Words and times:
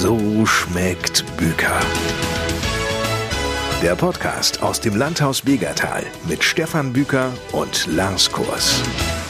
So 0.00 0.46
schmeckt 0.46 1.24
Büker. 1.36 1.80
Der 3.82 3.96
Podcast 3.96 4.62
aus 4.62 4.80
dem 4.80 4.94
Landhaus 4.94 5.42
Begertal 5.42 6.04
mit 6.28 6.44
Stefan 6.44 6.92
Büker 6.92 7.32
und 7.50 7.84
Lars 7.88 8.30
Kurs. 8.30 8.80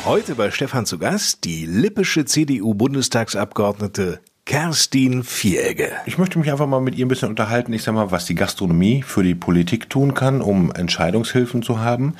Heute 0.04 0.34
bei 0.34 0.50
Stefan 0.50 0.84
zu 0.84 0.98
Gast 0.98 1.44
die 1.44 1.64
lippische 1.64 2.26
CDU-Bundestagsabgeordnete 2.26 4.20
Kerstin 4.44 5.24
Vieregge. 5.24 5.90
Ich 6.04 6.18
möchte 6.18 6.38
mich 6.38 6.52
einfach 6.52 6.66
mal 6.66 6.82
mit 6.82 6.96
ihr 6.96 7.06
ein 7.06 7.08
bisschen 7.08 7.30
unterhalten, 7.30 7.72
ich 7.72 7.82
sag 7.82 7.94
mal, 7.94 8.10
was 8.10 8.26
die 8.26 8.34
Gastronomie 8.34 9.02
für 9.02 9.22
die 9.22 9.34
Politik 9.34 9.88
tun 9.88 10.12
kann, 10.12 10.42
um 10.42 10.70
Entscheidungshilfen 10.70 11.62
zu 11.62 11.80
haben 11.80 12.14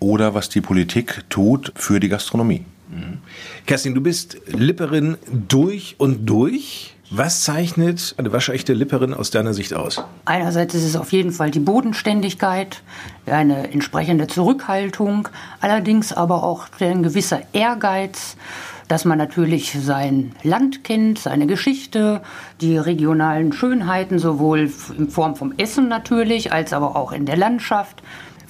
oder 0.00 0.34
was 0.34 0.48
die 0.48 0.62
Politik 0.62 1.22
tut 1.30 1.72
für 1.76 2.00
die 2.00 2.08
Gastronomie. 2.08 2.64
Mhm. 2.90 3.18
Kerstin, 3.66 3.94
du 3.94 4.00
bist 4.00 4.38
Lipperin 4.48 5.16
durch 5.30 5.94
und 5.98 6.26
durch. 6.26 6.93
Was 7.16 7.44
zeichnet 7.44 8.16
eine 8.18 8.32
waschechte 8.32 8.72
Lipperin 8.72 9.14
aus 9.14 9.30
deiner 9.30 9.54
Sicht 9.54 9.72
aus? 9.72 10.02
Einerseits 10.24 10.74
ist 10.74 10.82
es 10.82 10.96
auf 10.96 11.12
jeden 11.12 11.30
Fall 11.30 11.52
die 11.52 11.60
Bodenständigkeit, 11.60 12.82
eine 13.26 13.70
entsprechende 13.70 14.26
Zurückhaltung, 14.26 15.28
allerdings 15.60 16.12
aber 16.12 16.42
auch 16.42 16.66
ein 16.80 17.04
gewisser 17.04 17.42
Ehrgeiz, 17.52 18.36
dass 18.88 19.04
man 19.04 19.16
natürlich 19.16 19.78
sein 19.80 20.32
Land 20.42 20.82
kennt, 20.82 21.20
seine 21.20 21.46
Geschichte, 21.46 22.20
die 22.60 22.76
regionalen 22.76 23.52
Schönheiten, 23.52 24.18
sowohl 24.18 24.72
in 24.98 25.08
Form 25.08 25.36
vom 25.36 25.54
Essen 25.56 25.86
natürlich, 25.86 26.52
als 26.52 26.72
aber 26.72 26.96
auch 26.96 27.12
in 27.12 27.26
der 27.26 27.36
Landschaft. 27.36 28.02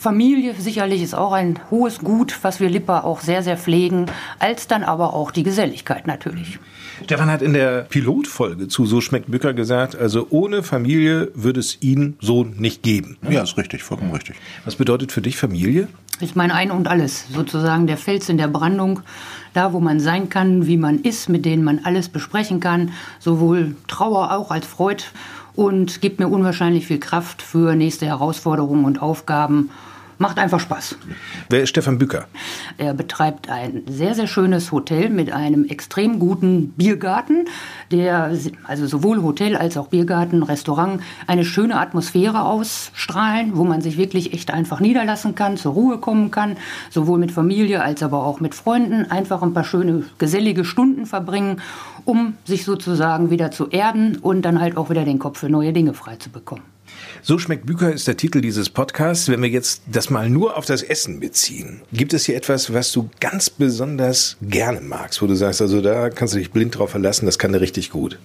Familie 0.04 0.52
sicherlich 0.58 1.02
ist 1.02 1.14
auch 1.14 1.32
ein 1.32 1.58
hohes 1.70 2.00
Gut, 2.00 2.38
was 2.42 2.60
wir 2.60 2.68
Lipper 2.68 3.04
auch 3.04 3.20
sehr, 3.20 3.42
sehr 3.42 3.56
pflegen, 3.56 4.04
als 4.38 4.66
dann 4.66 4.82
aber 4.82 5.14
auch 5.14 5.30
die 5.30 5.44
Geselligkeit 5.44 6.06
natürlich. 6.06 6.58
Stefan 7.04 7.30
hat 7.30 7.40
in 7.40 7.54
der 7.54 7.84
Pilotfolge 7.84 8.68
zu 8.68 8.84
So 8.84 9.00
schmeckt 9.00 9.30
Bücker 9.30 9.54
gesagt, 9.54 9.96
also 9.96 10.26
ohne 10.28 10.62
Familie 10.62 11.30
würde 11.34 11.60
es 11.60 11.80
ihn 11.80 12.18
so 12.20 12.44
nicht 12.44 12.82
geben. 12.82 13.16
Ja, 13.30 13.44
ist 13.44 13.56
richtig, 13.56 13.82
vollkommen 13.82 14.12
richtig. 14.12 14.36
Was 14.66 14.76
bedeutet 14.76 15.10
für 15.10 15.22
dich 15.22 15.38
Familie? 15.38 15.88
Ich 16.20 16.36
meine 16.36 16.54
ein 16.54 16.70
und 16.70 16.86
alles, 16.86 17.24
sozusagen 17.32 17.86
der 17.86 17.96
Fels 17.96 18.28
in 18.28 18.36
der 18.36 18.48
Brandung, 18.48 19.00
da 19.54 19.72
wo 19.72 19.80
man 19.80 20.00
sein 20.00 20.28
kann, 20.28 20.66
wie 20.66 20.76
man 20.76 20.98
ist, 20.98 21.30
mit 21.30 21.46
denen 21.46 21.64
man 21.64 21.80
alles 21.84 22.10
besprechen 22.10 22.60
kann, 22.60 22.92
sowohl 23.20 23.74
Trauer 23.88 24.36
auch 24.36 24.50
als 24.50 24.66
Freude 24.66 25.04
und 25.54 26.02
gibt 26.02 26.20
mir 26.20 26.28
unwahrscheinlich 26.28 26.86
viel 26.86 27.00
Kraft 27.00 27.40
für 27.40 27.74
nächste 27.74 28.04
Herausforderungen 28.04 28.84
und 28.84 29.00
Aufgaben 29.00 29.70
macht 30.18 30.38
einfach 30.38 30.60
Spaß. 30.60 30.96
Wer 31.50 31.62
ist 31.62 31.70
Stefan 31.70 31.98
Bücker? 31.98 32.26
Er 32.78 32.94
betreibt 32.94 33.48
ein 33.48 33.82
sehr, 33.88 34.14
sehr 34.14 34.26
schönes 34.26 34.72
Hotel 34.72 35.10
mit 35.10 35.32
einem 35.32 35.64
extrem 35.64 36.18
guten 36.18 36.68
Biergarten, 36.70 37.46
der 37.90 38.32
also 38.64 38.86
sowohl 38.86 39.22
Hotel 39.22 39.56
als 39.56 39.76
auch 39.76 39.88
Biergarten, 39.88 40.42
Restaurant 40.42 41.02
eine 41.26 41.44
schöne 41.44 41.78
Atmosphäre 41.78 42.44
ausstrahlen, 42.44 43.56
wo 43.56 43.64
man 43.64 43.80
sich 43.80 43.96
wirklich 43.96 44.32
echt 44.32 44.50
einfach 44.50 44.80
niederlassen 44.80 45.34
kann, 45.34 45.56
zur 45.56 45.72
Ruhe 45.72 45.98
kommen 45.98 46.30
kann, 46.30 46.56
sowohl 46.90 47.18
mit 47.18 47.32
Familie 47.32 47.82
als 47.82 48.02
aber 48.02 48.24
auch 48.24 48.40
mit 48.40 48.54
Freunden, 48.54 49.10
einfach 49.10 49.42
ein 49.42 49.54
paar 49.54 49.64
schöne, 49.64 50.04
gesellige 50.18 50.64
Stunden 50.64 51.06
verbringen, 51.06 51.60
um 52.04 52.34
sich 52.44 52.64
sozusagen 52.64 53.30
wieder 53.30 53.50
zu 53.50 53.68
erden 53.68 54.18
und 54.18 54.42
dann 54.42 54.60
halt 54.60 54.76
auch 54.76 54.90
wieder 54.90 55.04
den 55.04 55.18
Kopf 55.18 55.38
für 55.38 55.48
neue 55.48 55.72
Dinge 55.72 55.94
frei 55.94 56.16
zu 56.16 56.30
bekommen. 56.30 56.73
So 57.26 57.38
schmeckt 57.38 57.64
Bücher 57.64 57.90
ist 57.90 58.06
der 58.06 58.18
Titel 58.18 58.42
dieses 58.42 58.68
Podcasts. 58.68 59.30
Wenn 59.30 59.40
wir 59.40 59.48
jetzt 59.48 59.80
das 59.90 60.10
mal 60.10 60.28
nur 60.28 60.58
auf 60.58 60.66
das 60.66 60.82
Essen 60.82 61.20
beziehen, 61.20 61.80
gibt 61.90 62.12
es 62.12 62.26
hier 62.26 62.36
etwas, 62.36 62.74
was 62.74 62.92
du 62.92 63.08
ganz 63.18 63.48
besonders 63.48 64.36
gerne 64.42 64.82
magst, 64.82 65.22
wo 65.22 65.26
du 65.26 65.34
sagst, 65.34 65.62
also 65.62 65.80
da 65.80 66.10
kannst 66.10 66.34
du 66.34 66.38
dich 66.38 66.50
blind 66.50 66.76
drauf 66.76 66.90
verlassen, 66.90 67.24
das 67.24 67.38
kann 67.38 67.54
dir 67.54 67.62
richtig 67.62 67.88
gut? 67.88 68.18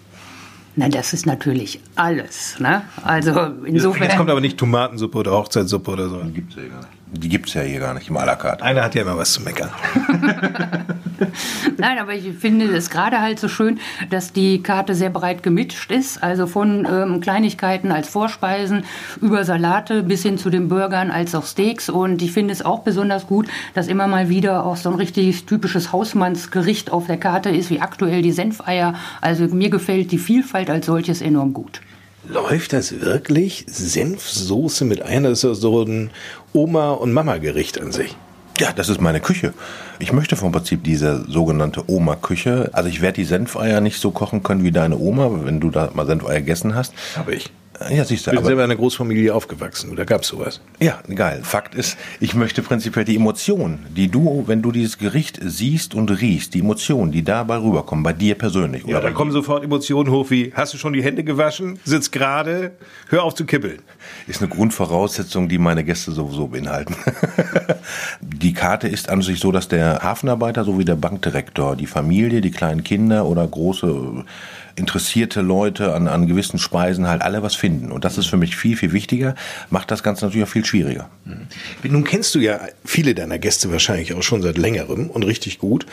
Na, 0.76 0.90
das 0.90 1.14
ist 1.14 1.26
natürlich 1.26 1.80
alles. 1.96 2.60
Ne? 2.60 2.82
Also 3.02 3.40
insofern. 3.64 4.04
Jetzt 4.04 4.18
kommt 4.18 4.30
aber 4.30 4.42
nicht 4.42 4.58
Tomatensuppe 4.58 5.20
oder 5.20 5.32
Hochzeitssuppe 5.32 5.92
oder 5.92 6.10
so. 6.10 6.22
Gibt's 6.34 6.56
ja 6.58 6.64
gar 6.64 6.80
nicht. 6.80 6.99
Die 7.12 7.28
gibt's 7.28 7.56
ja 7.56 7.62
hier 7.62 7.80
gar 7.80 7.96
nicht 7.96 8.10
im 8.10 8.18
à 8.18 8.26
la 8.26 8.36
carte. 8.36 8.64
Einer 8.64 8.84
hat 8.84 8.94
ja 8.94 9.02
immer 9.02 9.18
was 9.18 9.34
zu 9.34 9.42
meckern. 9.42 9.72
Nein, 11.78 11.98
aber 11.98 12.14
ich 12.14 12.32
finde 12.38 12.66
es 12.66 12.92
gerade 12.92 13.20
halt 13.20 13.40
so 13.40 13.48
schön, 13.48 13.80
dass 14.12 14.32
die 14.32 14.62
Karte 14.62 14.94
sehr 14.94 15.10
breit 15.10 15.42
gemischt 15.42 15.92
ist. 15.92 16.22
Also 16.22 16.46
von 16.46 16.88
ähm, 16.90 17.20
Kleinigkeiten 17.20 17.92
als 17.92 18.10
Vorspeisen 18.10 18.84
über 19.22 19.44
Salate 19.44 20.04
bis 20.04 20.22
hin 20.22 20.38
zu 20.38 20.52
den 20.52 20.70
Burgern 20.70 21.10
als 21.10 21.34
auch 21.34 21.46
Steaks. 21.46 21.90
Und 21.90 22.22
ich 22.22 22.32
finde 22.32 22.54
es 22.54 22.64
auch 22.64 22.80
besonders 22.80 23.26
gut, 23.26 23.48
dass 23.74 23.88
immer 23.88 24.06
mal 24.08 24.30
wieder 24.30 24.64
auch 24.64 24.78
so 24.78 24.90
ein 24.90 24.96
richtig 24.96 25.46
typisches 25.46 25.92
Hausmannsgericht 25.92 26.92
auf 26.92 27.08
der 27.08 27.18
Karte 27.18 27.50
ist, 27.50 27.72
wie 27.72 27.82
aktuell 27.82 28.22
die 28.22 28.32
Senfeier. 28.32 28.94
Also 29.20 29.46
mir 29.48 29.72
gefällt 29.72 30.12
die 30.12 30.20
Vielfalt 30.20 30.70
als 30.70 30.86
solches 30.86 31.22
enorm 31.22 31.54
gut. 31.54 31.82
Läuft 32.28 32.74
das 32.74 33.02
wirklich? 33.02 33.66
Senfsoße 33.68 34.86
mit 34.86 35.02
einer, 35.02 35.30
das 35.30 35.44
ist 35.44 35.62
so 35.62 35.84
ein 35.84 36.12
Oma- 36.54 36.92
und 36.92 37.14
Mama-Gericht 37.14 37.80
an 37.80 37.92
sich. 37.92 38.16
Ja, 38.60 38.74
das 38.74 38.90
ist 38.90 39.00
meine 39.00 39.22
Küche. 39.22 39.54
Ich 40.00 40.12
möchte 40.12 40.36
vom 40.36 40.52
Prinzip 40.52 40.84
diese 40.84 41.24
sogenannte 41.30 41.90
Oma-Küche. 41.90 42.70
Also 42.74 42.90
ich 42.90 43.00
werde 43.00 43.16
die 43.16 43.26
Senfeier 43.26 43.80
nicht 43.80 44.02
so 44.02 44.12
kochen 44.12 44.44
können 44.44 44.64
wie 44.66 44.72
deine 44.72 44.98
Oma, 44.98 45.30
wenn 45.46 45.62
du 45.62 45.70
da 45.70 45.90
mal 45.94 46.06
Senfeier 46.06 46.40
gegessen 46.40 46.76
hast. 46.76 46.94
Habe 47.16 47.36
ich. 47.36 47.50
Ja, 47.90 48.04
siehst 48.04 48.28
du. 48.28 48.32
Ich 48.32 48.38
bin 48.38 48.46
selber 48.46 48.64
in 48.64 48.72
einer 48.72 48.76
Großfamilie 48.76 49.34
aufgewachsen, 49.34 49.96
da 49.96 50.04
gab 50.04 50.22
es 50.22 50.28
sowas. 50.28 50.60
Ja, 50.80 51.00
geil. 51.14 51.42
Fakt 51.44 51.76
ist, 51.76 51.98
ich 52.20 52.34
möchte 52.34 52.62
prinzipiell 52.62 53.06
die 53.06 53.16
Emotionen, 53.16 53.86
die 53.96 54.10
du, 54.10 54.44
wenn 54.48 54.62
du 54.62 54.72
dieses 54.72 54.98
Gericht 54.98 55.40
siehst 55.42 55.96
und 55.96 56.10
riechst, 56.10 56.54
die 56.54 56.60
Emotionen, 56.60 57.12
die 57.12 57.24
dabei 57.24 57.58
rüberkommen, 57.58 58.04
bei 58.04 58.14
dir 58.14 58.36
persönlich. 58.36 58.86
Ja, 58.86 59.00
da 59.00 59.12
kommen 59.12 59.32
sofort 59.32 59.64
Emotionen 59.64 60.12
hoch 60.12 60.30
wie, 60.30 60.52
hast 60.54 60.74
du 60.74 60.78
schon 60.78 60.94
die 60.94 61.04
Hände 61.04 61.24
gewaschen? 61.24 61.80
Sitz 61.86 62.12
gerade, 62.12 62.72
hör 63.08 63.24
auf 63.24 63.36
zu 63.36 63.46
kippeln. 63.46 63.80
Ist 64.28 64.42
eine 64.42 64.50
Grundvoraussetzung, 64.50 65.48
die 65.48 65.58
meine 65.58 65.84
Gäste 65.84 66.12
sowieso 66.12 66.48
beinhalten. 66.48 66.96
die 68.22 68.54
Karte 68.54 68.88
ist 68.88 69.10
an 69.10 69.22
sich 69.22 69.40
so, 69.40 69.52
dass 69.52 69.70
der 69.70 70.00
Hafenarbeiter 70.04 70.66
sowie 70.66 70.86
der 70.86 70.96
Bankdirektor, 70.96 71.76
die 71.76 71.88
Familie, 71.88 72.42
die 72.42 72.52
kleinen 72.52 72.84
Kinder 72.84 73.26
oder 73.26 73.48
große 73.48 74.26
interessierte 74.80 75.42
Leute 75.42 75.94
an, 75.94 76.08
an 76.08 76.28
gewissen 76.28 76.58
Speisen 76.58 77.08
halt 77.08 77.22
alle 77.22 77.44
was 77.44 77.56
finden. 77.56 77.92
Und 77.92 78.06
das 78.06 78.18
ist 78.18 78.28
für 78.28 78.38
mich 78.38 78.56
viel, 78.56 78.76
viel 78.76 78.94
wichtiger, 78.94 79.36
macht 79.70 79.92
das 79.92 80.02
Ganze 80.02 80.26
natürlich 80.26 80.48
auch 80.48 80.52
viel 80.52 80.66
schwieriger. 80.66 81.10
Mhm. 81.26 81.92
Nun 81.92 82.04
kennst 82.04 82.34
du 82.34 82.40
ja 82.40 82.60
viele 82.84 83.14
deiner 83.14 83.38
Gäste 83.38 83.72
wahrscheinlich 83.72 84.14
auch 84.14 84.24
schon 84.24 84.42
seit 84.42 84.58
längerem 84.58 85.10
und 85.10 85.24
richtig 85.24 85.60
gut. 85.60 85.86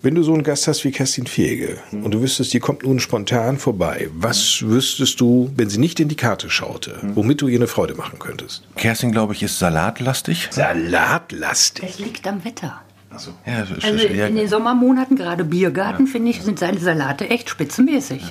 Wenn 0.00 0.14
du 0.14 0.22
so 0.22 0.32
einen 0.32 0.44
Gast 0.44 0.68
hast 0.68 0.84
wie 0.84 0.92
Kerstin 0.92 1.26
Fege 1.26 1.76
mhm. 1.90 2.04
und 2.04 2.12
du 2.12 2.22
wüsstest, 2.22 2.52
die 2.54 2.60
kommt 2.60 2.84
nun 2.84 3.00
spontan 3.00 3.58
vorbei, 3.58 4.08
was 4.12 4.62
wüsstest 4.62 5.20
du, 5.20 5.50
wenn 5.56 5.68
sie 5.68 5.78
nicht 5.78 5.98
in 5.98 6.08
die 6.08 6.16
Karte 6.16 6.50
schaute, 6.50 6.98
mhm. 7.02 7.16
womit 7.16 7.40
du 7.40 7.48
ihr 7.48 7.58
eine 7.58 7.66
Freude 7.66 7.94
machen 7.94 8.18
könntest? 8.18 8.62
Kerstin, 8.76 9.10
glaube 9.10 9.34
ich, 9.34 9.42
ist 9.42 9.58
salatlastig. 9.58 10.48
Salatlastig? 10.50 11.84
Das 11.84 11.98
liegt 11.98 12.26
am 12.28 12.44
Wetter. 12.44 12.80
So. 13.16 13.32
Ja, 13.46 13.58
also 13.58 13.74
in 13.74 14.36
den 14.36 14.48
Sommermonaten, 14.48 15.16
gerade 15.16 15.44
Biergarten, 15.44 16.06
ja. 16.06 16.12
finde 16.12 16.30
ich, 16.30 16.42
sind 16.42 16.58
seine 16.58 16.78
Salate 16.78 17.28
echt 17.30 17.48
spitzenmäßig. 17.48 18.22
Ja. 18.22 18.28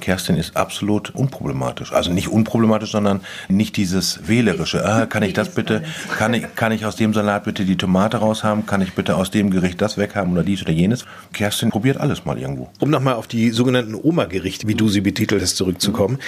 Kerstin 0.00 0.36
ist 0.36 0.56
absolut 0.56 1.14
unproblematisch. 1.14 1.92
Also 1.92 2.10
nicht 2.10 2.28
unproblematisch, 2.28 2.92
sondern 2.92 3.20
nicht 3.48 3.76
dieses 3.76 4.26
wählerische. 4.26 4.82
Ah, 4.82 5.04
kann 5.04 5.22
ich 5.22 5.34
das 5.34 5.50
bitte, 5.50 5.82
kann 6.16 6.32
ich, 6.32 6.46
kann 6.54 6.72
ich 6.72 6.86
aus 6.86 6.96
dem 6.96 7.12
Salat 7.12 7.44
bitte 7.44 7.66
die 7.66 7.76
Tomate 7.76 8.16
raushaben? 8.16 8.64
Kann 8.64 8.80
ich 8.80 8.94
bitte 8.94 9.16
aus 9.16 9.30
dem 9.30 9.50
Gericht 9.50 9.82
das 9.82 9.98
weghaben 9.98 10.32
oder 10.32 10.44
dies 10.44 10.62
oder 10.62 10.72
jenes? 10.72 11.04
Kerstin 11.34 11.70
probiert 11.70 11.98
alles 11.98 12.24
mal 12.24 12.38
irgendwo. 12.38 12.70
Um 12.80 12.88
nochmal 12.88 13.14
auf 13.14 13.26
die 13.26 13.50
sogenannten 13.50 13.94
Oma-Gerichte, 13.94 14.66
wie 14.66 14.74
du 14.74 14.88
sie 14.88 15.02
betitelt 15.02 15.42
hast, 15.42 15.56
zurückzukommen. 15.56 16.18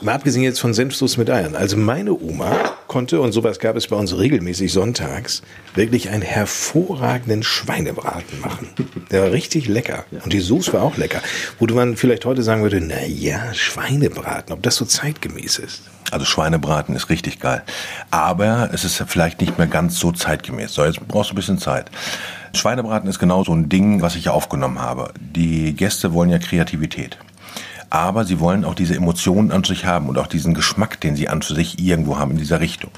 Mal 0.00 0.14
abgesehen 0.14 0.44
jetzt 0.44 0.60
von 0.60 0.72
Senfsoße 0.72 1.18
mit 1.18 1.28
Eiern. 1.28 1.56
Also 1.56 1.76
meine 1.76 2.12
Oma 2.12 2.54
konnte, 2.94 3.20
und 3.20 3.32
sowas 3.32 3.58
gab 3.58 3.74
es 3.74 3.88
bei 3.88 3.96
uns 3.96 4.16
regelmäßig 4.16 4.72
sonntags, 4.72 5.42
wirklich 5.74 6.10
einen 6.10 6.22
hervorragenden 6.22 7.42
Schweinebraten 7.42 8.40
machen. 8.40 8.68
Der 9.10 9.22
war 9.22 9.32
richtig 9.32 9.66
lecker. 9.66 10.04
Und 10.22 10.32
die 10.32 10.38
Soße 10.38 10.72
war 10.74 10.82
auch 10.82 10.96
lecker. 10.96 11.20
Wo 11.58 11.66
man 11.74 11.96
vielleicht 11.96 12.24
heute 12.24 12.44
sagen 12.44 12.62
würde, 12.62 12.80
na 12.80 13.04
ja, 13.04 13.52
Schweinebraten, 13.52 14.52
ob 14.52 14.62
das 14.62 14.76
so 14.76 14.84
zeitgemäß 14.84 15.58
ist. 15.58 15.82
Also 16.12 16.24
Schweinebraten 16.24 16.94
ist 16.94 17.10
richtig 17.10 17.40
geil. 17.40 17.64
Aber 18.12 18.70
es 18.72 18.84
ist 18.84 19.02
vielleicht 19.08 19.40
nicht 19.40 19.58
mehr 19.58 19.66
ganz 19.66 19.98
so 19.98 20.12
zeitgemäß. 20.12 20.72
So, 20.72 20.84
jetzt 20.84 21.00
brauchst 21.08 21.30
du 21.30 21.34
ein 21.34 21.36
bisschen 21.36 21.58
Zeit. 21.58 21.90
Schweinebraten 22.52 23.10
ist 23.10 23.18
genau 23.18 23.42
so 23.42 23.52
ein 23.52 23.68
Ding, 23.68 24.02
was 24.02 24.14
ich 24.14 24.28
aufgenommen 24.28 24.80
habe. 24.80 25.12
Die 25.18 25.74
Gäste 25.74 26.12
wollen 26.12 26.30
ja 26.30 26.38
Kreativität. 26.38 27.18
Aber 27.94 28.24
sie 28.24 28.40
wollen 28.40 28.64
auch 28.64 28.74
diese 28.74 28.96
Emotionen 28.96 29.52
an 29.52 29.62
sich 29.62 29.84
haben 29.84 30.08
und 30.08 30.18
auch 30.18 30.26
diesen 30.26 30.52
Geschmack, 30.52 31.00
den 31.00 31.14
sie 31.14 31.28
an 31.28 31.42
sich 31.42 31.78
irgendwo 31.78 32.18
haben 32.18 32.32
in 32.32 32.38
dieser 32.38 32.58
Richtung. 32.58 32.90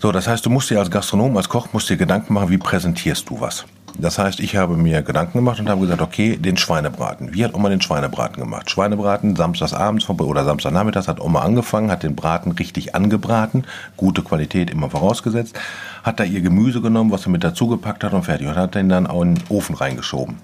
So, 0.00 0.10
das 0.10 0.26
heißt, 0.26 0.44
du 0.44 0.50
musst 0.50 0.70
dir 0.70 0.80
als 0.80 0.90
Gastronom, 0.90 1.36
als 1.36 1.48
Koch, 1.48 1.68
musst 1.72 1.88
dir 1.88 1.96
Gedanken 1.96 2.34
machen, 2.34 2.50
wie 2.50 2.58
präsentierst 2.58 3.30
du 3.30 3.40
was. 3.40 3.64
Das 3.96 4.18
heißt, 4.18 4.40
ich 4.40 4.56
habe 4.56 4.76
mir 4.76 5.02
Gedanken 5.02 5.38
gemacht 5.38 5.60
und 5.60 5.68
habe 5.68 5.82
gesagt, 5.82 6.02
okay, 6.02 6.36
den 6.36 6.56
Schweinebraten. 6.56 7.32
Wie 7.32 7.44
hat 7.44 7.54
Oma 7.54 7.68
den 7.68 7.80
Schweinebraten 7.80 8.42
gemacht? 8.42 8.68
Schweinebraten 8.68 9.36
samstagsabends 9.36 10.08
oder 10.10 10.44
Samstagnachmittags 10.44 11.06
hat 11.06 11.20
Oma 11.20 11.42
angefangen, 11.42 11.88
hat 11.88 12.02
den 12.02 12.16
Braten 12.16 12.50
richtig 12.50 12.96
angebraten, 12.96 13.66
gute 13.96 14.22
Qualität 14.22 14.68
immer 14.68 14.90
vorausgesetzt, 14.90 15.56
hat 16.02 16.18
da 16.18 16.24
ihr 16.24 16.40
Gemüse 16.40 16.80
genommen, 16.80 17.12
was 17.12 17.22
sie 17.22 17.30
mit 17.30 17.44
dazugepackt 17.44 18.02
hat 18.02 18.14
und 18.14 18.24
fertig 18.24 18.48
und 18.48 18.56
hat 18.56 18.74
den 18.74 18.88
dann 18.88 19.06
auch 19.06 19.22
in 19.22 19.36
den 19.36 19.44
Ofen 19.48 19.76
reingeschoben. 19.76 20.38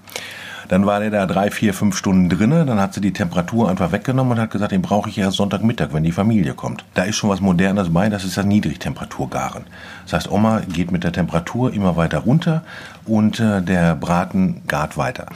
Dann 0.67 0.85
war 0.85 0.99
der 0.99 1.11
da 1.11 1.25
drei, 1.25 1.51
vier, 1.51 1.73
fünf 1.73 1.97
Stunden 1.97 2.29
drinnen. 2.29 2.67
Dann 2.67 2.79
hat 2.79 2.93
sie 2.93 3.01
die 3.01 3.13
Temperatur 3.13 3.69
einfach 3.69 3.91
weggenommen 3.91 4.33
und 4.33 4.39
hat 4.39 4.51
gesagt, 4.51 4.71
den 4.71 4.81
brauche 4.81 5.09
ich 5.09 5.15
ja 5.15 5.31
Sonntagmittag, 5.31 5.89
wenn 5.91 6.03
die 6.03 6.11
Familie 6.11 6.53
kommt. 6.53 6.83
Da 6.93 7.03
ist 7.03 7.15
schon 7.15 7.29
was 7.29 7.41
Modernes 7.41 7.93
bei, 7.93 8.09
das 8.09 8.23
ist 8.23 8.37
das 8.37 8.45
Niedrigtemperaturgaren. 8.45 9.65
Das 10.03 10.13
heißt, 10.13 10.31
Oma 10.31 10.61
geht 10.61 10.91
mit 10.91 11.03
der 11.03 11.11
Temperatur 11.11 11.73
immer 11.73 11.95
weiter 11.95 12.19
runter 12.19 12.63
und 13.05 13.39
äh, 13.39 13.61
der 13.61 13.95
Braten 13.95 14.61
gart 14.67 14.97
weiter. 14.97 15.27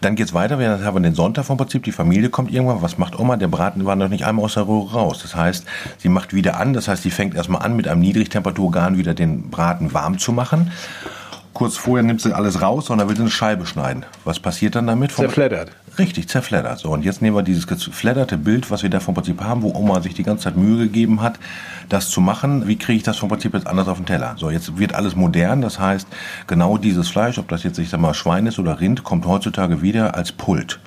Dann 0.00 0.14
geht's 0.14 0.34
weiter, 0.34 0.58
wir 0.58 0.84
haben 0.84 1.02
den 1.02 1.14
Sonntag 1.14 1.46
vom 1.46 1.56
Prinzip, 1.56 1.82
die 1.84 1.92
Familie 1.92 2.28
kommt 2.28 2.52
irgendwann, 2.52 2.82
was 2.82 2.98
macht 2.98 3.18
Oma? 3.18 3.36
Der 3.36 3.48
Braten 3.48 3.84
war 3.86 3.96
noch 3.96 4.08
nicht 4.08 4.26
einmal 4.26 4.44
aus 4.44 4.54
der 4.54 4.68
Röhre 4.68 4.92
raus. 4.92 5.20
Das 5.22 5.34
heißt, 5.34 5.64
sie 5.98 6.08
macht 6.08 6.34
wieder 6.34 6.60
an, 6.60 6.74
das 6.74 6.88
heißt, 6.88 7.02
sie 7.02 7.10
fängt 7.10 7.34
erstmal 7.34 7.62
an, 7.62 7.76
mit 7.76 7.88
einem 7.88 8.00
Niedrigtemperaturgarn 8.00 8.98
wieder 8.98 9.14
den 9.14 9.50
Braten 9.50 9.94
warm 9.94 10.18
zu 10.18 10.32
machen 10.32 10.70
kurz 11.56 11.78
vorher 11.78 12.02
nimmt 12.02 12.20
sie 12.20 12.34
alles 12.34 12.60
raus 12.60 12.90
und 12.90 12.98
dann 12.98 13.08
will 13.08 13.16
sie 13.16 13.22
eine 13.22 13.30
Scheibe 13.30 13.64
schneiden. 13.64 14.04
Was 14.24 14.38
passiert 14.38 14.74
dann 14.74 14.86
damit? 14.86 15.12
Zerfleddert. 15.12 15.70
Richtig, 15.98 16.28
zerfleddert. 16.28 16.78
So, 16.78 16.90
und 16.90 17.02
jetzt 17.02 17.22
nehmen 17.22 17.34
wir 17.34 17.42
dieses 17.42 17.66
gefledderte 17.66 18.36
Bild, 18.36 18.70
was 18.70 18.82
wir 18.82 18.90
da 18.90 19.00
vom 19.00 19.14
Prinzip 19.14 19.40
haben, 19.40 19.62
wo 19.62 19.72
Oma 19.72 20.02
sich 20.02 20.12
die 20.12 20.22
ganze 20.22 20.44
Zeit 20.44 20.56
Mühe 20.58 20.76
gegeben 20.84 21.22
hat, 21.22 21.38
das 21.88 22.10
zu 22.10 22.20
machen. 22.20 22.68
Wie 22.68 22.76
kriege 22.76 22.98
ich 22.98 23.04
das 23.04 23.16
vom 23.16 23.30
Prinzip 23.30 23.54
jetzt 23.54 23.66
anders 23.66 23.88
auf 23.88 23.96
den 23.96 24.04
Teller? 24.04 24.34
So, 24.36 24.50
jetzt 24.50 24.78
wird 24.78 24.94
alles 24.94 25.16
modern. 25.16 25.62
Das 25.62 25.78
heißt, 25.78 26.06
genau 26.46 26.76
dieses 26.76 27.08
Fleisch, 27.08 27.38
ob 27.38 27.48
das 27.48 27.62
jetzt, 27.62 27.78
ich 27.78 27.88
sag 27.88 28.00
mal, 28.00 28.12
Schwein 28.12 28.46
ist 28.46 28.58
oder 28.58 28.78
Rind, 28.78 29.02
kommt 29.02 29.24
heutzutage 29.24 29.80
wieder 29.80 30.14
als 30.14 30.32
Pult. 30.32 30.78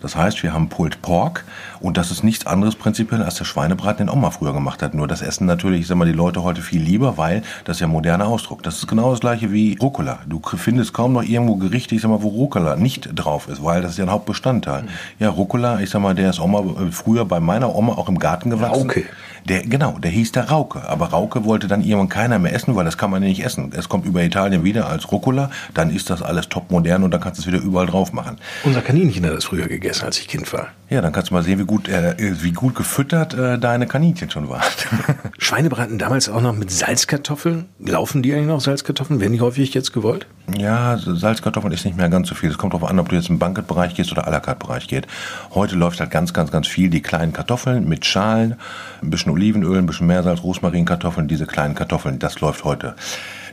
Das 0.00 0.16
heißt, 0.16 0.42
wir 0.42 0.52
haben 0.52 0.68
Pulled 0.68 1.02
Pork 1.02 1.44
und 1.80 1.96
das 1.96 2.10
ist 2.10 2.22
nichts 2.22 2.46
anderes 2.46 2.76
prinzipiell 2.76 3.22
als 3.22 3.36
der 3.36 3.44
Schweinebraten, 3.44 4.06
den 4.06 4.08
Oma 4.12 4.30
früher 4.30 4.52
gemacht 4.52 4.82
hat. 4.82 4.94
Nur 4.94 5.08
das 5.08 5.22
essen 5.22 5.46
natürlich, 5.46 5.82
ich 5.82 5.86
sag 5.86 5.96
mal, 5.96 6.06
die 6.06 6.12
Leute 6.12 6.42
heute 6.42 6.62
viel 6.62 6.82
lieber, 6.82 7.16
weil 7.16 7.42
das 7.64 7.76
ist 7.76 7.80
ja 7.80 7.86
ein 7.86 7.92
moderner 7.92 8.26
Ausdruck. 8.26 8.62
Das 8.62 8.76
ist 8.76 8.86
genau 8.86 9.10
das 9.10 9.20
gleiche 9.20 9.52
wie 9.52 9.76
Rucola. 9.80 10.20
Du 10.26 10.40
findest 10.40 10.92
kaum 10.92 11.12
noch 11.12 11.22
irgendwo 11.22 11.56
Gerichte, 11.56 11.94
ich 11.94 12.02
sag 12.02 12.10
mal, 12.10 12.22
wo 12.22 12.28
Rucola 12.28 12.76
nicht 12.76 13.10
drauf 13.14 13.48
ist, 13.48 13.62
weil 13.64 13.82
das 13.82 13.92
ist 13.92 13.98
ja 13.98 14.04
ein 14.04 14.10
Hauptbestandteil. 14.10 14.82
Mhm. 14.82 14.88
Ja, 15.18 15.30
Rucola, 15.30 15.80
ich 15.80 15.90
sag 15.90 16.00
mal, 16.00 16.14
der 16.14 16.30
ist 16.30 16.40
Oma 16.40 16.60
äh, 16.60 16.92
früher 16.92 17.24
bei 17.24 17.40
meiner 17.40 17.74
Oma 17.74 17.94
auch 17.94 18.08
im 18.08 18.18
Garten 18.18 18.50
gewachsen. 18.50 18.82
Rauke. 18.82 19.04
Der, 19.48 19.62
genau, 19.62 19.98
der 19.98 20.10
hieß 20.10 20.32
der 20.32 20.50
Rauke. 20.50 20.86
Aber 20.86 21.06
Rauke 21.06 21.44
wollte 21.44 21.68
dann 21.68 21.82
irgendwann 21.82 22.08
keiner 22.08 22.38
mehr 22.38 22.52
essen, 22.52 22.76
weil 22.76 22.84
das 22.84 22.98
kann 22.98 23.10
man 23.10 23.22
ja 23.22 23.28
nicht 23.28 23.44
essen. 23.44 23.72
Es 23.74 23.88
kommt 23.88 24.04
über 24.04 24.22
Italien 24.22 24.62
wieder 24.62 24.88
als 24.88 25.10
Rucola, 25.10 25.50
dann 25.72 25.90
ist 25.90 26.10
das 26.10 26.22
alles 26.22 26.48
top 26.48 26.70
modern 26.70 27.02
und 27.02 27.10
dann 27.10 27.20
kannst 27.20 27.38
du 27.38 27.42
es 27.42 27.46
wieder 27.46 27.64
überall 27.64 27.86
drauf 27.86 28.12
machen. 28.12 28.36
Unser 28.64 28.82
Kaninchen 28.82 29.24
hat 29.24 29.32
das 29.32 29.44
früher 29.44 29.66
gegessen, 29.66 30.04
als 30.04 30.18
ich 30.18 30.28
Kind 30.28 30.52
war. 30.52 30.68
Ja, 30.90 31.00
dann 31.00 31.12
kannst 31.12 31.30
du 31.30 31.34
mal 31.34 31.42
sehen, 31.42 31.58
wie 31.58 31.64
gut, 31.64 31.88
äh, 31.88 32.14
wie 32.18 32.52
gut 32.52 32.74
gefüttert 32.74 33.34
äh, 33.34 33.58
deine 33.58 33.86
Kaninchen 33.86 34.30
schon 34.30 34.48
waren. 34.48 34.62
Schweinebraten 35.48 35.96
damals 35.96 36.28
auch 36.28 36.42
noch 36.42 36.54
mit 36.54 36.70
Salzkartoffeln. 36.70 37.70
Laufen 37.78 38.22
die 38.22 38.34
eigentlich 38.34 38.48
noch 38.48 38.60
Salzkartoffeln? 38.60 39.18
Werden 39.18 39.32
die 39.32 39.40
häufig 39.40 39.72
jetzt 39.72 39.94
gewollt? 39.94 40.26
Ja, 40.54 40.98
Salzkartoffeln 40.98 41.72
ist 41.72 41.86
nicht 41.86 41.96
mehr 41.96 42.10
ganz 42.10 42.28
so 42.28 42.34
viel. 42.34 42.50
Es 42.50 42.58
kommt 42.58 42.74
darauf 42.74 42.86
an, 42.86 42.98
ob 42.98 43.08
du 43.08 43.16
jetzt 43.16 43.30
im 43.30 43.38
Banketbereich 43.38 43.94
gehst 43.94 44.12
oder 44.12 44.28
à 44.28 44.30
la 44.30 44.40
carte 44.40 44.66
Bereich 44.66 44.88
geht. 44.88 45.06
Heute 45.54 45.74
läuft 45.74 46.00
halt 46.00 46.10
ganz, 46.10 46.34
ganz, 46.34 46.50
ganz 46.50 46.68
viel 46.68 46.90
die 46.90 47.00
kleinen 47.00 47.32
Kartoffeln 47.32 47.88
mit 47.88 48.04
Schalen, 48.04 48.56
ein 49.00 49.08
bisschen 49.08 49.32
Olivenöl, 49.32 49.78
ein 49.78 49.86
bisschen 49.86 50.06
Meersalz, 50.06 50.42
Rosmarinkartoffeln, 50.42 51.28
diese 51.28 51.46
kleinen 51.46 51.74
Kartoffeln, 51.74 52.18
das 52.18 52.38
läuft 52.40 52.64
heute. 52.64 52.94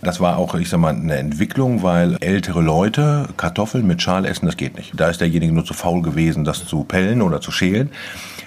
Das 0.01 0.19
war 0.19 0.37
auch, 0.37 0.53
ich 0.55 0.67
sag 0.67 0.81
mal, 0.81 0.93
eine 0.93 1.15
Entwicklung, 1.15 1.81
weil 1.81 2.17
ältere 2.19 2.61
Leute 2.61 3.29
Kartoffeln 3.37 3.87
mit 3.87 4.01
Schale 4.01 4.27
essen, 4.27 4.47
das 4.47 4.57
geht 4.57 4.75
nicht. 4.75 4.91
Da 4.99 5.07
ist 5.07 5.21
derjenige 5.21 5.53
nur 5.53 5.63
zu 5.63 5.73
faul 5.73 6.01
gewesen, 6.01 6.43
das 6.43 6.65
zu 6.65 6.83
pellen 6.83 7.21
oder 7.21 7.39
zu 7.39 7.51
schälen. 7.51 7.89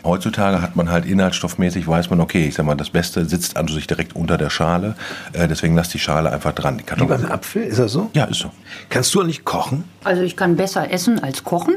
Heutzutage 0.04 0.62
hat 0.62 0.76
man 0.76 0.90
halt 0.90 1.06
inhaltsstoffmäßig, 1.06 1.86
weiß 1.86 2.10
man, 2.10 2.20
okay, 2.20 2.46
ich 2.46 2.54
sag 2.54 2.66
mal, 2.66 2.74
das 2.74 2.90
Beste 2.90 3.24
sitzt 3.24 3.56
an 3.56 3.68
sich 3.68 3.86
direkt 3.86 4.14
unter 4.16 4.38
der 4.38 4.50
Schale. 4.50 4.94
Äh, 5.32 5.48
deswegen 5.48 5.74
lass 5.74 5.88
die 5.88 5.98
Schale 5.98 6.30
einfach 6.30 6.52
dran. 6.52 6.78
Die 6.78 7.00
Wie 7.00 7.04
beim 7.04 7.26
Apfel, 7.26 7.62
ist 7.62 7.78
das 7.78 7.92
so? 7.92 8.10
Ja, 8.14 8.24
ist 8.24 8.40
so. 8.40 8.50
Kannst 8.90 9.14
du 9.14 9.20
eigentlich 9.20 9.44
kochen? 9.44 9.84
Also 10.04 10.22
ich 10.22 10.36
kann 10.36 10.56
besser 10.56 10.90
essen 10.90 11.22
als 11.22 11.44
kochen. 11.44 11.76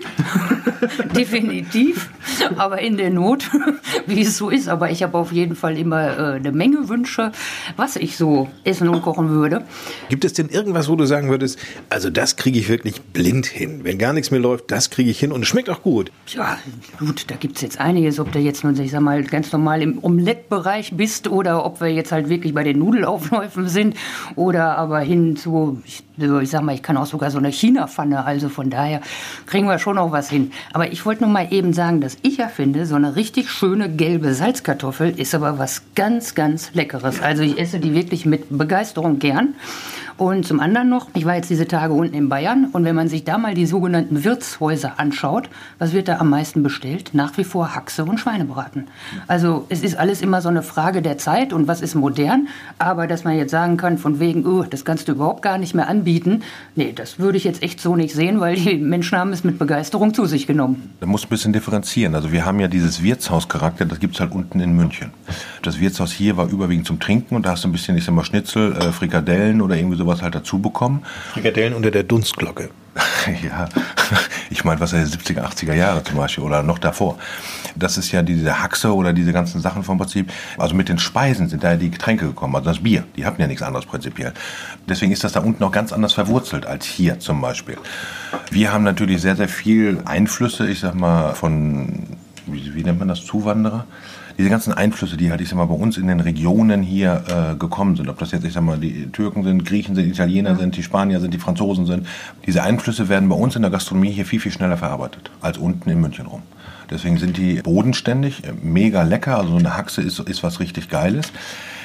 Definitiv. 1.15 2.09
Aber 2.57 2.79
in 2.79 2.97
der 2.97 3.09
Not, 3.09 3.49
wie 4.07 4.21
es 4.21 4.37
so 4.37 4.49
ist. 4.49 4.69
Aber 4.69 4.91
ich 4.91 5.03
habe 5.03 5.17
auf 5.17 5.31
jeden 5.31 5.55
Fall 5.55 5.77
immer 5.77 6.17
äh, 6.17 6.35
eine 6.35 6.51
Menge 6.51 6.89
Wünsche, 6.89 7.31
was 7.75 7.95
ich 7.95 8.17
so 8.17 8.49
essen 8.63 8.87
und 8.87 9.01
kochen 9.01 9.29
würde. 9.29 9.63
Gibt 10.09 10.25
es 10.25 10.33
denn 10.33 10.49
irgendwas, 10.49 10.87
wo 10.87 10.95
du 10.95 11.05
sagen 11.05 11.29
würdest, 11.29 11.59
also 11.89 12.09
das 12.09 12.35
kriege 12.35 12.59
ich 12.59 12.69
wirklich 12.69 13.01
blind 13.01 13.47
hin. 13.47 13.83
Wenn 13.83 13.97
gar 13.97 14.13
nichts 14.13 14.31
mehr 14.31 14.39
läuft, 14.39 14.71
das 14.71 14.89
kriege 14.89 15.09
ich 15.09 15.19
hin 15.19 15.31
und 15.31 15.41
es 15.41 15.47
schmeckt 15.47 15.69
auch 15.69 15.81
gut. 15.81 16.11
Ja, 16.27 16.57
gut, 16.99 17.25
da 17.29 17.35
gibt 17.35 17.57
es 17.57 17.61
jetzt 17.61 17.79
einiges, 18.11 18.19
ob 18.19 18.31
du 18.31 18.39
jetzt 18.39 18.63
nun, 18.63 18.79
ich 18.79 18.91
sag 18.91 19.01
mal, 19.01 19.23
ganz 19.23 19.51
normal 19.51 19.81
im 19.81 19.99
Omelette-Bereich 20.01 20.93
bist 20.95 21.29
oder 21.29 21.65
ob 21.65 21.81
wir 21.81 21.87
jetzt 21.87 22.11
halt 22.11 22.29
wirklich 22.29 22.53
bei 22.53 22.63
den 22.63 22.79
Nudelaufläufen 22.79 23.67
sind 23.67 23.95
oder 24.35 24.77
aber 24.77 24.99
hin 24.99 25.35
zu, 25.35 25.81
ich, 25.85 26.03
ich 26.39 26.49
sag 26.49 26.61
mal, 26.61 26.73
ich 26.73 26.83
kann 26.83 26.97
auch 26.97 27.05
sogar 27.05 27.31
so 27.31 27.37
eine 27.37 27.51
China-Pfanne, 27.51 28.25
also 28.25 28.49
von 28.49 28.69
daher 28.69 29.01
kriegen 29.45 29.67
wir 29.67 29.79
schon 29.79 29.97
auch 29.97 30.11
was 30.11 30.29
hin. 30.29 30.51
Aber 30.73 30.91
ich 30.91 31.05
wollte 31.05 31.23
nur 31.23 31.31
mal 31.31 31.47
eben 31.51 31.73
sagen, 31.73 32.01
dass 32.01 32.17
ich 32.21 32.37
ja 32.37 32.47
finde, 32.47 32.85
so 32.85 32.95
eine 32.95 33.15
richtig 33.15 33.49
schöne 33.49 33.89
gelbe 33.89 34.33
Salzkartoffel 34.33 35.19
ist 35.19 35.35
aber 35.35 35.59
was 35.59 35.83
ganz, 35.95 36.35
ganz 36.35 36.73
Leckeres. 36.73 37.21
Also 37.21 37.43
ich 37.43 37.59
esse 37.59 37.79
die 37.79 37.93
wirklich 37.93 38.25
mit 38.25 38.57
Begeisterung 38.57 39.19
gern. 39.19 39.55
Und 40.21 40.45
zum 40.45 40.59
anderen 40.59 40.87
noch, 40.87 41.07
ich 41.15 41.25
war 41.25 41.35
jetzt 41.35 41.49
diese 41.49 41.67
Tage 41.67 41.93
unten 41.93 42.13
in 42.13 42.29
Bayern 42.29 42.67
und 42.73 42.85
wenn 42.85 42.95
man 42.95 43.07
sich 43.07 43.23
da 43.23 43.39
mal 43.39 43.55
die 43.55 43.65
sogenannten 43.65 44.23
Wirtshäuser 44.23 44.99
anschaut, 44.99 45.49
was 45.79 45.93
wird 45.93 46.07
da 46.07 46.19
am 46.19 46.29
meisten 46.29 46.61
bestellt? 46.61 47.09
Nach 47.13 47.35
wie 47.39 47.43
vor 47.43 47.73
Haxe 47.73 48.05
und 48.05 48.19
Schweinebraten. 48.19 48.87
Also 49.27 49.65
es 49.69 49.81
ist 49.81 49.97
alles 49.97 50.21
immer 50.21 50.41
so 50.41 50.49
eine 50.49 50.61
Frage 50.61 51.01
der 51.01 51.17
Zeit 51.17 51.53
und 51.53 51.67
was 51.67 51.81
ist 51.81 51.95
modern, 51.95 52.49
aber 52.77 53.07
dass 53.07 53.23
man 53.23 53.35
jetzt 53.35 53.49
sagen 53.49 53.77
kann, 53.77 53.97
von 53.97 54.19
wegen, 54.19 54.45
oh, 54.45 54.61
das 54.61 54.85
kannst 54.85 55.07
du 55.07 55.13
überhaupt 55.13 55.41
gar 55.41 55.57
nicht 55.57 55.73
mehr 55.73 55.87
anbieten, 55.87 56.10
nee, 56.75 56.93
das 56.93 57.19
würde 57.19 57.37
ich 57.37 57.43
jetzt 57.43 57.63
echt 57.63 57.79
so 57.79 57.95
nicht 57.95 58.13
sehen, 58.13 58.39
weil 58.39 58.55
die 58.55 58.77
Menschen 58.77 59.17
haben 59.17 59.33
es 59.33 59.43
mit 59.43 59.59
Begeisterung 59.59 60.13
zu 60.13 60.25
sich 60.25 60.47
genommen. 60.47 60.93
Da 60.99 61.05
muss 61.05 61.25
ein 61.25 61.29
bisschen 61.29 61.53
differenzieren. 61.53 62.15
Also 62.15 62.31
wir 62.31 62.45
haben 62.45 62.59
ja 62.59 62.67
dieses 62.67 63.03
Wirtshauscharakter, 63.03 63.85
das 63.85 63.99
gibt 63.99 64.15
es 64.15 64.19
halt 64.19 64.31
unten 64.31 64.59
in 64.59 64.75
München. 64.75 65.11
Das 65.61 65.79
Wirtshaus 65.79 66.11
hier 66.11 66.37
war 66.37 66.49
überwiegend 66.49 66.87
zum 66.87 66.99
Trinken 66.99 67.35
und 67.35 67.45
da 67.45 67.51
hast 67.51 67.63
du 67.63 67.69
ein 67.69 67.71
bisschen, 67.71 67.97
ich 67.97 68.03
sag 68.03 68.13
mal, 68.13 68.23
Schnitzel, 68.23 68.73
äh, 68.73 68.91
Frikadellen 68.91 69.61
oder 69.61 69.75
irgendwie 69.75 69.97
sowas 69.97 70.21
halt 70.21 70.35
dazu 70.35 70.59
bekommen. 70.59 71.03
Frikadellen 71.33 71.73
unter 71.73 71.91
der 71.91 72.03
Dunstglocke. 72.03 72.69
ja, 73.43 73.67
ich 74.49 74.63
meine, 74.63 74.79
was 74.79 74.93
er 74.93 75.05
70er, 75.05 75.41
80er 75.41 75.73
Jahre 75.73 76.03
zum 76.03 76.17
Beispiel 76.17 76.43
oder 76.43 76.63
noch 76.63 76.79
davor. 76.79 77.17
Das 77.75 77.97
ist 77.97 78.11
ja 78.11 78.21
diese 78.21 78.61
Haxe 78.61 78.93
oder 78.93 79.13
diese 79.13 79.33
ganzen 79.33 79.61
Sachen 79.61 79.83
vom 79.83 79.97
Prinzip. 79.97 80.31
Also 80.57 80.75
mit 80.75 80.89
den 80.89 80.99
Speisen 80.99 81.49
sind 81.49 81.63
da 81.63 81.75
die 81.75 81.91
Getränke 81.91 82.27
gekommen, 82.27 82.55
also 82.55 82.69
das 82.69 82.83
Bier. 82.83 83.03
Die 83.15 83.25
hatten 83.25 83.41
ja 83.41 83.47
nichts 83.47 83.63
anderes 83.63 83.85
prinzipiell. 83.85 84.33
Deswegen 84.87 85.11
ist 85.11 85.23
das 85.23 85.33
da 85.33 85.39
unten 85.39 85.63
auch 85.63 85.71
ganz 85.71 85.93
anders 85.93 86.13
verwurzelt 86.13 86.65
als 86.65 86.85
hier 86.85 87.19
zum 87.19 87.41
Beispiel. 87.41 87.77
Wir 88.49 88.71
haben 88.73 88.83
natürlich 88.83 89.21
sehr, 89.21 89.35
sehr 89.35 89.49
viel 89.49 90.01
Einflüsse, 90.05 90.67
ich 90.67 90.79
sag 90.79 90.95
mal, 90.95 91.33
von, 91.33 92.07
wie, 92.47 92.75
wie 92.75 92.83
nennt 92.83 92.99
man 92.99 93.07
das, 93.07 93.25
Zuwanderer? 93.25 93.85
Diese 94.41 94.49
ganzen 94.49 94.73
Einflüsse, 94.73 95.17
die 95.17 95.29
halt, 95.29 95.39
ich 95.39 95.49
sag 95.49 95.57
mal, 95.57 95.65
bei 95.65 95.75
uns 95.75 95.97
in 95.97 96.07
den 96.07 96.19
Regionen 96.19 96.81
hier 96.81 97.23
äh, 97.27 97.55
gekommen 97.57 97.95
sind, 97.95 98.09
ob 98.09 98.17
das 98.17 98.31
jetzt, 98.31 98.43
ich 98.43 98.53
sag 98.53 98.63
mal, 98.63 98.79
die 98.79 99.05
Türken 99.11 99.43
sind, 99.43 99.65
Griechen 99.65 99.93
sind, 99.93 100.07
Italiener 100.07 100.55
sind, 100.55 100.75
die 100.75 100.81
Spanier 100.81 101.19
sind, 101.19 101.31
die 101.31 101.37
Franzosen 101.37 101.85
sind, 101.85 102.07
diese 102.47 102.63
Einflüsse 102.63 103.07
werden 103.07 103.29
bei 103.29 103.35
uns 103.35 103.55
in 103.55 103.61
der 103.61 103.69
Gastronomie 103.69 104.09
hier 104.09 104.25
viel, 104.25 104.39
viel 104.39 104.51
schneller 104.51 104.77
verarbeitet 104.77 105.29
als 105.41 105.59
unten 105.59 105.87
in 105.91 106.01
München 106.01 106.25
rum. 106.25 106.41
Deswegen 106.89 107.19
sind 107.19 107.37
die 107.37 107.61
bodenständig, 107.61 108.43
äh, 108.43 108.53
mega 108.63 109.03
lecker, 109.03 109.37
also 109.37 109.55
eine 109.55 109.77
Haxe 109.77 110.01
ist, 110.01 110.17
ist 110.17 110.41
was 110.41 110.59
richtig 110.59 110.89
Geiles. 110.89 111.31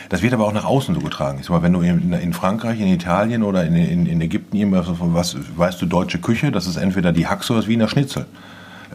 Das 0.09 0.23
wird 0.23 0.33
aber 0.33 0.47
auch 0.47 0.55
nach 0.55 0.65
außen 0.65 0.95
so 0.95 1.03
getragen. 1.03 1.41
Ich 1.41 1.47
sag 1.47 1.57
mal, 1.57 1.63
wenn 1.63 1.75
du 1.75 1.83
in, 1.83 2.15
in 2.15 2.33
Frankreich, 2.33 2.81
in 2.81 2.87
Italien 2.87 3.43
oder 3.43 3.67
in, 3.67 3.77
in, 3.77 4.07
in 4.07 4.19
Ägypten 4.23 4.57
irgendwas, 4.57 4.87
was, 4.99 5.37
weißt 5.59 5.83
du, 5.83 5.85
deutsche 5.85 6.21
Küche, 6.21 6.51
das 6.51 6.67
ist 6.67 6.77
entweder 6.77 7.13
die 7.13 7.27
Haxe 7.27 7.53
oder 7.53 7.61
das 7.61 7.69
Wiener 7.69 7.89
Schnitzel 7.89 8.25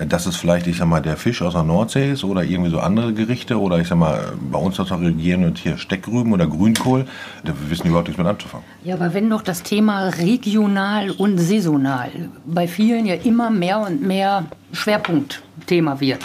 dass 0.07 0.25
es 0.25 0.35
vielleicht, 0.35 0.67
ich 0.67 0.77
sag 0.77 0.87
mal, 0.87 1.01
der 1.01 1.17
Fisch 1.17 1.41
aus 1.41 1.53
der 1.53 1.63
Nordsee 1.63 2.11
ist 2.11 2.23
oder 2.23 2.43
irgendwie 2.43 2.71
so 2.71 2.79
andere 2.79 3.13
Gerichte 3.13 3.59
oder 3.59 3.79
ich 3.79 3.87
sag 3.87 3.97
mal, 3.97 4.33
bei 4.51 4.57
uns 4.57 4.77
der 4.77 4.89
Region 4.99 5.45
und 5.45 5.57
hier 5.57 5.77
Steckrüben 5.77 6.33
oder 6.33 6.47
Grünkohl, 6.47 7.05
da 7.43 7.53
wissen 7.69 7.83
die 7.83 7.89
überhaupt 7.89 8.07
nichts 8.07 8.17
mit 8.17 8.27
anzufangen. 8.27 8.65
Ja, 8.83 8.95
aber 8.95 9.13
wenn 9.13 9.29
doch 9.29 9.41
das 9.41 9.63
Thema 9.63 10.09
regional 10.09 11.11
und 11.11 11.37
saisonal 11.37 12.11
bei 12.45 12.67
vielen 12.67 13.05
ja 13.05 13.15
immer 13.15 13.49
mehr 13.49 13.79
und 13.79 14.01
mehr 14.01 14.45
Schwerpunktthema 14.73 15.99
wird, 15.99 16.21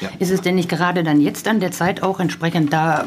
ja. 0.00 0.10
Ist 0.18 0.30
es 0.30 0.40
denn 0.40 0.54
nicht 0.54 0.68
gerade 0.68 1.02
dann 1.02 1.20
jetzt 1.20 1.48
an 1.48 1.60
der 1.60 1.72
Zeit 1.72 2.02
auch 2.02 2.20
entsprechend 2.20 2.72
da 2.72 3.04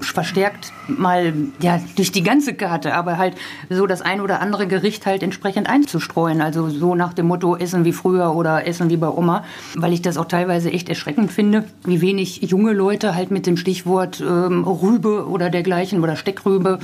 verstärkt 0.00 0.72
mal 0.86 1.32
ja 1.60 1.80
durch 1.96 2.12
die 2.12 2.22
ganze 2.22 2.54
Karte, 2.54 2.94
aber 2.94 3.18
halt 3.18 3.34
so 3.70 3.86
das 3.86 4.02
ein 4.02 4.20
oder 4.20 4.40
andere 4.40 4.66
Gericht 4.66 5.06
halt 5.06 5.22
entsprechend 5.22 5.68
einzustreuen, 5.68 6.40
also 6.40 6.68
so 6.68 6.94
nach 6.94 7.12
dem 7.12 7.26
Motto 7.26 7.56
Essen 7.56 7.84
wie 7.84 7.92
früher 7.92 8.34
oder 8.34 8.66
Essen 8.66 8.90
wie 8.90 8.96
bei 8.96 9.08
Oma, 9.08 9.44
weil 9.74 9.92
ich 9.92 10.02
das 10.02 10.16
auch 10.16 10.26
teilweise 10.26 10.70
echt 10.70 10.88
erschreckend 10.88 11.32
finde, 11.32 11.64
wie 11.84 12.00
wenig 12.00 12.42
junge 12.42 12.72
Leute 12.72 13.14
halt 13.14 13.30
mit 13.30 13.46
dem 13.46 13.56
Stichwort 13.56 14.20
ähm, 14.20 14.64
Rübe 14.64 15.28
oder 15.28 15.50
dergleichen 15.50 16.02
oder 16.02 16.16
Steckrübe 16.16 16.78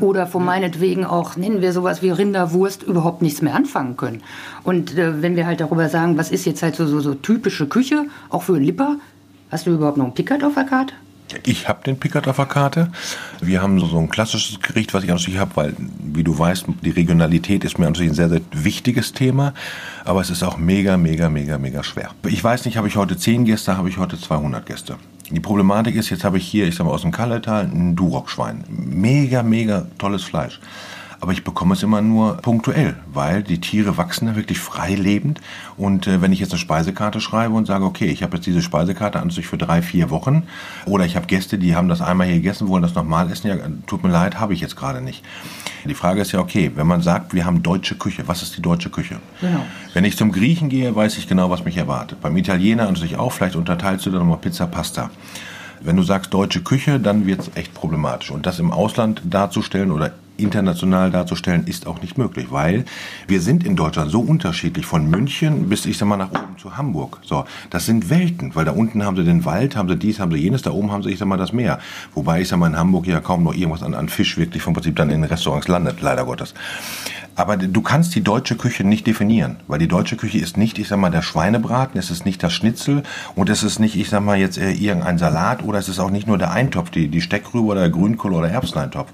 oder 0.00 0.26
von 0.26 0.44
meinetwegen 0.44 1.04
auch 1.04 1.36
nennen 1.36 1.60
wir 1.60 1.72
sowas 1.72 2.02
wie 2.02 2.10
Rinderwurst 2.10 2.82
überhaupt 2.82 3.22
nichts 3.22 3.42
mehr 3.42 3.54
anfangen 3.54 3.96
können. 3.96 4.22
Und 4.64 4.96
äh, 4.96 5.22
wenn 5.22 5.36
wir 5.36 5.46
halt 5.46 5.60
darüber 5.60 5.88
sagen, 5.88 6.16
was 6.18 6.30
ist 6.30 6.44
jetzt 6.44 6.62
halt 6.62 6.76
so, 6.76 6.86
so, 6.86 7.00
so 7.00 7.14
typische 7.14 7.66
Küche, 7.66 8.06
auch 8.28 8.42
für 8.42 8.58
Lipper, 8.58 8.96
Hast 9.50 9.66
du 9.66 9.72
überhaupt 9.72 9.96
noch 9.96 10.04
einen 10.04 10.14
Pickard 10.14 10.44
auf 10.44 10.54
der 10.54 10.64
Karte? 10.64 10.94
Ich 11.44 11.68
habe 11.68 11.84
den 11.84 11.98
Pickard 11.98 12.28
auf 12.28 12.36
der 12.36 12.46
Karte. 12.46 12.90
Wir 13.40 13.62
haben 13.62 13.78
so 13.80 13.98
ein 13.98 14.08
klassisches 14.08 14.60
Gericht, 14.60 14.94
was 14.94 15.04
ich 15.04 15.10
natürlich 15.10 15.38
habe, 15.38 15.56
weil, 15.56 15.74
wie 15.78 16.24
du 16.24 16.38
weißt, 16.38 16.66
die 16.82 16.90
Regionalität 16.90 17.64
ist 17.64 17.78
mir 17.78 17.86
natürlich 17.86 18.12
ein 18.12 18.14
sehr, 18.14 18.28
sehr 18.28 18.40
wichtiges 18.52 19.12
Thema. 19.12 19.54
Aber 20.04 20.20
es 20.20 20.30
ist 20.30 20.42
auch 20.42 20.56
mega, 20.56 20.96
mega, 20.96 21.28
mega, 21.28 21.58
mega 21.58 21.82
schwer. 21.82 22.10
Ich 22.26 22.42
weiß 22.42 22.64
nicht, 22.64 22.76
habe 22.76 22.88
ich 22.88 22.96
heute 22.96 23.16
10 23.16 23.44
Gäste, 23.44 23.76
habe 23.76 23.88
ich 23.88 23.98
heute 23.98 24.18
200 24.18 24.64
Gäste. 24.66 24.96
Die 25.30 25.40
Problematik 25.40 25.94
ist, 25.94 26.10
jetzt 26.10 26.24
habe 26.24 26.38
ich 26.38 26.46
hier, 26.46 26.66
ich 26.66 26.74
sag 26.74 26.86
mal, 26.86 26.92
aus 26.92 27.02
dem 27.02 27.12
Kalletal 27.12 27.64
ein 27.64 27.94
Durockschwein. 27.94 28.64
Mega, 28.68 29.42
mega 29.42 29.86
tolles 29.98 30.24
Fleisch 30.24 30.60
aber 31.20 31.32
ich 31.32 31.44
bekomme 31.44 31.74
es 31.74 31.82
immer 31.82 32.00
nur 32.00 32.38
punktuell, 32.38 32.96
weil 33.12 33.42
die 33.42 33.60
Tiere 33.60 33.98
wachsen 33.98 34.26
da 34.26 34.36
wirklich 34.36 34.58
frei 34.58 34.94
lebend. 34.94 35.40
Und 35.76 36.06
äh, 36.06 36.22
wenn 36.22 36.32
ich 36.32 36.40
jetzt 36.40 36.52
eine 36.52 36.58
Speisekarte 36.58 37.20
schreibe 37.20 37.54
und 37.54 37.66
sage, 37.66 37.84
okay, 37.84 38.06
ich 38.06 38.22
habe 38.22 38.36
jetzt 38.36 38.46
diese 38.46 38.62
Speisekarte 38.62 39.20
an 39.20 39.28
sich 39.30 39.46
für 39.46 39.58
drei, 39.58 39.82
vier 39.82 40.08
Wochen, 40.08 40.44
oder 40.86 41.04
ich 41.04 41.16
habe 41.16 41.26
Gäste, 41.26 41.58
die 41.58 41.76
haben 41.76 41.88
das 41.88 42.00
einmal 42.00 42.26
hier 42.26 42.36
gegessen, 42.36 42.68
wollen 42.68 42.82
das 42.82 42.94
nochmal 42.94 43.30
essen, 43.30 43.48
ja, 43.48 43.56
tut 43.86 44.02
mir 44.02 44.10
leid, 44.10 44.40
habe 44.40 44.54
ich 44.54 44.60
jetzt 44.60 44.76
gerade 44.76 45.02
nicht. 45.02 45.22
Die 45.84 45.94
Frage 45.94 46.22
ist 46.22 46.32
ja, 46.32 46.40
okay, 46.40 46.72
wenn 46.74 46.86
man 46.86 47.02
sagt, 47.02 47.34
wir 47.34 47.44
haben 47.44 47.62
deutsche 47.62 47.96
Küche, 47.96 48.26
was 48.26 48.42
ist 48.42 48.56
die 48.56 48.62
deutsche 48.62 48.90
Küche? 48.90 49.16
Genau. 49.40 49.64
Wenn 49.92 50.04
ich 50.04 50.16
zum 50.16 50.32
Griechen 50.32 50.68
gehe, 50.68 50.94
weiß 50.94 51.18
ich 51.18 51.28
genau, 51.28 51.50
was 51.50 51.64
mich 51.64 51.76
erwartet. 51.76 52.20
Beim 52.20 52.36
Italiener 52.36 52.88
und 52.88 52.98
sich 52.98 53.16
auch, 53.16 53.32
vielleicht 53.32 53.56
unterteilst 53.56 54.06
du 54.06 54.10
dann 54.10 54.20
nochmal 54.20 54.38
Pizza, 54.38 54.66
Pasta. 54.66 55.10
Wenn 55.82 55.96
du 55.96 56.02
sagst 56.02 56.34
deutsche 56.34 56.62
Küche, 56.62 57.00
dann 57.00 57.26
wird 57.26 57.40
es 57.40 57.50
echt 57.54 57.72
problematisch. 57.72 58.30
Und 58.30 58.44
das 58.44 58.58
im 58.58 58.70
Ausland 58.70 59.22
darzustellen 59.24 59.90
oder 59.90 60.12
international 60.42 61.10
darzustellen, 61.10 61.66
ist 61.66 61.86
auch 61.86 62.00
nicht 62.02 62.18
möglich, 62.18 62.46
weil 62.50 62.84
wir 63.26 63.40
sind 63.40 63.64
in 63.64 63.76
Deutschland 63.76 64.10
so 64.10 64.20
unterschiedlich 64.20 64.86
von 64.86 65.08
München 65.08 65.68
bis, 65.68 65.86
ich 65.86 65.98
sag 65.98 66.06
mal, 66.06 66.16
nach 66.16 66.30
oben 66.30 66.58
zu 66.58 66.76
Hamburg. 66.76 67.18
So, 67.22 67.44
das 67.70 67.86
sind 67.86 68.10
Welten, 68.10 68.54
weil 68.54 68.64
da 68.64 68.72
unten 68.72 69.04
haben 69.04 69.16
sie 69.16 69.24
den 69.24 69.44
Wald, 69.44 69.76
haben 69.76 69.88
sie 69.88 69.96
dies, 69.96 70.20
haben 70.20 70.32
sie 70.32 70.38
jenes, 70.38 70.62
da 70.62 70.70
oben 70.70 70.90
haben 70.90 71.02
sie, 71.02 71.10
ich 71.10 71.18
sag 71.18 71.28
mal, 71.28 71.36
das 71.36 71.52
Meer. 71.52 71.78
Wobei, 72.14 72.40
ich 72.40 72.48
sag 72.48 72.58
mal, 72.58 72.66
in 72.66 72.76
Hamburg 72.76 73.06
ja 73.06 73.20
kaum 73.20 73.44
noch 73.44 73.54
irgendwas 73.54 73.82
an, 73.82 73.94
an 73.94 74.08
Fisch 74.08 74.36
wirklich 74.36 74.62
vom 74.62 74.74
Prinzip 74.74 74.96
dann 74.96 75.10
in 75.10 75.24
Restaurants 75.24 75.68
landet, 75.68 76.00
leider 76.00 76.24
Gottes. 76.24 76.54
Aber 77.40 77.56
du 77.56 77.80
kannst 77.80 78.14
die 78.14 78.20
deutsche 78.20 78.54
Küche 78.54 78.84
nicht 78.84 79.06
definieren, 79.06 79.56
weil 79.66 79.78
die 79.78 79.88
deutsche 79.88 80.16
Küche 80.16 80.36
ist 80.36 80.58
nicht, 80.58 80.78
ich 80.78 80.88
sag 80.88 80.98
mal, 80.98 81.08
der 81.08 81.22
Schweinebraten, 81.22 81.98
es 81.98 82.10
ist 82.10 82.26
nicht 82.26 82.42
das 82.42 82.52
Schnitzel 82.52 83.02
und 83.34 83.48
es 83.48 83.62
ist 83.62 83.78
nicht, 83.78 83.96
ich 83.96 84.10
sag 84.10 84.20
mal, 84.22 84.36
jetzt 84.36 84.58
äh, 84.58 84.72
irgendein 84.72 85.16
Salat 85.16 85.64
oder 85.64 85.78
es 85.78 85.88
ist 85.88 86.00
auch 86.00 86.10
nicht 86.10 86.26
nur 86.26 86.36
der 86.36 86.50
Eintopf, 86.50 86.90
die, 86.90 87.08
die 87.08 87.22
Steckrübe 87.22 87.64
oder 87.64 87.80
der 87.80 87.88
Grünkohl 87.88 88.34
oder 88.34 88.50
Erbseneintopf. 88.50 89.10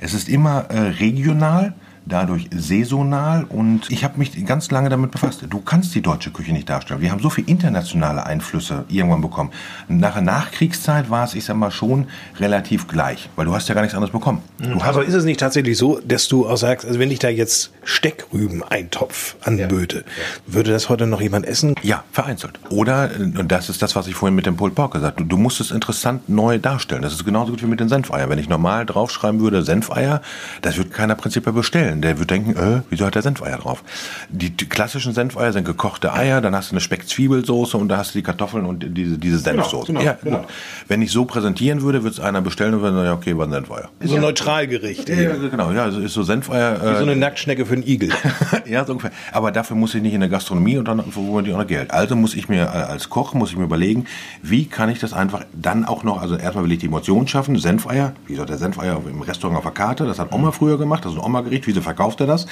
Es 0.00 0.14
ist 0.14 0.30
immer 0.30 0.70
äh, 0.70 0.78
regional 1.00 1.74
dadurch 2.06 2.48
saisonal 2.56 3.44
und 3.44 3.90
ich 3.90 4.04
habe 4.04 4.18
mich 4.18 4.44
ganz 4.46 4.70
lange 4.70 4.88
damit 4.88 5.10
befasst. 5.10 5.44
Du 5.48 5.60
kannst 5.60 5.94
die 5.94 6.00
deutsche 6.00 6.30
Küche 6.30 6.52
nicht 6.52 6.70
darstellen. 6.70 7.00
Wir 7.00 7.10
haben 7.10 7.20
so 7.20 7.30
viele 7.30 7.48
internationale 7.48 8.24
Einflüsse 8.24 8.84
irgendwann 8.88 9.20
bekommen. 9.20 9.50
Nach 9.88 10.14
der 10.14 10.22
Nachkriegszeit 10.22 11.10
war 11.10 11.24
es, 11.24 11.34
ich 11.34 11.44
sag 11.44 11.56
mal, 11.56 11.70
schon 11.70 12.06
relativ 12.38 12.86
gleich, 12.86 13.28
weil 13.34 13.46
du 13.46 13.54
hast 13.54 13.68
ja 13.68 13.74
gar 13.74 13.82
nichts 13.82 13.94
anderes 13.94 14.12
bekommen. 14.12 14.40
Mhm. 14.58 14.80
Aber 14.80 15.04
ist 15.04 15.14
es 15.14 15.24
nicht 15.24 15.40
tatsächlich 15.40 15.76
so, 15.76 16.00
dass 16.04 16.28
du 16.28 16.48
auch 16.48 16.56
sagst, 16.56 16.86
also 16.86 16.98
wenn 17.00 17.10
ich 17.10 17.18
da 17.18 17.28
jetzt 17.28 17.72
Steckrüben-Eintopf 17.82 19.36
anböte, 19.42 19.98
ja. 19.98 20.54
würde 20.54 20.70
das 20.70 20.88
heute 20.88 21.06
noch 21.06 21.20
jemand 21.20 21.44
essen? 21.44 21.74
Ja, 21.82 22.04
vereinzelt. 22.12 22.60
Oder, 22.70 23.10
und 23.18 23.50
das 23.50 23.68
ist 23.68 23.82
das, 23.82 23.96
was 23.96 24.06
ich 24.06 24.14
vorhin 24.14 24.36
mit 24.36 24.46
dem 24.46 24.56
Pulled 24.56 24.76
Pork 24.76 24.92
gesagt 24.92 25.16
habe, 25.16 25.28
du, 25.28 25.36
du 25.36 25.42
musst 25.42 25.60
es 25.60 25.72
interessant 25.72 26.28
neu 26.28 26.58
darstellen. 26.58 27.02
Das 27.02 27.12
ist 27.12 27.24
genauso 27.24 27.50
gut 27.50 27.62
wie 27.62 27.66
mit 27.66 27.80
den 27.80 27.88
Senfeier. 27.88 28.28
Wenn 28.28 28.38
ich 28.38 28.48
normal 28.48 28.86
draufschreiben 28.86 29.40
würde, 29.40 29.62
Senfeier, 29.62 30.22
das 30.62 30.76
wird 30.76 30.92
keiner 30.92 31.16
prinzipiell 31.16 31.52
bestellen 31.52 31.95
bestellen. 31.96 32.02
Der 32.02 32.18
wird 32.18 32.30
denken, 32.30 32.56
äh, 32.56 32.82
wieso 32.90 33.06
hat 33.06 33.14
der 33.14 33.22
Senfeier 33.22 33.58
drauf? 33.58 33.82
Die, 34.28 34.50
klassischen 34.50 35.12
Senfeier 35.12 35.52
sind 35.52 35.64
gekochte 35.64 36.12
Eier, 36.12 36.40
dann 36.40 36.54
hast 36.54 36.70
du 36.70 36.74
eine 36.74 36.80
Speck-Zwiebelsoße 36.80 37.76
und 37.76 37.88
da 37.88 37.98
hast 37.98 38.14
du 38.14 38.18
die 38.18 38.22
Kartoffeln 38.22 38.66
und 38.66 38.96
diese, 38.96 39.18
diese 39.18 39.42
genau, 39.42 39.62
Senfsoße. 39.62 39.86
Genau, 39.92 40.00
genau, 40.00 40.36
ja, 40.36 40.42
gut. 40.42 40.48
Wenn 40.88 41.02
ich 41.02 41.10
so 41.10 41.24
präsentieren 41.24 41.82
würde, 41.82 42.02
würde 42.02 42.14
es 42.14 42.20
einer 42.20 42.42
bestellen 42.42 42.74
und 42.74 42.82
würde 42.82 42.96
sagen, 42.96 43.06
ja, 43.06 43.14
okay, 43.14 43.36
war 43.36 43.46
ein 43.46 43.52
Senfeier. 43.52 43.88
So 44.00 44.16
ein 44.16 44.20
Neutralgericht. 44.20 45.08
Ja, 45.08 45.16
ja, 45.16 45.36
genau, 45.36 45.72
ja, 45.72 45.86
ist 45.86 46.12
so 46.12 46.22
Senfeier. 46.22 46.80
Wie 46.82 46.86
äh, 46.86 46.96
so 46.96 47.02
eine 47.02 47.16
Nacktschnecke 47.16 47.66
für 47.66 47.74
einen 47.74 47.86
Igel. 47.86 48.10
ja, 48.66 48.84
so 48.84 48.92
ungefähr. 48.92 49.12
Aber 49.32 49.52
dafür 49.52 49.76
muss 49.76 49.94
ich 49.94 50.02
nicht 50.02 50.14
in 50.14 50.20
der 50.20 50.28
Gastronomie 50.28 50.78
und 50.78 50.86
dann 50.86 51.02
verwurden 51.10 51.46
die 51.46 51.52
auch 51.52 51.58
noch 51.58 51.66
Geld. 51.66 51.90
Also 51.90 52.16
muss 52.16 52.34
ich 52.34 52.48
mir 52.48 52.64
äh, 52.64 52.68
als 52.68 53.08
Koch, 53.08 53.34
muss 53.34 53.50
ich 53.50 53.56
mir 53.56 53.64
überlegen, 53.64 54.06
wie 54.42 54.66
kann 54.66 54.88
ich 54.88 54.98
das 54.98 55.12
einfach 55.12 55.44
dann 55.52 55.84
auch 55.84 56.02
noch, 56.02 56.20
also 56.20 56.36
erstmal 56.36 56.64
will 56.64 56.72
ich 56.72 56.78
die 56.78 56.86
Emotion 56.86 57.28
schaffen, 57.28 57.56
Senfeier, 57.58 58.12
wie 58.26 58.32
gesagt, 58.32 58.50
der 58.50 58.58
Senfeier 58.58 59.00
im 59.08 59.22
Restaurant 59.22 59.58
auf 59.58 59.64
der 59.64 59.72
Karte, 59.72 60.06
das 60.06 60.18
hat 60.18 60.32
Oma 60.32 60.52
früher 60.52 60.78
gemacht, 60.78 61.04
das 61.04 61.12
ist 61.12 61.18
ein 61.18 61.24
Oma-Gericht, 61.24 61.66
wieso 61.66 61.80
verkauft 61.86 62.20
er 62.20 62.26
das? 62.26 62.46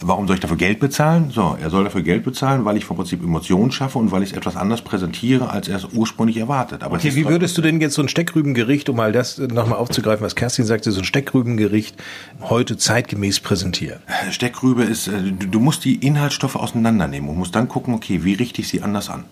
Warum 0.00 0.26
soll 0.26 0.36
ich 0.36 0.40
dafür 0.40 0.58
Geld 0.58 0.78
bezahlen? 0.78 1.30
So, 1.30 1.56
er 1.60 1.70
soll 1.70 1.84
dafür 1.84 2.02
Geld 2.02 2.22
bezahlen, 2.22 2.66
weil 2.66 2.76
ich 2.76 2.84
vom 2.84 2.98
Prinzip 2.98 3.22
Emotionen 3.22 3.72
schaffe 3.72 3.98
und 3.98 4.12
weil 4.12 4.22
ich 4.22 4.32
es 4.32 4.36
etwas 4.36 4.54
anders 4.54 4.82
präsentiere, 4.82 5.48
als 5.48 5.68
er 5.68 5.76
es 5.76 5.86
ursprünglich 5.86 6.36
erwartet. 6.36 6.82
Aber 6.82 6.96
okay, 6.96 7.14
wie 7.14 7.26
würdest 7.26 7.56
du 7.56 7.62
denn 7.62 7.80
jetzt 7.80 7.94
so 7.94 8.02
ein 8.02 8.08
Steckrübengericht, 8.08 8.90
um 8.90 8.96
mal 8.96 9.12
das 9.12 9.38
nochmal 9.38 9.78
aufzugreifen, 9.78 10.24
was 10.24 10.34
Kerstin 10.34 10.66
sagte, 10.66 10.92
so 10.92 11.00
ein 11.00 11.04
Steckrübengericht 11.04 11.96
heute 12.42 12.76
zeitgemäß 12.76 13.40
präsentieren? 13.40 14.00
Steckrübe 14.30 14.82
ist, 14.84 15.08
äh, 15.08 15.32
du 15.32 15.60
musst 15.60 15.86
die 15.86 15.94
Inhaltsstoffe 15.94 16.56
auseinandernehmen 16.56 17.30
und 17.30 17.38
musst 17.38 17.54
dann 17.54 17.68
gucken, 17.68 17.94
okay, 17.94 18.22
wie 18.22 18.34
richte 18.34 18.60
ich 18.60 18.68
sie 18.68 18.82
anders 18.82 19.08
an? 19.08 19.24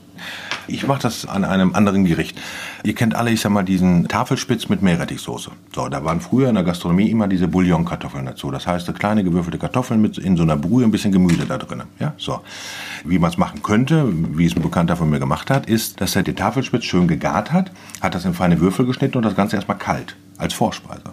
Ich 0.66 0.87
mache 0.87 1.02
das 1.02 1.26
an 1.26 1.44
einem 1.44 1.75
anderen 1.75 2.04
Gericht. 2.04 2.40
Ihr 2.85 2.94
kennt 2.94 3.14
alle, 3.14 3.30
ich 3.30 3.40
sag 3.40 3.50
mal, 3.50 3.62
diesen 3.62 4.09
Tafelspitz 4.09 4.68
mit 4.68 4.83
Meerrettichsoße. 4.83 5.50
So, 5.75 5.88
da 5.88 6.04
waren 6.04 6.21
früher 6.21 6.49
in 6.49 6.54
der 6.54 6.64
Gastronomie 6.64 7.11
immer 7.11 7.28
diese 7.28 7.49
Bouillonkartoffeln 7.49 8.26
dazu. 8.26 8.50
Das 8.50 8.66
heißt, 8.66 8.94
kleine 8.94 9.25
gewürfelte 9.25 9.59
Kartoffeln 9.59 10.00
mit 10.00 10.18
in 10.18 10.37
so 10.37 10.42
einer 10.42 10.56
Brühe, 10.56 10.85
ein 10.85 10.90
bisschen 10.90 11.12
Gemüse 11.12 11.47
da 11.47 11.59
drin. 11.59 11.83
Ja, 11.99 12.14
so. 12.16 12.40
Wie 13.04 13.18
man 13.18 13.30
es 13.30 13.37
machen 13.37 13.62
könnte, 13.62 14.09
wie 14.37 14.47
es 14.47 14.56
ein 14.56 14.62
Bekannter 14.62 14.97
von 14.97 15.11
mir 15.11 15.18
gemacht 15.18 15.50
hat, 15.50 15.66
ist, 15.66 16.00
dass 16.00 16.16
er 16.16 16.23
den 16.23 16.37
Tafelspitz 16.37 16.85
schön 16.85 17.09
gegart 17.09 17.52
hat, 17.52 17.71
hat 18.00 18.14
das 18.14 18.25
in 18.25 18.35
feine 18.35 18.61
Würfel 18.61 18.87
geschnitten 18.87 19.18
und 19.18 19.25
das 19.25 19.37
Ganze 19.37 19.56
erstmal 19.56 19.78
kalt 19.78 20.16
als 20.38 20.54
Vorspeise. 20.54 21.12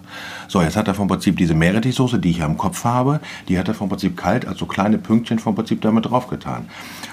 So, 0.51 0.61
jetzt 0.61 0.75
hat 0.75 0.89
er 0.89 0.93
vom 0.93 1.07
Prinzip 1.07 1.37
diese 1.37 1.53
Meerrettichsoße, 1.53 2.19
die 2.19 2.31
ich 2.31 2.39
ja 2.39 2.45
im 2.45 2.57
Kopf 2.57 2.83
habe, 2.83 3.21
die 3.47 3.57
hat 3.57 3.69
er 3.69 3.73
vom 3.73 3.87
Prinzip 3.87 4.17
kalt, 4.17 4.45
also 4.45 4.65
kleine 4.65 4.97
Pünktchen 4.97 5.39
vom 5.39 5.55
Prinzip 5.55 5.79
damit 5.79 6.07
draufgetan. 6.07 6.65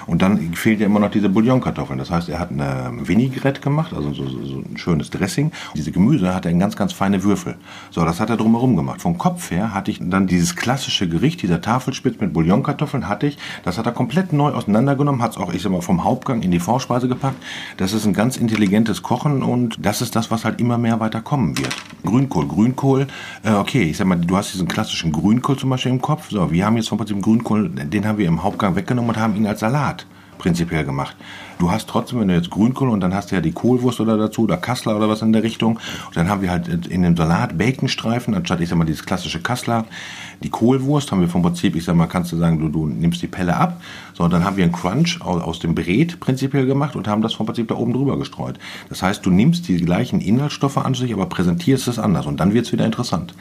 Und 0.07 0.21
dann 0.21 0.55
fehlt 0.55 0.81
ja 0.81 0.87
immer 0.87 0.99
noch 0.99 1.09
diese 1.09 1.29
Bouillonkartoffeln. 1.29 1.97
Das 1.97 2.11
heißt, 2.11 2.27
er 2.27 2.37
hat 2.37 2.51
eine 2.51 2.91
Vinaigrette 3.07 3.61
gemacht, 3.61 3.93
also 3.93 4.11
so, 4.11 4.27
so, 4.27 4.43
so 4.43 4.57
ein 4.57 4.75
schönes 4.75 5.09
Dressing. 5.09 5.53
Diese 5.73 5.93
Gemüse 5.93 6.35
hat 6.35 6.43
er 6.43 6.51
in 6.51 6.59
ganz, 6.59 6.75
ganz 6.75 6.91
feine 6.91 7.23
Würfel. 7.23 7.55
So, 7.91 8.03
das 8.03 8.19
hat 8.19 8.29
er 8.29 8.35
drumherum 8.35 8.75
gemacht. 8.75 9.01
Vom 9.01 9.17
Kopf 9.17 9.51
her 9.51 9.73
hatte 9.73 9.89
ich 9.89 9.99
dann 10.01 10.27
dieses 10.27 10.57
klassische 10.57 11.07
Gericht, 11.07 11.41
dieser 11.41 11.61
Tafelspitz 11.61 12.19
mit 12.19 12.33
Bouillonkartoffeln 12.33 13.07
hatte 13.07 13.27
ich. 13.27 13.37
Das 13.63 13.77
hat 13.77 13.85
er 13.85 13.93
komplett 13.93 14.33
neu 14.33 14.51
auseinandergenommen, 14.51 15.21
hat 15.21 15.31
es 15.31 15.37
auch, 15.37 15.53
ich 15.53 15.61
sag 15.61 15.71
mal, 15.71 15.79
vom 15.79 16.03
Hauptgang 16.03 16.41
in 16.41 16.51
die 16.51 16.59
Vorspeise 16.59 17.07
gepackt. 17.07 17.41
Das 17.77 17.93
ist 17.93 18.05
ein 18.05 18.13
ganz 18.13 18.35
intelligentes 18.35 19.01
Kochen 19.01 19.43
und 19.43 19.77
das 19.79 20.01
ist 20.01 20.17
das, 20.17 20.29
was 20.29 20.43
halt 20.43 20.59
immer 20.59 20.77
mehr 20.77 20.99
weiter 20.99 21.21
kommen 21.21 21.57
wird. 21.57 21.73
Grünkohl, 22.03 22.45
Grünkohl, 22.45 23.07
äh, 23.43 23.53
okay, 23.53 23.83
ich 23.83 23.97
sag 23.97 24.07
mal, 24.07 24.15
du 24.15 24.37
hast 24.37 24.53
diesen 24.53 24.67
klassischen 24.67 25.11
Grünkohl 25.11 25.57
zum 25.57 25.69
Beispiel 25.69 25.91
im 25.91 26.01
Kopf. 26.01 26.29
So, 26.29 26.51
wir 26.51 26.65
haben 26.65 26.77
jetzt 26.77 26.89
vom 26.89 26.97
Prinzip 26.97 27.21
Grünkohl, 27.21 27.69
den 27.69 28.05
haben 28.05 28.17
wir 28.17 28.27
im 28.27 28.43
Hauptgang 28.43 28.75
weggenommen 28.75 29.11
und 29.11 29.17
haben 29.17 29.35
ihn 29.35 29.47
als 29.47 29.59
Salat 29.59 30.05
prinzipiell 30.39 30.83
gemacht. 30.83 31.15
Du 31.59 31.69
hast 31.69 31.89
trotzdem, 31.89 32.21
wenn 32.21 32.29
du 32.29 32.33
jetzt 32.33 32.49
Grünkohl 32.49 32.89
und 32.89 33.01
dann 33.01 33.13
hast 33.13 33.29
du 33.29 33.35
ja 33.35 33.41
die 33.41 33.51
Kohlwurst 33.51 33.99
oder 33.99 34.17
dazu 34.17 34.43
oder 34.43 34.57
Kassler 34.57 34.95
oder 34.95 35.09
was 35.09 35.21
in 35.21 35.33
der 35.33 35.43
Richtung. 35.43 35.77
Und 36.07 36.15
dann 36.15 36.29
haben 36.29 36.41
wir 36.41 36.49
halt 36.49 36.87
in 36.87 37.03
dem 37.03 37.17
Salat 37.17 37.57
Baconstreifen, 37.57 38.33
anstatt, 38.33 38.61
ich 38.61 38.69
sag 38.69 38.77
mal, 38.77 38.85
dieses 38.85 39.05
klassische 39.05 39.41
Kassler. 39.41 39.85
Die 40.41 40.49
Kohlwurst 40.49 41.11
haben 41.11 41.19
wir 41.19 41.27
vom 41.27 41.41
Prinzip, 41.41 41.75
ich 41.75 41.83
sag 41.83 41.95
mal, 41.95 42.07
kannst 42.07 42.31
du 42.31 42.37
sagen, 42.37 42.59
du, 42.59 42.69
du 42.69 42.87
nimmst 42.87 43.21
die 43.21 43.27
Pelle 43.27 43.57
ab. 43.57 43.81
So, 44.13 44.23
und 44.23 44.31
dann 44.31 44.45
haben 44.45 44.55
wir 44.55 44.63
einen 44.63 44.71
Crunch 44.71 45.21
aus, 45.21 45.43
aus 45.43 45.59
dem 45.59 45.75
Brät 45.75 46.21
prinzipiell 46.21 46.65
gemacht 46.65 46.95
und 46.95 47.09
haben 47.09 47.21
das 47.21 47.33
vom 47.33 47.45
Prinzip 47.45 47.67
da 47.67 47.75
oben 47.75 47.91
drüber 47.91 48.17
gestreut. 48.17 48.57
Das 48.87 49.03
heißt, 49.03 49.25
du 49.25 49.29
nimmst 49.29 49.67
die 49.67 49.77
gleichen 49.77 50.21
Inhaltsstoffe 50.21 50.77
an 50.77 50.93
sich, 50.93 51.13
aber 51.13 51.25
präsentierst 51.25 51.89
es 51.89 51.99
anders. 51.99 52.25
Und 52.25 52.39
dann 52.39 52.53
wird 52.53 52.67
es 52.67 52.71
wieder 52.71 52.85
interessant. 52.85 53.33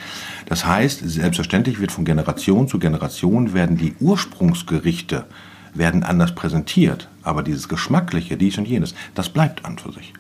Das 0.47 0.67
heißt, 0.67 1.09
selbstverständlich 1.09 1.79
wird 1.79 1.93
von 1.93 2.05
Generation 2.05 2.67
zu 2.67 2.81
Generation 2.81 3.55
werden 3.55 3.77
die 3.77 3.95
Ursprungsgerichte 4.01 5.27
werden 5.75 6.03
anders 6.03 6.35
präsentiert, 6.35 7.09
aber 7.23 7.43
dieses 7.43 7.69
Geschmackliche, 7.69 8.37
dies 8.37 8.59
und 8.59 8.67
jenes, 8.67 8.95
das 9.15 9.29
bleibt 9.29 9.65
an 9.65 9.79
für 9.79 9.93
sich. 9.93 10.13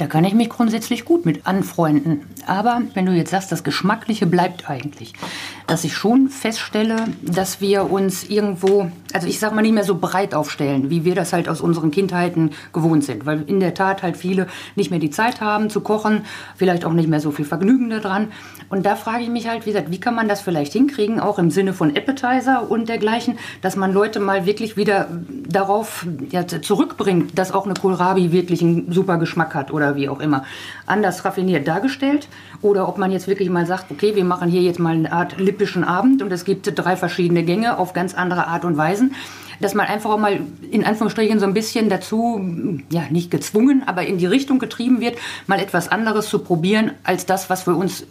Da 0.00 0.06
kann 0.06 0.24
ich 0.24 0.32
mich 0.32 0.48
grundsätzlich 0.48 1.04
gut 1.04 1.26
mit 1.26 1.46
anfreunden. 1.46 2.22
Aber 2.46 2.80
wenn 2.94 3.04
du 3.04 3.12
jetzt 3.12 3.32
sagst, 3.32 3.52
das 3.52 3.64
Geschmackliche 3.64 4.26
bleibt 4.26 4.70
eigentlich, 4.70 5.12
dass 5.66 5.84
ich 5.84 5.94
schon 5.94 6.30
feststelle, 6.30 7.04
dass 7.20 7.60
wir 7.60 7.90
uns 7.90 8.24
irgendwo, 8.24 8.90
also 9.12 9.28
ich 9.28 9.38
sag 9.38 9.54
mal 9.54 9.60
nicht 9.60 9.74
mehr 9.74 9.84
so 9.84 9.96
breit 9.96 10.34
aufstellen, 10.34 10.88
wie 10.88 11.04
wir 11.04 11.14
das 11.14 11.34
halt 11.34 11.50
aus 11.50 11.60
unseren 11.60 11.90
Kindheiten 11.90 12.52
gewohnt 12.72 13.04
sind. 13.04 13.26
Weil 13.26 13.42
in 13.42 13.60
der 13.60 13.74
Tat 13.74 14.02
halt 14.02 14.16
viele 14.16 14.46
nicht 14.74 14.90
mehr 14.90 15.00
die 15.00 15.10
Zeit 15.10 15.42
haben 15.42 15.68
zu 15.68 15.82
kochen, 15.82 16.24
vielleicht 16.56 16.86
auch 16.86 16.94
nicht 16.94 17.10
mehr 17.10 17.20
so 17.20 17.30
viel 17.30 17.44
Vergnügen 17.44 17.90
daran. 17.90 18.28
Und 18.70 18.86
da 18.86 18.96
frage 18.96 19.24
ich 19.24 19.28
mich 19.28 19.48
halt, 19.48 19.66
wie 19.66 19.72
gesagt, 19.72 19.90
wie 19.90 20.00
kann 20.00 20.14
man 20.14 20.28
das 20.28 20.40
vielleicht 20.40 20.72
hinkriegen, 20.72 21.20
auch 21.20 21.38
im 21.38 21.50
Sinne 21.50 21.74
von 21.74 21.94
Appetizer 21.94 22.70
und 22.70 22.88
dergleichen, 22.88 23.38
dass 23.60 23.76
man 23.76 23.92
Leute 23.92 24.18
mal 24.18 24.46
wirklich 24.46 24.78
wieder 24.78 25.08
darauf 25.46 26.06
ja, 26.30 26.46
zurückbringt, 26.46 27.38
dass 27.38 27.52
auch 27.52 27.66
eine 27.66 27.74
Kohlrabi 27.74 28.32
wirklich 28.32 28.62
einen 28.62 28.90
super 28.90 29.18
Geschmack 29.18 29.54
hat 29.54 29.70
oder 29.70 29.89
wie 29.96 30.08
auch 30.08 30.20
immer, 30.20 30.44
anders 30.86 31.24
raffiniert 31.24 31.66
dargestellt. 31.66 32.28
Oder 32.62 32.88
ob 32.88 32.98
man 32.98 33.10
jetzt 33.10 33.26
wirklich 33.26 33.48
mal 33.50 33.66
sagt, 33.66 33.90
okay, 33.90 34.14
wir 34.14 34.24
machen 34.24 34.50
hier 34.50 34.62
jetzt 34.62 34.78
mal 34.78 34.94
eine 34.94 35.12
Art 35.12 35.38
lippischen 35.38 35.84
Abend 35.84 36.22
und 36.22 36.32
es 36.32 36.44
gibt 36.44 36.70
drei 36.78 36.96
verschiedene 36.96 37.42
Gänge 37.42 37.78
auf 37.78 37.92
ganz 37.92 38.14
andere 38.14 38.46
Art 38.46 38.64
und 38.64 38.76
Weisen. 38.76 39.14
Dass 39.60 39.74
man 39.74 39.86
einfach 39.86 40.10
auch 40.10 40.18
mal 40.18 40.40
in 40.70 40.84
Anführungsstrichen 40.84 41.38
so 41.38 41.46
ein 41.46 41.54
bisschen 41.54 41.88
dazu, 41.88 42.40
ja, 42.90 43.04
nicht 43.10 43.30
gezwungen, 43.30 43.82
aber 43.86 44.06
in 44.06 44.18
die 44.18 44.26
Richtung 44.26 44.58
getrieben 44.58 45.00
wird, 45.00 45.18
mal 45.46 45.58
etwas 45.58 45.88
anderes 45.88 46.28
zu 46.28 46.40
probieren, 46.40 46.92
als 47.04 47.26
das, 47.26 47.50
was 47.50 47.62
für 47.62 47.74
uns 47.74 48.06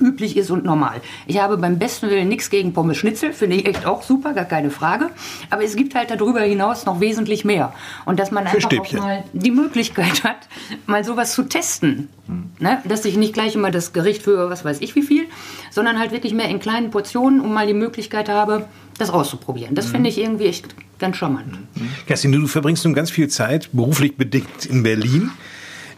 üblich 0.00 0.36
ist 0.36 0.50
und 0.50 0.64
normal. 0.64 1.00
Ich 1.26 1.40
habe 1.40 1.56
beim 1.56 1.78
besten 1.78 2.08
Willen 2.10 2.28
nichts 2.28 2.50
gegen 2.50 2.72
Pommes 2.72 2.96
Schnitzel, 2.96 3.32
finde 3.32 3.56
ich 3.56 3.66
echt 3.66 3.86
auch 3.86 4.02
super, 4.02 4.32
gar 4.32 4.44
keine 4.44 4.70
Frage. 4.70 5.10
Aber 5.50 5.62
es 5.62 5.76
gibt 5.76 5.94
halt 5.94 6.10
darüber 6.10 6.40
hinaus 6.40 6.86
noch 6.86 7.00
wesentlich 7.00 7.44
mehr. 7.44 7.72
Und 8.04 8.18
dass 8.18 8.30
man 8.30 8.46
einfach 8.46 8.70
auch 8.78 8.92
mal 8.92 9.24
die 9.32 9.50
Möglichkeit 9.50 10.24
hat, 10.24 10.48
mal 10.86 11.04
sowas 11.04 11.34
zu 11.34 11.44
testen. 11.44 12.08
Hm. 12.26 12.50
Ne? 12.58 12.80
Dass 12.84 13.04
ich 13.04 13.16
nicht 13.16 13.34
gleich 13.34 13.54
immer 13.54 13.70
das 13.70 13.92
Gericht 13.92 14.22
für 14.22 14.50
was 14.50 14.64
weiß 14.64 14.80
ich 14.80 14.94
wie 14.94 15.02
viel, 15.02 15.26
sondern 15.70 15.98
halt 15.98 16.12
wirklich 16.12 16.34
mehr 16.34 16.48
in 16.48 16.60
kleinen 16.60 16.90
Portionen, 16.90 17.40
um 17.40 17.52
mal 17.52 17.66
die 17.66 17.74
Möglichkeit 17.74 18.28
habe, 18.28 18.66
das 18.98 19.10
auszuprobieren. 19.10 19.74
Das 19.74 19.88
mhm. 19.88 19.92
finde 19.92 20.10
ich 20.10 20.18
irgendwie 20.18 20.46
echt 20.46 20.74
ganz 20.98 21.16
charmant. 21.16 21.52
Mhm. 21.74 21.88
Kerstin, 22.06 22.32
du 22.32 22.46
verbringst 22.46 22.84
nun 22.84 22.94
ganz 22.94 23.10
viel 23.10 23.28
Zeit, 23.28 23.70
beruflich 23.72 24.16
bedingt, 24.16 24.66
in 24.66 24.82
Berlin 24.82 25.30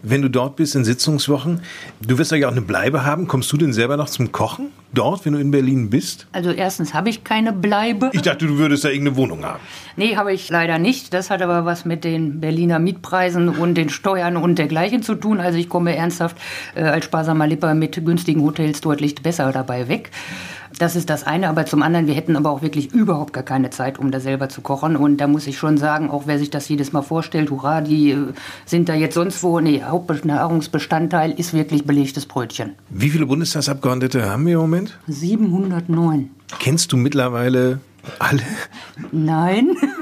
wenn 0.08 0.22
du 0.22 0.30
dort 0.30 0.56
bist 0.56 0.74
in 0.76 0.84
Sitzungswochen. 0.84 1.62
Du 2.00 2.18
wirst 2.18 2.30
ja 2.32 2.46
auch 2.46 2.52
eine 2.52 2.62
Bleibe 2.62 3.04
haben. 3.04 3.26
Kommst 3.26 3.52
du 3.52 3.56
denn 3.56 3.72
selber 3.72 3.96
noch 3.96 4.08
zum 4.08 4.30
Kochen 4.30 4.68
dort, 4.94 5.24
wenn 5.24 5.32
du 5.32 5.40
in 5.40 5.50
Berlin 5.50 5.90
bist? 5.90 6.26
Also 6.32 6.50
erstens 6.50 6.94
habe 6.94 7.08
ich 7.08 7.24
keine 7.24 7.52
Bleibe. 7.52 8.10
Ich 8.12 8.22
dachte, 8.22 8.46
du 8.46 8.56
würdest 8.58 8.84
da 8.84 8.88
irgendeine 8.88 9.16
Wohnung 9.16 9.44
haben. 9.44 9.60
Nee, 9.96 10.16
habe 10.16 10.32
ich 10.32 10.48
leider 10.48 10.78
nicht. 10.78 11.12
Das 11.12 11.30
hat 11.30 11.42
aber 11.42 11.64
was 11.64 11.84
mit 11.84 12.04
den 12.04 12.40
Berliner 12.40 12.78
Mietpreisen 12.78 13.48
und 13.48 13.74
den 13.74 13.88
Steuern 13.88 14.36
und 14.36 14.58
dergleichen 14.58 15.02
zu 15.02 15.16
tun. 15.16 15.40
Also 15.40 15.58
ich 15.58 15.68
komme 15.68 15.96
ernsthaft 15.96 16.36
äh, 16.74 16.82
als 16.82 17.04
sparsamer 17.04 17.46
Lipper 17.46 17.74
mit 17.74 18.04
günstigen 18.04 18.42
Hotels 18.42 18.80
deutlich 18.80 19.16
besser 19.16 19.50
dabei 19.52 19.88
weg. 19.88 20.10
Das 20.78 20.95
ist 20.95 21.09
das 21.09 21.25
eine, 21.25 21.49
aber 21.49 21.64
zum 21.64 21.83
anderen, 21.83 22.06
wir 22.06 22.14
hätten 22.14 22.37
aber 22.37 22.50
auch 22.50 22.61
wirklich 22.61 22.92
überhaupt 22.92 23.33
gar 23.33 23.42
keine 23.42 23.71
Zeit, 23.71 23.99
um 23.99 24.11
da 24.11 24.21
selber 24.21 24.50
zu 24.50 24.61
kochen. 24.61 24.97
Und 24.97 25.18
da 25.18 25.26
muss 25.26 25.47
ich 25.47 25.56
schon 25.56 25.78
sagen, 25.78 26.11
auch 26.11 26.26
wer 26.26 26.38
sich 26.38 26.50
das 26.50 26.68
jedes 26.68 26.92
Mal 26.92 27.00
vorstellt, 27.00 27.50
hurra, 27.50 27.80
die 27.80 28.11
äh, 28.11 28.33
sind 28.66 28.90
da 28.90 28.95
jetzt 28.95 29.14
sonst 29.14 29.42
wo. 29.42 29.59
Nee, 29.61 29.83
Hauptnahrungsbestandteil 29.83 31.33
ist 31.33 31.54
wirklich 31.54 31.87
belegtes 31.87 32.26
Brötchen. 32.26 32.75
Wie 32.90 33.09
viele 33.09 33.25
Bundestagsabgeordnete 33.25 34.28
haben 34.28 34.47
wir 34.47 34.54
im 34.54 34.61
Moment? 34.61 34.99
709. 35.06 36.30
Kennst 36.59 36.92
du 36.92 36.99
mittlerweile 36.99 37.80
alle? 38.18 38.42
Nein. 39.12 39.76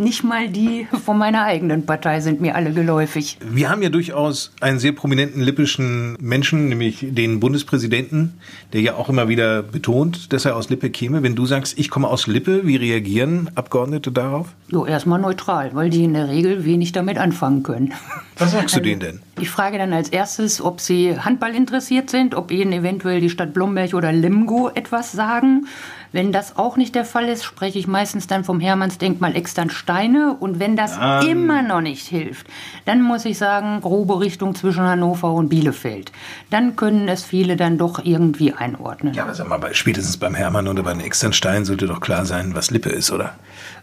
Nicht 0.00 0.24
mal 0.24 0.48
die 0.48 0.86
von 1.04 1.18
meiner 1.18 1.44
eigenen 1.44 1.84
Partei 1.84 2.20
sind 2.20 2.40
mir 2.40 2.54
alle 2.54 2.72
geläufig. 2.72 3.36
Wir 3.46 3.68
haben 3.68 3.82
ja 3.82 3.90
durchaus 3.90 4.50
einen 4.62 4.78
sehr 4.78 4.92
prominenten 4.92 5.42
lippischen 5.42 6.16
Menschen, 6.18 6.70
nämlich 6.70 7.04
den 7.10 7.38
Bundespräsidenten, 7.38 8.40
der 8.72 8.80
ja 8.80 8.94
auch 8.94 9.10
immer 9.10 9.28
wieder 9.28 9.62
betont, 9.62 10.32
dass 10.32 10.46
er 10.46 10.56
aus 10.56 10.70
Lippe 10.70 10.88
käme. 10.88 11.22
Wenn 11.22 11.34
du 11.34 11.44
sagst, 11.44 11.78
ich 11.78 11.90
komme 11.90 12.08
aus 12.08 12.26
Lippe, 12.26 12.66
wie 12.66 12.76
reagieren 12.76 13.50
Abgeordnete 13.56 14.10
darauf? 14.10 14.54
Jo, 14.68 14.86
erstmal 14.86 15.20
neutral, 15.20 15.74
weil 15.74 15.90
die 15.90 16.04
in 16.04 16.14
der 16.14 16.28
Regel 16.28 16.64
wenig 16.64 16.92
damit 16.92 17.18
anfangen 17.18 17.62
können. 17.62 17.92
Was 18.38 18.52
sagst 18.52 18.74
du 18.74 18.80
denen 18.80 19.00
denn? 19.00 19.20
Ich 19.40 19.48
frage 19.48 19.78
dann 19.78 19.94
als 19.94 20.10
erstes, 20.10 20.60
ob 20.60 20.80
sie 20.80 21.18
Handball 21.18 21.54
interessiert 21.54 22.10
sind, 22.10 22.34
ob 22.34 22.50
ihnen 22.50 22.72
eventuell 22.72 23.20
die 23.20 23.30
Stadt 23.30 23.54
Blomberg 23.54 23.94
oder 23.94 24.12
Limgo 24.12 24.68
etwas 24.74 25.12
sagen. 25.12 25.66
Wenn 26.12 26.32
das 26.32 26.56
auch 26.56 26.76
nicht 26.76 26.94
der 26.94 27.04
Fall 27.04 27.28
ist, 27.28 27.44
spreche 27.44 27.78
ich 27.78 27.86
meistens 27.86 28.26
dann 28.26 28.42
vom 28.42 28.58
Hermannsdenkmal 28.58 29.36
extern 29.36 29.70
Steine. 29.70 30.36
Und 30.38 30.58
wenn 30.58 30.76
das 30.76 30.96
um. 30.96 31.28
immer 31.28 31.62
noch 31.62 31.80
nicht 31.80 32.06
hilft, 32.06 32.48
dann 32.84 33.00
muss 33.00 33.24
ich 33.24 33.38
sagen, 33.38 33.80
grobe 33.80 34.18
Richtung 34.18 34.54
zwischen 34.54 34.82
Hannover 34.82 35.32
und 35.32 35.48
Bielefeld. 35.48 36.10
Dann 36.50 36.74
können 36.74 37.08
es 37.08 37.22
viele 37.22 37.56
dann 37.56 37.78
doch 37.78 38.04
irgendwie 38.04 38.52
einordnen. 38.52 39.14
Ja, 39.14 39.22
aber 39.22 39.34
sag 39.34 39.48
mal, 39.48 39.60
spätestens 39.72 40.16
beim 40.16 40.34
Hermann 40.34 40.66
oder 40.66 40.82
bei 40.82 40.94
den 40.94 41.32
Steinen 41.32 41.64
sollte 41.64 41.86
doch 41.86 42.00
klar 42.00 42.26
sein, 42.26 42.54
was 42.54 42.70
Lippe 42.70 42.90
ist, 42.90 43.12
oder? 43.12 43.34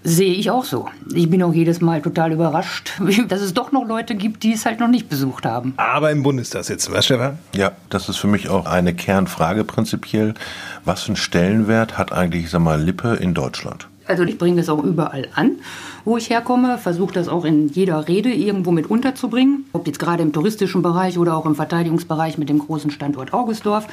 Sehe 0.03 0.33
ich 0.33 0.51
auch 0.51 0.65
so. 0.65 0.89
Ich 1.13 1.29
bin 1.29 1.41
auch 1.43 1.53
jedes 1.53 1.81
Mal 1.81 2.01
total 2.01 2.33
überrascht, 2.33 2.91
dass 3.29 3.41
es 3.41 3.53
doch 3.53 3.71
noch 3.71 3.87
Leute 3.87 4.15
gibt, 4.15 4.43
die 4.43 4.53
es 4.53 4.65
halt 4.65 4.79
noch 4.81 4.89
nicht 4.89 5.07
besucht 5.07 5.45
haben. 5.45 5.46
Aber 5.77 6.11
im 6.11 6.23
Bundestag 6.23 6.63
sitzen, 6.63 6.93
was, 6.93 7.05
Stefan? 7.05 7.39
Ja, 7.55 7.71
das 7.89 8.09
ist 8.09 8.17
für 8.17 8.27
mich 8.27 8.49
auch 8.49 8.65
eine 8.65 8.93
Kernfrage 8.93 9.63
prinzipiell. 9.63 10.33
Was 10.85 11.03
für 11.03 11.09
einen 11.09 11.15
Stellenwert 11.15 11.97
hat 11.97 12.11
eigentlich, 12.11 12.45
ich 12.45 12.49
sag 12.49 12.61
mal, 12.61 12.81
Lippe 12.81 13.15
in 13.15 13.33
Deutschland? 13.33 13.87
Also 14.07 14.23
ich 14.23 14.37
bringe 14.37 14.57
das 14.57 14.69
auch 14.69 14.83
überall 14.83 15.27
an, 15.35 15.57
wo 16.07 16.15
ich 16.15 16.29
herkomme, 16.29 16.77
versuche 16.77 17.13
das 17.13 17.27
auch 17.27 17.43
in 17.43 17.67
jeder 17.67 18.07
Rede 18.07 18.31
irgendwo 18.31 18.71
mit 18.71 18.89
unterzubringen, 18.89 19.65
ob 19.73 19.87
jetzt 19.87 19.99
gerade 19.99 20.23
im 20.23 20.31
touristischen 20.31 20.81
Bereich 20.81 21.17
oder 21.17 21.35
auch 21.35 21.45
im 21.45 21.53
Verteidigungsbereich 21.53 22.37
mit 22.37 22.47
dem 22.47 22.59
großen 22.59 22.91
Standort 22.91 23.33
Augustdorf. 23.33 23.87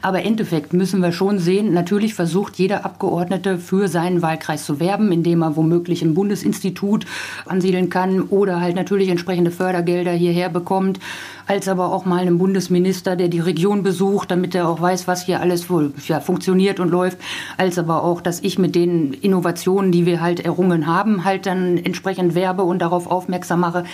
Aber 0.00 0.20
im 0.20 0.28
Endeffekt 0.28 0.72
müssen 0.72 1.02
wir 1.02 1.12
schon 1.12 1.38
sehen, 1.38 1.74
natürlich 1.74 2.14
versucht 2.14 2.56
jeder 2.56 2.86
Abgeordnete 2.86 3.58
für 3.58 3.88
seinen 3.88 4.22
Wahlkreis 4.22 4.64
zu 4.64 4.80
werben, 4.80 5.12
indem 5.12 5.42
er 5.42 5.56
womöglich 5.56 6.00
ein 6.00 6.14
Bundesinstitut 6.14 7.04
ansiedeln 7.44 7.90
kann 7.90 8.22
oder 8.22 8.62
halt 8.62 8.74
natürlich 8.74 9.10
entsprechende 9.10 9.50
Fördergelder 9.50 10.12
hierher 10.12 10.48
bekommt 10.48 11.00
als 11.48 11.66
aber 11.66 11.92
auch 11.92 12.04
mal 12.04 12.20
einen 12.20 12.38
Bundesminister, 12.38 13.16
der 13.16 13.28
die 13.28 13.40
Region 13.40 13.82
besucht, 13.82 14.30
damit 14.30 14.54
er 14.54 14.68
auch 14.68 14.80
weiß, 14.80 15.08
was 15.08 15.24
hier 15.24 15.40
alles 15.40 15.70
wohl 15.70 15.92
ja, 16.06 16.20
funktioniert 16.20 16.78
und 16.78 16.90
läuft, 16.90 17.18
als 17.56 17.78
aber 17.78 18.04
auch, 18.04 18.20
dass 18.20 18.40
ich 18.40 18.58
mit 18.58 18.74
den 18.74 19.14
Innovationen, 19.14 19.90
die 19.90 20.04
wir 20.04 20.20
halt 20.20 20.40
errungen 20.40 20.86
haben, 20.86 21.24
halt 21.24 21.46
dann 21.46 21.78
entsprechend 21.78 22.34
werbe 22.34 22.64
und 22.64 22.80
darauf 22.80 23.10
aufmerksam 23.10 23.60
mache. 23.60 23.84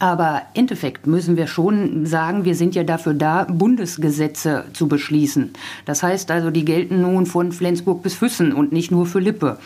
Aber 0.00 0.42
Endeffekt 0.54 1.06
müssen 1.06 1.36
wir 1.36 1.46
schon 1.46 2.04
sagen, 2.04 2.44
wir 2.44 2.56
sind 2.56 2.74
ja 2.74 2.82
dafür 2.82 3.14
da, 3.14 3.44
Bundesgesetze 3.44 4.64
zu 4.72 4.88
beschließen. 4.88 5.52
Das 5.84 6.02
heißt 6.02 6.32
also, 6.32 6.50
die 6.50 6.64
gelten 6.64 7.00
nun 7.00 7.26
von 7.26 7.52
Flensburg 7.52 8.02
bis 8.02 8.14
Füssen 8.14 8.52
und 8.52 8.72
nicht 8.72 8.90
nur 8.90 9.06
für 9.06 9.20
Lippe. 9.20 9.58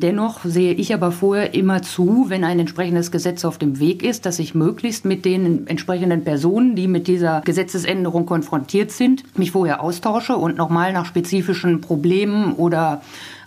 Dennoch 0.00 0.40
sehe 0.44 0.72
ich 0.72 0.94
aber 0.94 1.12
vorher 1.12 1.54
immer 1.54 1.82
zu, 1.82 2.26
wenn 2.28 2.44
ein 2.44 2.58
entsprechendes 2.58 3.10
Gesetz 3.10 3.44
auf 3.44 3.58
dem 3.58 3.78
Weg 3.78 4.02
ist, 4.02 4.24
dass 4.24 4.38
ich 4.38 4.54
möglichst 4.54 5.04
mit 5.04 5.24
den 5.24 5.66
entsprechenden 5.66 6.24
Personen, 6.24 6.74
die 6.74 6.93
mit 6.94 7.08
dieser 7.08 7.40
Gesetzesänderung 7.40 8.24
konfrontiert 8.24 8.92
sind, 8.92 9.36
mich 9.36 9.50
vorher 9.50 9.82
austausche 9.82 10.36
und 10.36 10.56
nochmal 10.56 10.92
nach 10.92 11.06
spezifischen 11.06 11.80
Problemen 11.80 12.54
oder 12.54 13.02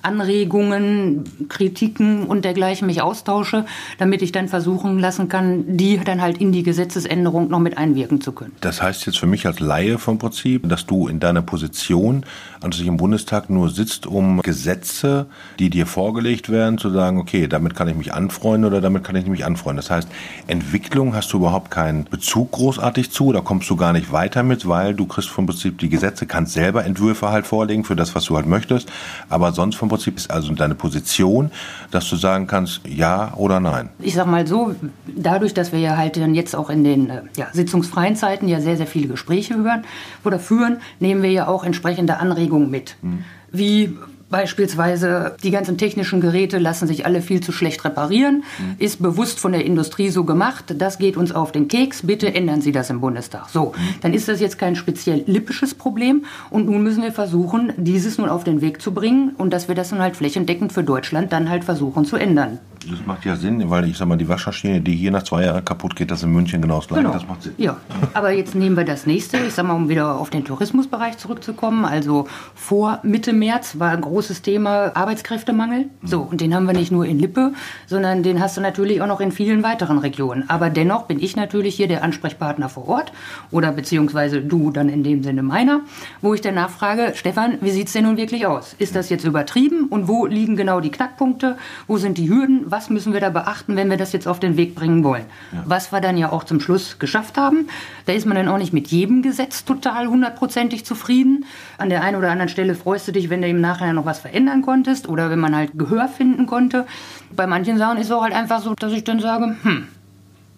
Anregungen, 0.08 1.26
Kritiken 1.50 2.24
und 2.24 2.46
dergleichen 2.46 2.88
mich 2.88 3.02
austausche, 3.02 3.66
damit 3.98 4.22
ich 4.22 4.32
dann 4.32 4.48
versuchen 4.48 5.00
lassen 5.00 5.28
kann, 5.28 5.78
die 5.78 6.00
dann 6.00 6.22
halt 6.22 6.38
in 6.38 6.54
die 6.54 6.64
Gesetzesänderung 6.64 7.50
noch 7.50 7.60
mit 7.60 7.78
einwirken 7.78 8.22
zu 8.22 8.32
können. 8.32 8.54
Das 8.62 8.82
heißt 8.82 9.06
jetzt 9.06 9.20
für 9.20 9.28
mich 9.28 9.46
als 9.46 9.60
Laie 9.60 9.98
vom 9.98 10.18
Prinzip, 10.18 10.68
dass 10.70 10.86
du 10.86 11.08
in 11.08 11.20
deiner 11.20 11.42
Position 11.42 12.26
an 12.62 12.72
sich 12.72 12.88
im 12.88 12.98
Bundestag 12.98 13.50
nur 13.50 13.70
sitzt, 13.70 14.08
um 14.08 14.42
Gesetze, 14.42 15.28
die 15.60 15.70
dir 15.70 15.86
vorgelegt 15.86 16.50
werden, 16.50 16.78
zu 16.78 16.90
sagen, 16.90 17.20
okay, 17.20 17.48
damit 17.48 17.76
kann 17.76 17.90
ich 17.90 17.96
mich 17.96 18.14
anfreunden 18.14 18.66
oder 18.66 18.80
damit 18.80 19.04
kann 19.04 19.16
ich 19.16 19.28
mich 19.28 19.46
anfreunden. 19.46 19.78
Das 19.78 19.92
heißt, 19.92 20.08
Entwicklung 20.48 21.14
hast 21.16 21.34
du 21.34 21.38
überhaupt 21.38 21.70
keinen 21.70 22.06
Bezug 22.06 22.54
großartig 22.54 23.12
zu, 23.12 23.34
da 23.34 23.42
kommst 23.42 23.70
du 23.70 23.76
gar 23.76 23.92
nicht 23.92 24.12
weiter 24.12 24.44
mit, 24.44 24.68
weil 24.68 24.94
du 24.94 25.06
kriegst 25.06 25.30
vom 25.30 25.46
Prinzip 25.46 25.78
die 25.80 25.90
Gesetze, 25.90 26.26
kannst 26.26 26.54
selber 26.54 26.86
Entwürfe 26.86 27.30
halt 27.30 27.46
vorlegen 27.46 27.84
für 27.84 27.96
das, 27.96 28.16
was 28.16 28.26
du 28.26 28.36
halt 28.36 28.48
möchtest, 28.48 28.90
aber 29.30 29.52
sonst 29.52 29.76
vom 29.76 29.90
Prinzip 29.90 29.97
ist 30.06 30.30
also 30.30 30.54
deine 30.54 30.76
Position, 30.76 31.52
dass 31.92 32.10
du 32.10 32.16
sagen 32.16 32.46
kannst, 32.48 32.82
ja 32.88 33.34
oder 33.36 33.60
nein. 33.60 33.90
Ich 34.00 34.14
sag 34.14 34.28
mal 34.28 34.46
so, 34.46 34.76
dadurch, 35.08 35.54
dass 35.54 35.72
wir 35.72 35.80
ja 35.80 35.98
halt 35.98 36.18
dann 36.18 36.36
jetzt 36.36 36.56
auch 36.56 36.70
in 36.70 36.84
den 36.84 37.10
äh, 37.10 37.22
ja, 37.36 37.48
sitzungsfreien 37.52 38.16
Zeiten 38.16 38.48
ja 38.48 38.62
sehr, 38.62 38.78
sehr 38.78 38.88
viele 38.88 39.08
Gespräche 39.08 39.56
hören 39.56 39.86
oder 40.24 40.40
führen, 40.40 40.78
nehmen 41.00 41.24
wir 41.24 41.32
ja 41.32 41.48
auch 41.48 41.64
entsprechende 41.64 42.18
Anregungen 42.20 42.70
mit. 42.70 42.96
Mhm. 43.02 43.24
Wie 43.52 43.98
Beispielsweise 44.30 45.36
die 45.42 45.52
ganzen 45.52 45.78
technischen 45.78 46.20
Geräte 46.20 46.58
lassen 46.58 46.86
sich 46.88 47.06
alle 47.06 47.22
viel 47.22 47.42
zu 47.42 47.52
schlecht 47.54 47.86
reparieren, 47.86 48.44
mhm. 48.60 48.76
ist 48.78 49.02
bewusst 49.02 49.40
von 49.40 49.54
der 49.54 49.64
Industrie 49.64 50.10
so 50.10 50.26
gemacht, 50.26 50.76
das 50.78 50.98
geht 50.98 51.16
uns 51.16 51.32
auf 51.32 51.54
den 51.54 51.70
Keks, 51.70 52.06
bitte 52.06 52.34
ändern 52.34 52.60
Sie 52.62 52.74
das 52.74 52.90
im 52.90 53.00
Bundestag. 53.00 53.50
So, 53.50 53.74
mhm. 53.78 54.02
dann 54.02 54.14
ist 54.14 54.28
das 54.28 54.42
jetzt 54.42 54.60
kein 54.60 54.76
speziell 54.76 55.24
lippisches 55.28 55.74
Problem 55.74 56.26
und 56.50 56.66
nun 56.66 56.84
müssen 56.84 57.04
wir 57.04 57.14
versuchen, 57.14 57.72
dieses 57.78 58.18
nun 58.18 58.28
auf 58.28 58.44
den 58.44 58.60
Weg 58.60 58.82
zu 58.82 58.94
bringen 58.94 59.32
und 59.38 59.54
dass 59.54 59.70
wir 59.70 59.76
das 59.76 59.92
nun 59.92 60.02
halt 60.02 60.18
flächendeckend 60.18 60.74
für 60.74 60.84
Deutschland 60.84 61.32
dann 61.32 61.50
halt 61.50 61.64
versuchen 61.64 62.04
zu 62.04 62.18
ändern. 62.18 62.60
Das 62.90 63.06
macht 63.06 63.26
ja 63.26 63.36
Sinn, 63.36 63.70
weil 63.70 63.90
ich 63.90 63.98
sag 63.98 64.08
mal, 64.08 64.18
die 64.18 64.30
Waschmaschine, 64.30 64.80
die 64.80 64.96
hier 64.96 65.12
nach 65.12 65.24
zwei 65.24 65.44
Jahren 65.44 65.66
kaputt 65.66 65.96
geht, 65.96 66.10
das 66.10 66.24
in 66.24 66.32
München 66.32 66.62
genau 66.62 66.78
das 66.78 66.88
gleiche. 66.88 67.04
Genau. 67.04 67.14
Das 67.14 67.28
macht 67.28 67.44
Sinn. 67.44 67.54
Ja, 67.58 67.78
aber 68.14 68.32
jetzt 68.32 68.56
nehmen 68.56 68.78
wir 68.78 68.86
das 68.86 69.06
nächste, 69.06 69.38
ich 69.38 69.54
sag 69.54 69.66
mal, 69.66 69.74
um 69.74 69.90
wieder 69.90 70.16
auf 70.16 70.30
den 70.30 70.46
Tourismusbereich 70.46 71.18
zurückzukommen. 71.18 71.84
Also 71.84 72.28
vor 72.56 73.00
Mitte 73.04 73.34
März 73.34 73.78
war 73.80 73.92
ein 73.92 74.02
großes 74.02 74.17
Thema 74.42 74.96
Arbeitskräftemangel. 74.96 75.86
So, 76.04 76.22
und 76.22 76.42
den 76.42 76.54
haben 76.54 76.66
wir 76.66 76.74
nicht 76.74 76.92
nur 76.92 77.06
in 77.06 77.20
Lippe, 77.20 77.54
sondern 77.88 78.24
den 78.24 78.40
hast 78.42 78.58
du 78.58 78.62
natürlich 78.62 79.02
auch 79.02 79.08
noch 79.08 79.20
in 79.20 79.32
vielen 79.32 79.64
weiteren 79.64 79.98
Regionen. 79.98 80.50
Aber 80.50 80.70
dennoch 80.70 81.04
bin 81.04 81.20
ich 81.20 81.36
natürlich 81.36 81.76
hier 81.76 81.88
der 81.88 82.04
Ansprechpartner 82.04 82.70
vor 82.70 82.88
Ort 82.88 83.12
oder 83.52 83.72
beziehungsweise 83.72 84.42
du 84.42 84.72
dann 84.72 84.90
in 84.90 85.04
dem 85.04 85.24
Sinne 85.24 85.44
meiner, 85.44 85.82
wo 86.22 86.34
ich 86.34 86.42
danach 86.42 86.70
frage, 86.70 87.14
Stefan, 87.16 87.58
wie 87.62 87.72
sieht 87.72 87.88
es 87.88 87.94
denn 87.94 88.06
nun 88.06 88.18
wirklich 88.18 88.46
aus? 88.46 88.76
Ist 88.80 88.96
das 88.96 89.10
jetzt 89.10 89.26
übertrieben 89.26 89.88
und 89.90 90.08
wo 90.08 90.26
liegen 90.26 90.56
genau 90.56 90.80
die 90.80 90.92
Knackpunkte? 90.92 91.58
Wo 91.88 91.98
sind 91.98 92.18
die 92.18 92.30
Hürden? 92.30 92.68
was 92.78 92.90
müssen 92.90 93.14
wir 93.14 93.20
da 93.20 93.30
beachten, 93.30 93.76
wenn 93.76 93.90
wir 93.90 93.98
das 93.98 94.14
jetzt 94.14 94.28
auf 94.28 94.40
den 94.40 94.58
Weg 94.58 94.76
bringen 94.76 95.04
wollen. 95.04 95.26
Ja. 95.52 95.64
Was 95.66 95.92
wir 95.92 96.02
dann 96.02 96.18
ja 96.18 96.32
auch 96.32 96.44
zum 96.44 96.60
Schluss 96.60 97.00
geschafft 97.00 97.38
haben. 97.38 97.68
Da 98.06 98.14
ist 98.14 98.26
man 98.26 98.36
dann 98.36 98.48
auch 98.48 98.58
nicht 98.58 98.74
mit 98.74 98.88
jedem 98.88 99.22
Gesetz 99.22 99.66
total 99.66 100.08
hundertprozentig 100.08 100.86
zufrieden. 100.86 101.46
An 101.78 101.90
der 101.90 102.04
einen 102.04 102.18
oder 102.18 102.32
anderen 102.32 102.50
Stelle 102.50 102.76
freust 102.76 103.08
du 103.08 103.12
dich, 103.12 103.30
wenn 103.30 103.42
du 103.42 103.48
im 103.48 103.62
Nachhinein 103.62 103.96
noch 103.96 104.06
was 104.08 104.18
verändern 104.18 104.64
konntest 104.64 105.08
oder 105.08 105.30
wenn 105.30 105.40
man 105.40 105.56
halt 105.56 105.72
Gehör 105.76 106.08
finden 106.08 106.48
konnte. 106.48 106.88
Bei 107.36 107.46
manchen 107.46 107.78
Sachen 107.78 108.00
ist 108.00 108.08
es 108.08 108.12
auch 108.12 108.24
halt 108.24 108.34
einfach 108.34 108.62
so, 108.62 108.74
dass 108.74 108.92
ich 108.92 109.04
dann 109.04 109.20
sage, 109.20 109.56
hm, 109.62 109.88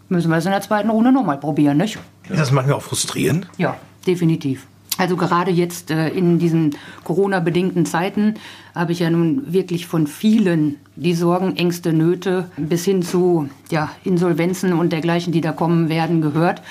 müssen 0.08 0.30
wir 0.32 0.38
es 0.38 0.46
in 0.46 0.52
der 0.52 0.62
zweiten 0.62 0.90
Runde 0.90 1.12
nochmal 1.12 1.38
probieren, 1.38 1.76
nicht? 1.76 2.00
Ist 2.30 2.40
das 2.40 2.52
manchmal 2.52 2.78
auch 2.78 2.84
frustrierend? 2.84 3.48
Ja, 3.58 3.76
definitiv. 4.08 4.66
Also 4.98 5.16
gerade 5.16 5.50
jetzt 5.50 5.92
äh, 5.92 6.10
in 6.10 6.40
diesen 6.40 6.76
Corona-bedingten 7.06 7.86
Zeiten 7.86 8.36
habe 8.76 8.92
ich 8.92 9.00
ja 9.00 9.10
nun 9.10 9.54
wirklich 9.54 9.88
von 9.88 10.08
vielen 10.08 10.76
die 10.98 11.14
Sorgen, 11.14 11.56
Ängste, 11.56 11.94
Nöte 11.94 12.52
bis 12.58 12.84
hin 12.84 13.02
zu 13.02 13.50
ja, 13.72 13.92
Insolvenzen 14.04 14.74
und 14.74 14.92
dergleichen, 14.92 15.32
die 15.32 15.40
da 15.40 15.54
kommen 15.54 15.88
werden, 15.88 16.22
gehört. 16.22 16.62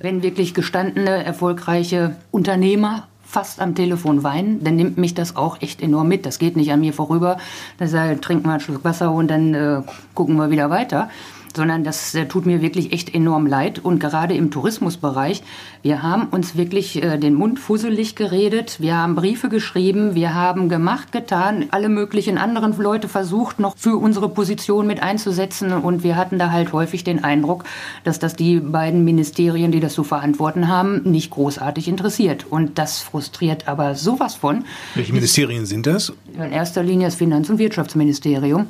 Wenn 0.00 0.22
wirklich 0.22 0.54
gestandene, 0.54 1.24
erfolgreiche 1.24 2.14
Unternehmer 2.30 3.08
fast 3.32 3.60
am 3.60 3.74
Telefon 3.74 4.22
weinen, 4.22 4.62
dann 4.62 4.76
nimmt 4.76 4.98
mich 4.98 5.14
das 5.14 5.36
auch 5.36 5.62
echt 5.62 5.80
enorm 5.80 6.06
mit. 6.06 6.26
Das 6.26 6.38
geht 6.38 6.54
nicht 6.54 6.70
an 6.70 6.80
mir 6.80 6.92
vorüber. 6.92 7.38
Da 7.78 7.86
trinken 7.86 8.44
wir 8.44 8.52
einen 8.52 8.60
Schluck 8.60 8.84
Wasser 8.84 9.10
und 9.10 9.28
dann 9.28 9.54
äh, 9.54 9.80
gucken 10.14 10.36
wir 10.36 10.50
wieder 10.50 10.68
weiter 10.68 11.08
sondern 11.56 11.84
das 11.84 12.14
äh, 12.14 12.26
tut 12.26 12.46
mir 12.46 12.62
wirklich 12.62 12.92
echt 12.92 13.14
enorm 13.14 13.46
leid. 13.46 13.78
Und 13.78 13.98
gerade 14.00 14.34
im 14.34 14.50
Tourismusbereich, 14.50 15.42
wir 15.82 16.02
haben 16.02 16.28
uns 16.28 16.56
wirklich 16.56 17.02
äh, 17.02 17.18
den 17.18 17.34
Mund 17.34 17.58
fusselig 17.58 18.16
geredet, 18.16 18.80
wir 18.80 18.96
haben 18.96 19.14
Briefe 19.14 19.48
geschrieben, 19.48 20.14
wir 20.14 20.34
haben 20.34 20.68
gemacht, 20.68 21.12
getan, 21.12 21.66
alle 21.70 21.88
möglichen 21.88 22.38
anderen 22.38 22.76
Leute 22.76 23.08
versucht, 23.08 23.60
noch 23.60 23.76
für 23.76 23.96
unsere 23.96 24.28
Position 24.28 24.86
mit 24.86 25.02
einzusetzen. 25.02 25.72
Und 25.72 26.02
wir 26.02 26.16
hatten 26.16 26.38
da 26.38 26.50
halt 26.50 26.72
häufig 26.72 27.04
den 27.04 27.22
Eindruck, 27.22 27.64
dass 28.04 28.18
das 28.18 28.34
die 28.34 28.60
beiden 28.60 29.04
Ministerien, 29.04 29.72
die 29.72 29.80
das 29.80 29.94
zu 29.94 30.04
verantworten 30.04 30.68
haben, 30.68 31.02
nicht 31.04 31.30
großartig 31.30 31.88
interessiert. 31.88 32.46
Und 32.48 32.78
das 32.78 33.00
frustriert 33.00 33.68
aber 33.68 33.94
sowas 33.94 34.34
von. 34.34 34.64
Welche 34.94 35.12
Ministerien 35.12 35.66
sind 35.66 35.86
das? 35.86 36.12
In 36.34 36.52
erster 36.52 36.82
Linie 36.82 37.06
das 37.06 37.16
Finanz- 37.16 37.50
und 37.50 37.58
Wirtschaftsministerium. 37.58 38.66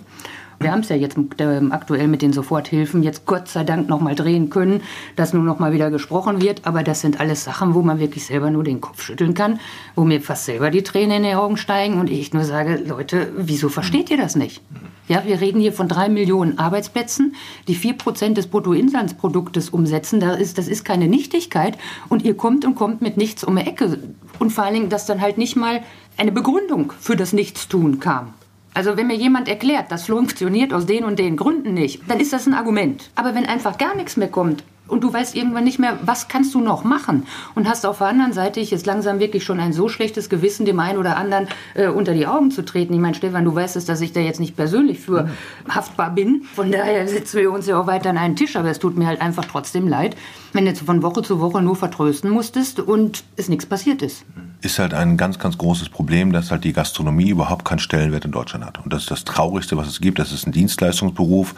Wir 0.62 0.72
haben 0.72 0.81
es 0.81 0.88
ja 0.88 0.96
jetzt 0.96 1.18
ähm, 1.38 1.72
aktuell 1.72 2.09
mit 2.09 2.22
den 2.22 2.33
Soforthilfen 2.33 3.03
jetzt 3.03 3.27
Gott 3.27 3.48
sei 3.48 3.64
Dank 3.64 3.88
noch 3.88 4.01
mal 4.01 4.14
drehen 4.14 4.48
können, 4.48 4.83
dass 5.16 5.33
nun 5.33 5.44
noch 5.44 5.59
mal 5.59 5.72
wieder 5.72 5.90
gesprochen 5.90 6.40
wird. 6.40 6.66
Aber 6.66 6.83
das 6.83 7.01
sind 7.01 7.20
alles 7.20 7.44
Sachen, 7.44 7.75
wo 7.75 7.83
man 7.83 7.98
wirklich 7.98 8.27
selber 8.27 8.51
nur 8.51 8.64
den 8.64 8.81
Kopf 8.81 9.03
schütteln 9.03 9.35
kann, 9.35 9.59
wo 9.94 10.05
mir 10.05 10.20
fast 10.20 10.44
selber 10.44 10.70
die 10.70 10.83
Tränen 10.83 11.18
in 11.18 11.22
die 11.25 11.35
Augen 11.35 11.57
steigen 11.57 11.98
und 11.98 12.09
ich 12.11 12.33
nur 12.33 12.44
sage, 12.44 12.77
Leute, 12.87 13.33
wieso 13.37 13.68
versteht 13.68 14.11
ihr 14.11 14.16
das 14.16 14.37
nicht? 14.37 14.62
Ja, 15.09 15.25
wir 15.27 15.40
reden 15.40 15.61
hier 15.61 15.72
von 15.72 15.88
drei 15.88 16.09
Millionen 16.09 16.59
Arbeitsplätzen, 16.59 17.35
die 17.66 17.75
vier 17.75 17.94
Prozent 17.94 18.38
des 18.38 18.46
Bruttoinlandsproduktes 18.46 19.68
umsetzen. 19.70 20.20
Das 20.20 20.40
ist, 20.40 20.59
das 20.59 20.68
ist 20.68 20.85
keine 20.85 21.09
Nichtigkeit. 21.09 21.77
Und 22.09 22.22
ihr 22.22 22.37
kommt 22.37 22.64
und 22.64 22.77
kommt 22.77 23.03
mit 23.03 23.16
nichts 23.16 23.42
um 23.42 23.57
die 23.57 23.62
Ecke. 23.62 23.98
Und 24.38 24.51
vor 24.51 24.64
allen 24.64 24.75
Dingen, 24.75 24.88
dass 24.88 25.07
dann 25.07 25.20
halt 25.20 25.38
nicht 25.38 25.57
mal 25.57 25.83
eine 26.16 26.33
Begründung 26.33 26.92
für 27.01 27.16
das 27.16 27.33
Nichtstun 27.33 27.98
kam. 27.98 28.35
Also 28.74 28.96
wenn 28.96 29.06
mir 29.06 29.16
jemand 29.16 29.48
erklärt, 29.48 29.92
das 29.92 30.06
funktioniert 30.06 30.72
aus 30.72 30.87
den 30.87 31.04
und 31.04 31.18
den 31.18 31.37
Gründen 31.37 31.74
nicht, 31.74 32.00
dann 32.08 32.20
ist 32.20 32.32
das 32.32 32.46
ein 32.46 32.54
Argument. 32.54 33.11
Aber 33.14 33.35
wenn 33.35 33.44
einfach 33.44 33.76
gar 33.76 33.94
nichts 33.94 34.16
mehr 34.16 34.28
kommt 34.28 34.64
und 34.88 35.04
du 35.04 35.12
weißt 35.12 35.37
irgendwann 35.37 35.64
nicht 35.64 35.78
mehr, 35.78 35.98
was 36.04 36.28
kannst 36.28 36.54
du 36.54 36.61
noch 36.61 36.82
machen 36.82 37.26
und 37.54 37.68
hast 37.68 37.85
auf 37.85 37.98
der 37.98 38.06
anderen 38.06 38.32
Seite 38.32 38.61
jetzt 38.61 38.87
langsam 38.87 39.20
wirklich 39.20 39.44
schon 39.44 39.61
ein 39.61 39.74
so 39.74 39.88
schlechtes 39.88 40.30
Gewissen, 40.30 40.64
dem 40.64 40.80
einen 40.80 40.98
oder 40.98 41.18
anderen 41.18 41.48
äh, 41.74 41.88
unter 41.88 42.14
die 42.14 42.26
Augen 42.26 42.50
zu 42.50 42.64
treten. 42.64 42.94
Ich 42.94 43.00
meine, 43.00 43.14
Stefan, 43.14 43.44
du 43.44 43.54
weißt 43.54 43.76
es, 43.76 43.85
dass 43.85 44.00
ich 44.00 44.12
da 44.12 44.20
jetzt 44.20 44.40
nicht 44.40 44.56
persönlich 44.56 45.00
für 45.00 45.24
mhm. 45.24 45.30
haftbar 45.68 46.11
bin. 46.11 46.42
Von 46.54 46.72
daher 46.72 47.06
sitzen 47.06 47.40
wir 47.40 47.52
uns 47.52 47.66
ja 47.66 47.78
auch 47.78 47.87
weiter 47.87 48.08
an 48.08 48.18
einen 48.18 48.37
Tisch, 48.37 48.56
aber 48.56 48.70
es 48.70 48.78
tut 48.78 48.96
mir 48.96 49.06
halt 49.06 49.20
einfach 49.20 49.44
trotzdem 49.44 49.87
leid, 49.87 50.16
wenn 50.54 50.64
du 50.64 50.74
von 50.74 51.02
Woche 51.02 51.22
zu 51.22 51.40
Woche 51.40 51.61
nur 51.61 51.76
vertrösten 51.76 52.30
musstest 52.30 52.80
und 52.80 53.24
es 53.37 53.50
nichts 53.50 53.66
passiert 53.66 54.00
ist. 54.00 54.24
Ist 54.62 54.79
halt 54.79 54.94
ein 54.94 55.16
ganz, 55.16 55.40
ganz 55.40 55.59
großes 55.59 55.88
Problem, 55.88 56.33
dass 56.33 56.53
halt 56.53 56.62
die 56.62 56.72
Gastronomie 56.72 57.29
überhaupt 57.29 57.64
keinen 57.64 57.81
Stellenwert 57.81 58.25
in 58.25 58.31
Deutschland 58.31 58.64
hat. 58.64 58.79
Und 58.79 58.92
das 58.92 59.03
ist 59.03 59.11
das 59.11 59.25
Traurigste, 59.25 59.77
was 59.77 59.88
es 59.88 60.01
gibt. 60.01 60.20
Das 60.20 60.31
ist 60.31 60.46
ein 60.46 60.53
Dienstleistungsberuf. 60.53 61.57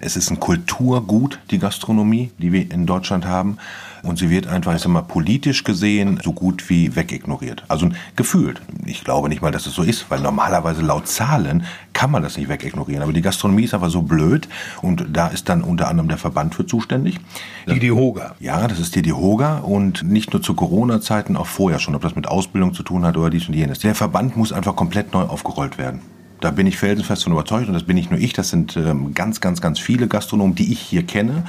Es 0.00 0.16
ist 0.16 0.30
ein 0.30 0.40
Kulturgut, 0.40 1.38
die 1.50 1.58
Gastronomie, 1.58 2.32
die 2.38 2.52
wir 2.52 2.70
in 2.70 2.86
Deutschland 2.86 3.26
haben. 3.26 3.58
Und 4.02 4.18
sie 4.18 4.30
wird 4.30 4.46
einfach, 4.46 4.74
ich 4.74 4.82
sag 4.82 4.90
mal, 4.90 5.02
politisch 5.02 5.64
gesehen 5.64 6.20
so 6.22 6.32
gut 6.32 6.68
wie 6.68 6.96
wegignoriert. 6.96 7.64
Also 7.68 7.88
gefühlt. 8.14 8.60
Ich 8.84 9.04
glaube 9.04 9.28
nicht 9.28 9.42
mal, 9.42 9.50
dass 9.50 9.66
es 9.66 9.74
so 9.74 9.82
ist, 9.82 10.10
weil 10.10 10.20
normalerweise 10.20 10.82
laut 10.82 11.08
Zahlen 11.08 11.64
kann 11.92 12.10
man 12.10 12.22
das 12.22 12.36
nicht 12.36 12.48
wegignorieren. 12.48 13.02
Aber 13.02 13.12
die 13.12 13.22
Gastronomie 13.22 13.64
ist 13.64 13.74
einfach 13.74 13.90
so 13.90 14.02
blöd 14.02 14.48
und 14.82 15.06
da 15.12 15.28
ist 15.28 15.48
dann 15.48 15.62
unter 15.62 15.88
anderem 15.88 16.08
der 16.08 16.18
Verband 16.18 16.54
für 16.54 16.66
zuständig. 16.66 17.18
Die 17.66 17.80
DIHOGA. 17.80 18.34
Ja, 18.38 18.66
das 18.68 18.78
ist 18.78 18.94
die 18.94 19.02
DIHOGA 19.02 19.58
und 19.58 20.02
nicht 20.02 20.32
nur 20.32 20.42
zu 20.42 20.54
Corona-Zeiten, 20.54 21.36
auch 21.36 21.46
vorher 21.46 21.78
schon, 21.78 21.94
ob 21.94 22.02
das 22.02 22.14
mit 22.14 22.28
Ausbildung 22.28 22.74
zu 22.74 22.82
tun 22.82 23.04
hat 23.04 23.16
oder 23.16 23.30
dies 23.30 23.48
und 23.48 23.54
jenes. 23.54 23.78
Der 23.78 23.94
Verband 23.94 24.36
muss 24.36 24.52
einfach 24.52 24.76
komplett 24.76 25.12
neu 25.12 25.22
aufgerollt 25.22 25.78
werden. 25.78 26.15
Da 26.40 26.50
bin 26.50 26.66
ich 26.66 26.76
felsenfest 26.76 27.24
von 27.24 27.32
überzeugt 27.32 27.68
und 27.68 27.74
das 27.74 27.84
bin 27.84 27.96
nicht 27.96 28.10
nur 28.10 28.20
ich, 28.20 28.32
das 28.32 28.50
sind 28.50 28.76
ähm, 28.76 29.14
ganz, 29.14 29.40
ganz, 29.40 29.60
ganz 29.60 29.78
viele 29.78 30.06
Gastronomen, 30.06 30.54
die 30.54 30.72
ich 30.72 30.80
hier 30.80 31.02
kenne, 31.02 31.44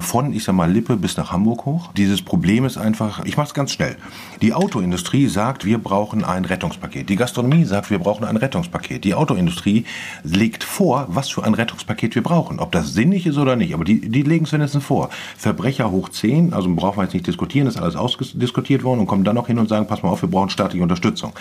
von, 0.00 0.32
ich 0.32 0.44
sag 0.44 0.54
mal, 0.54 0.70
Lippe 0.70 0.96
bis 0.96 1.16
nach 1.16 1.32
Hamburg 1.32 1.64
hoch. 1.64 1.90
Dieses 1.96 2.22
Problem 2.22 2.64
ist 2.64 2.78
einfach, 2.78 3.24
ich 3.24 3.36
mach's 3.36 3.52
ganz 3.52 3.72
schnell. 3.72 3.96
Die 4.40 4.54
Autoindustrie 4.54 5.26
sagt, 5.26 5.64
wir 5.64 5.78
brauchen 5.78 6.24
ein 6.24 6.44
Rettungspaket. 6.44 7.08
Die 7.08 7.16
Gastronomie 7.16 7.64
sagt, 7.64 7.90
wir 7.90 7.98
brauchen 7.98 8.24
ein 8.24 8.36
Rettungspaket. 8.36 9.04
Die 9.04 9.14
Autoindustrie 9.14 9.84
legt 10.22 10.62
vor, 10.62 11.06
was 11.08 11.28
für 11.28 11.42
ein 11.42 11.54
Rettungspaket 11.54 12.14
wir 12.14 12.22
brauchen. 12.22 12.60
Ob 12.60 12.70
das 12.70 12.94
sinnig 12.94 13.26
ist 13.26 13.38
oder 13.38 13.56
nicht, 13.56 13.74
aber 13.74 13.84
die, 13.84 14.00
die 14.08 14.22
legen 14.22 14.44
es 14.44 14.52
wenigstens 14.52 14.84
vor. 14.84 15.10
Verbrecher 15.36 15.90
hoch 15.90 16.08
10, 16.08 16.52
also 16.52 16.72
brauchen 16.74 16.98
wir 16.98 17.04
jetzt 17.04 17.14
nicht 17.14 17.26
diskutieren, 17.26 17.66
ist 17.66 17.78
alles 17.78 17.96
ausdiskutiert 17.96 18.84
worden 18.84 19.00
und 19.00 19.06
kommen 19.06 19.24
dann 19.24 19.34
noch 19.34 19.48
hin 19.48 19.58
und 19.58 19.68
sagen, 19.68 19.86
pass 19.86 20.02
mal 20.02 20.10
auf, 20.10 20.22
wir 20.22 20.30
brauchen 20.30 20.50
staatliche 20.50 20.82
Unterstützung. 20.82 21.32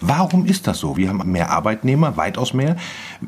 Warum 0.00 0.44
ist 0.44 0.66
das 0.66 0.78
so? 0.78 0.96
Wir 0.96 1.08
haben 1.08 1.22
mehr 1.30 1.50
Arbeitnehmer, 1.50 2.16
weitaus 2.16 2.41
weitaus 2.42 2.54
mehr. 2.54 2.76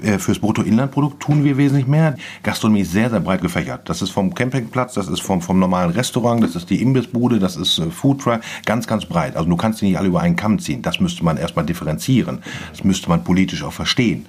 Äh, 0.02 0.18
fürs 0.18 0.38
Bruttoinlandprodukt 0.38 1.20
tun 1.20 1.44
wir 1.44 1.56
wesentlich 1.56 1.86
mehr. 1.86 2.16
Gastronomie 2.42 2.80
ist 2.80 2.92
sehr, 2.92 3.10
sehr 3.10 3.20
breit 3.20 3.40
gefächert. 3.40 3.88
Das 3.88 4.02
ist 4.02 4.10
vom 4.10 4.34
Campingplatz, 4.34 4.94
das 4.94 5.08
ist 5.08 5.22
vom, 5.22 5.40
vom 5.40 5.58
normalen 5.58 5.90
Restaurant, 5.90 6.42
das 6.42 6.56
ist 6.56 6.70
die 6.70 6.82
Imbissbude, 6.82 7.38
das 7.38 7.56
ist 7.56 7.78
äh, 7.78 7.90
Foodtruck, 7.90 8.40
ganz, 8.66 8.86
ganz 8.86 9.06
breit. 9.06 9.36
Also 9.36 9.48
du 9.48 9.56
kannst 9.56 9.80
die 9.80 9.86
nicht 9.86 9.98
alle 9.98 10.08
über 10.08 10.20
einen 10.20 10.36
Kamm 10.36 10.58
ziehen. 10.58 10.82
Das 10.82 11.00
müsste 11.00 11.24
man 11.24 11.36
erstmal 11.36 11.64
differenzieren. 11.64 12.40
Das 12.70 12.84
müsste 12.84 13.08
man 13.08 13.24
politisch 13.24 13.62
auch 13.62 13.72
verstehen. 13.72 14.26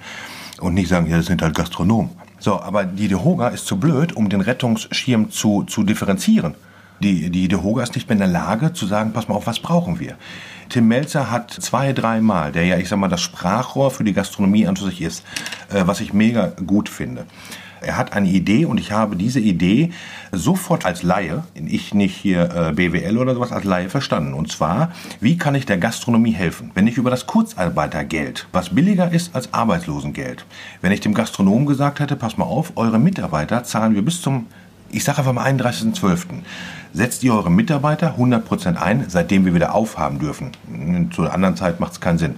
Und 0.60 0.74
nicht 0.74 0.88
sagen, 0.88 1.06
ja, 1.10 1.16
das 1.16 1.26
sind 1.26 1.42
halt 1.42 1.54
Gastronomen. 1.54 2.10
So, 2.38 2.60
aber 2.60 2.84
die 2.84 3.08
DeHoga 3.08 3.48
ist 3.48 3.66
zu 3.66 3.78
blöd, 3.78 4.14
um 4.14 4.28
den 4.28 4.40
Rettungsschirm 4.40 5.30
zu, 5.30 5.64
zu 5.64 5.82
differenzieren. 5.82 6.54
Die, 7.00 7.28
die 7.30 7.48
DeHoga 7.48 7.82
ist 7.82 7.94
nicht 7.94 8.08
mehr 8.08 8.14
in 8.14 8.20
der 8.20 8.28
Lage 8.28 8.72
zu 8.72 8.86
sagen, 8.86 9.12
pass 9.12 9.28
mal 9.28 9.34
auf, 9.34 9.46
was 9.46 9.58
brauchen 9.58 10.00
wir? 10.00 10.16
Tim 10.68 10.88
Melzer 10.88 11.30
hat 11.30 11.50
zwei, 11.52 11.92
dreimal, 11.92 12.52
der 12.52 12.64
ja, 12.64 12.76
ich 12.76 12.88
sag 12.88 12.98
mal, 12.98 13.08
das 13.08 13.20
Sprachrohr 13.20 13.90
für 13.90 14.04
die 14.04 14.12
Gastronomie 14.12 14.66
an 14.66 14.76
sich 14.76 15.02
ist, 15.02 15.24
äh, 15.72 15.82
was 15.86 16.00
ich 16.00 16.12
mega 16.12 16.52
gut 16.66 16.88
finde. 16.88 17.26
Er 17.80 17.96
hat 17.96 18.14
eine 18.14 18.28
Idee 18.28 18.64
und 18.64 18.78
ich 18.78 18.90
habe 18.90 19.16
diese 19.16 19.38
Idee 19.38 19.90
sofort 20.32 20.86
als 20.86 21.02
Laie, 21.02 21.44
ich 21.54 21.94
nicht 21.94 22.16
hier 22.16 22.50
äh, 22.50 22.72
BWL 22.72 23.18
oder 23.18 23.34
sowas, 23.34 23.52
als 23.52 23.64
Laie 23.64 23.88
verstanden. 23.88 24.34
Und 24.34 24.50
zwar, 24.50 24.90
wie 25.20 25.36
kann 25.36 25.54
ich 25.54 25.66
der 25.66 25.78
Gastronomie 25.78 26.32
helfen? 26.32 26.70
Wenn 26.74 26.86
ich 26.86 26.96
über 26.96 27.10
das 27.10 27.26
Kurzarbeitergeld, 27.26 28.48
was 28.52 28.74
billiger 28.74 29.12
ist 29.12 29.34
als 29.34 29.52
Arbeitslosengeld, 29.52 30.46
wenn 30.80 30.92
ich 30.92 31.00
dem 31.00 31.14
Gastronomen 31.14 31.66
gesagt 31.66 32.00
hätte, 32.00 32.16
pass 32.16 32.38
mal 32.38 32.44
auf, 32.44 32.72
eure 32.76 32.98
Mitarbeiter 32.98 33.62
zahlen 33.62 33.94
wir 33.94 34.02
bis 34.02 34.20
zum 34.20 34.46
ich 34.90 35.04
sage 35.04 35.18
einfach 35.18 35.32
mal 35.32 35.46
31.12. 35.46 36.26
Setzt 36.96 37.22
ihr 37.24 37.34
eure 37.34 37.50
Mitarbeiter 37.50 38.14
100% 38.18 38.76
ein, 38.76 39.04
seitdem 39.08 39.44
wir 39.44 39.52
wieder 39.52 39.74
aufhaben 39.74 40.18
dürfen. 40.18 40.52
Zu 41.14 41.20
einer 41.20 41.34
anderen 41.34 41.54
Zeit 41.54 41.78
macht 41.78 41.92
es 41.92 42.00
keinen 42.00 42.16
Sinn. 42.16 42.36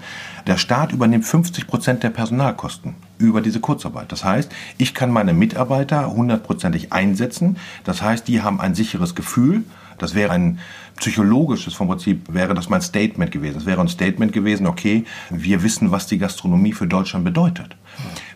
Der 0.49 0.57
Staat 0.57 0.91
übernimmt 0.91 1.25
50% 1.25 2.01
der 2.01 2.11
Personalkosten 2.11 2.97
über 3.19 3.41
diese 3.41 3.61
Kurzarbeit. 3.61 4.11
Das 4.11 4.25
heißt, 4.25 4.51
ich 4.77 4.95
kann 4.95 5.13
meine 5.13 5.33
Mitarbeiter 5.33 6.13
hundertprozentig 6.13 6.93
einsetzen. 6.93 7.57
Das 7.85 8.03
heißt, 8.03 8.27
die 8.27 8.43
haben 8.43 8.61
ein 8.61 8.75
sicheres 8.75 9.15
Gefühl. 9.15 9.63
Das 9.99 10.15
wäre 10.15 10.33
ein 10.33 10.59
psychologisches, 10.97 11.75
vom 11.75 11.89
Prinzip 11.89 12.33
wäre 12.33 12.55
das 12.55 12.69
mein 12.69 12.83
Statement 12.83 13.31
gewesen. 13.31 13.59
Es 13.59 13.67
wäre 13.67 13.81
ein 13.81 13.89
Statement 13.89 14.33
gewesen, 14.33 14.67
okay, 14.67 15.05
wir 15.31 15.63
wissen, 15.63 15.91
was 15.91 16.07
die 16.07 16.19
Gastronomie 16.19 16.73
für 16.73 16.87
Deutschland 16.87 17.25
bedeutet 17.25 17.77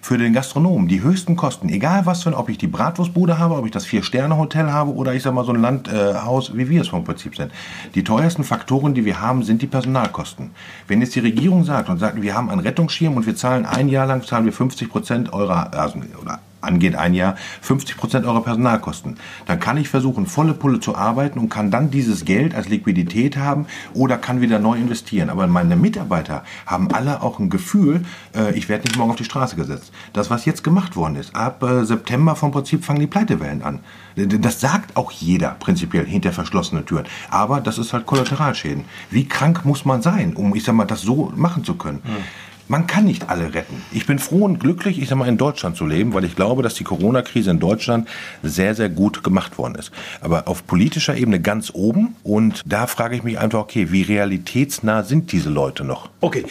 für 0.01 0.19
den 0.19 0.33
Gastronomen 0.33 0.89
die 0.89 1.03
höchsten 1.03 1.37
Kosten, 1.37 1.69
egal 1.69 2.07
was 2.07 2.25
für 2.25 2.37
ob 2.37 2.49
ich 2.49 2.59
die 2.59 2.67
Bratwurstbude 2.67 3.39
habe, 3.39 3.55
ob 3.55 3.67
ich 3.67 3.71
das 3.71 3.87
Vier-Sterne-Hotel 3.87 4.73
habe 4.73 4.93
oder 4.93 5.15
ich 5.15 5.23
sag 5.23 5.33
mal 5.33 5.45
so 5.45 5.53
ein 5.53 5.61
Landhaus, 5.61 6.51
äh, 6.51 6.57
wie 6.57 6.69
wir 6.69 6.81
es 6.81 6.89
vom 6.89 7.05
Prinzip 7.05 7.37
sind. 7.37 7.53
Die 7.95 8.03
teuersten 8.03 8.43
Faktoren, 8.43 8.95
die 8.95 9.05
wir 9.05 9.21
haben, 9.21 9.45
sind 9.45 9.63
die 9.63 9.67
Personalkosten. 9.67 10.51
Wenn 10.89 11.01
jetzt 11.01 11.15
die 11.15 11.21
Regierung 11.21 11.65
sagt 11.65 11.89
und 11.89 11.99
sagt, 11.99 12.21
wir 12.21 12.35
haben 12.35 12.51
einen 12.51 12.61
Rettungsschirm 12.61 13.17
und 13.17 13.27
wir 13.27 13.37
zahlen 13.37 13.65
ein 13.65 13.89
Jahr 13.89 14.07
lang, 14.07 14.25
zahlen 14.25 14.45
wir 14.45 14.53
50 14.53 14.89
Prozent 14.91 15.33
eurer, 15.33 15.73
also, 15.73 16.01
oder 16.21 16.41
angeht 16.63 16.97
ein 16.97 17.15
Jahr 17.15 17.37
50 17.61 17.97
Prozent 17.97 18.27
eurer 18.27 18.43
Personalkosten. 18.43 19.17
Dann 19.47 19.61
kann 19.61 19.77
ich 19.77 19.89
versuchen, 19.89 20.27
volle 20.27 20.55
Pulle 20.55 20.81
zu 20.81 20.95
arbeiten 20.95 21.39
und 21.39 21.49
kann 21.49 21.71
dann 21.71 21.91
dieses 21.91 22.25
Geld 22.25 22.55
als 22.55 22.69
Liquidität 22.69 23.37
haben 23.37 23.67
oder 23.95 24.19
kann 24.19 24.41
wieder 24.41 24.59
neu 24.59 24.77
investieren. 24.77 25.31
Aber 25.31 25.47
meine 25.47 25.77
Mitarbeiter 25.77 26.45
haben 26.67 26.93
alle 26.93 27.23
auch 27.23 27.39
ein 27.39 27.51
Gefühl, 27.51 28.05
äh, 28.35 28.53
ich 28.55 28.69
werde 28.69 28.85
nicht 28.85 28.97
morgen 28.97 29.11
auf 29.11 29.17
die 29.17 29.25
Straße 29.25 29.57
gesetzt. 29.57 29.93
Das, 30.13 30.31
was 30.31 30.45
jetzt 30.45 30.65
gemacht 30.65 30.97
worden 30.97 31.17
ist, 31.17 31.35
ab 31.35 31.63
äh, 31.63 31.85
September 31.85 32.37
vom 32.37 32.53
Prinzip 32.53 32.85
fangen 32.85 33.01
die 33.01 33.07
Pleitewellen 33.07 33.63
an. 33.63 33.81
Das 34.17 34.61
sagt 34.61 34.97
auch 34.97 35.11
jeder 35.11 35.57
prinzipiell 35.59 36.05
hinter 36.05 36.33
verschlossenen 36.33 36.85
Türen. 36.85 37.07
Aber 37.31 37.61
das 37.61 37.79
ist 37.79 37.93
halt 37.93 38.07
Kollateralschäden. 38.07 38.85
Wie 39.11 39.27
krank 39.27 39.65
muss 39.65 39.85
man 39.85 40.03
sein, 40.03 40.35
um, 40.35 40.55
ich 40.55 40.65
sag 40.65 40.75
mal, 40.75 40.85
das 40.85 41.03
so 41.03 41.33
machen 41.35 41.65
zu 41.65 41.75
können? 41.75 42.03
Mhm. 42.05 42.52
Man 42.73 42.87
kann 42.87 43.05
nicht 43.05 43.29
alle 43.29 43.53
retten. 43.53 43.83
Ich 43.93 44.07
bin 44.07 44.19
froh 44.19 44.47
und 44.47 44.59
glücklich, 44.59 44.99
ich 44.99 45.07
sag 45.07 45.19
mal, 45.19 45.29
in 45.29 45.37
Deutschland 45.37 45.77
zu 45.77 45.85
leben, 45.85 46.15
weil 46.15 46.25
ich 46.25 46.37
glaube, 46.37 46.63
dass 46.63 46.73
die 46.73 46.85
Corona-Krise 46.85 47.51
in 47.51 47.61
Deutschland 47.61 48.09
sehr, 48.43 48.75
sehr 48.75 48.89
gut 48.89 49.23
gemacht 49.23 49.59
worden 49.59 49.75
ist. 49.75 49.93
Aber 50.23 50.49
auf 50.49 50.67
politischer 50.67 51.15
Ebene 51.15 51.39
ganz 51.39 51.71
oben 51.75 52.17
und 52.23 52.63
da 52.65 52.87
frage 52.87 53.15
ich 53.15 53.25
mich 53.25 53.39
einfach, 53.39 53.59
okay, 53.59 53.93
wie 53.93 54.01
realitätsnah 54.01 55.03
sind 55.03 55.33
diese 55.33 55.51
Leute 55.51 55.85
noch? 55.85 56.09
Okay. 56.23 56.47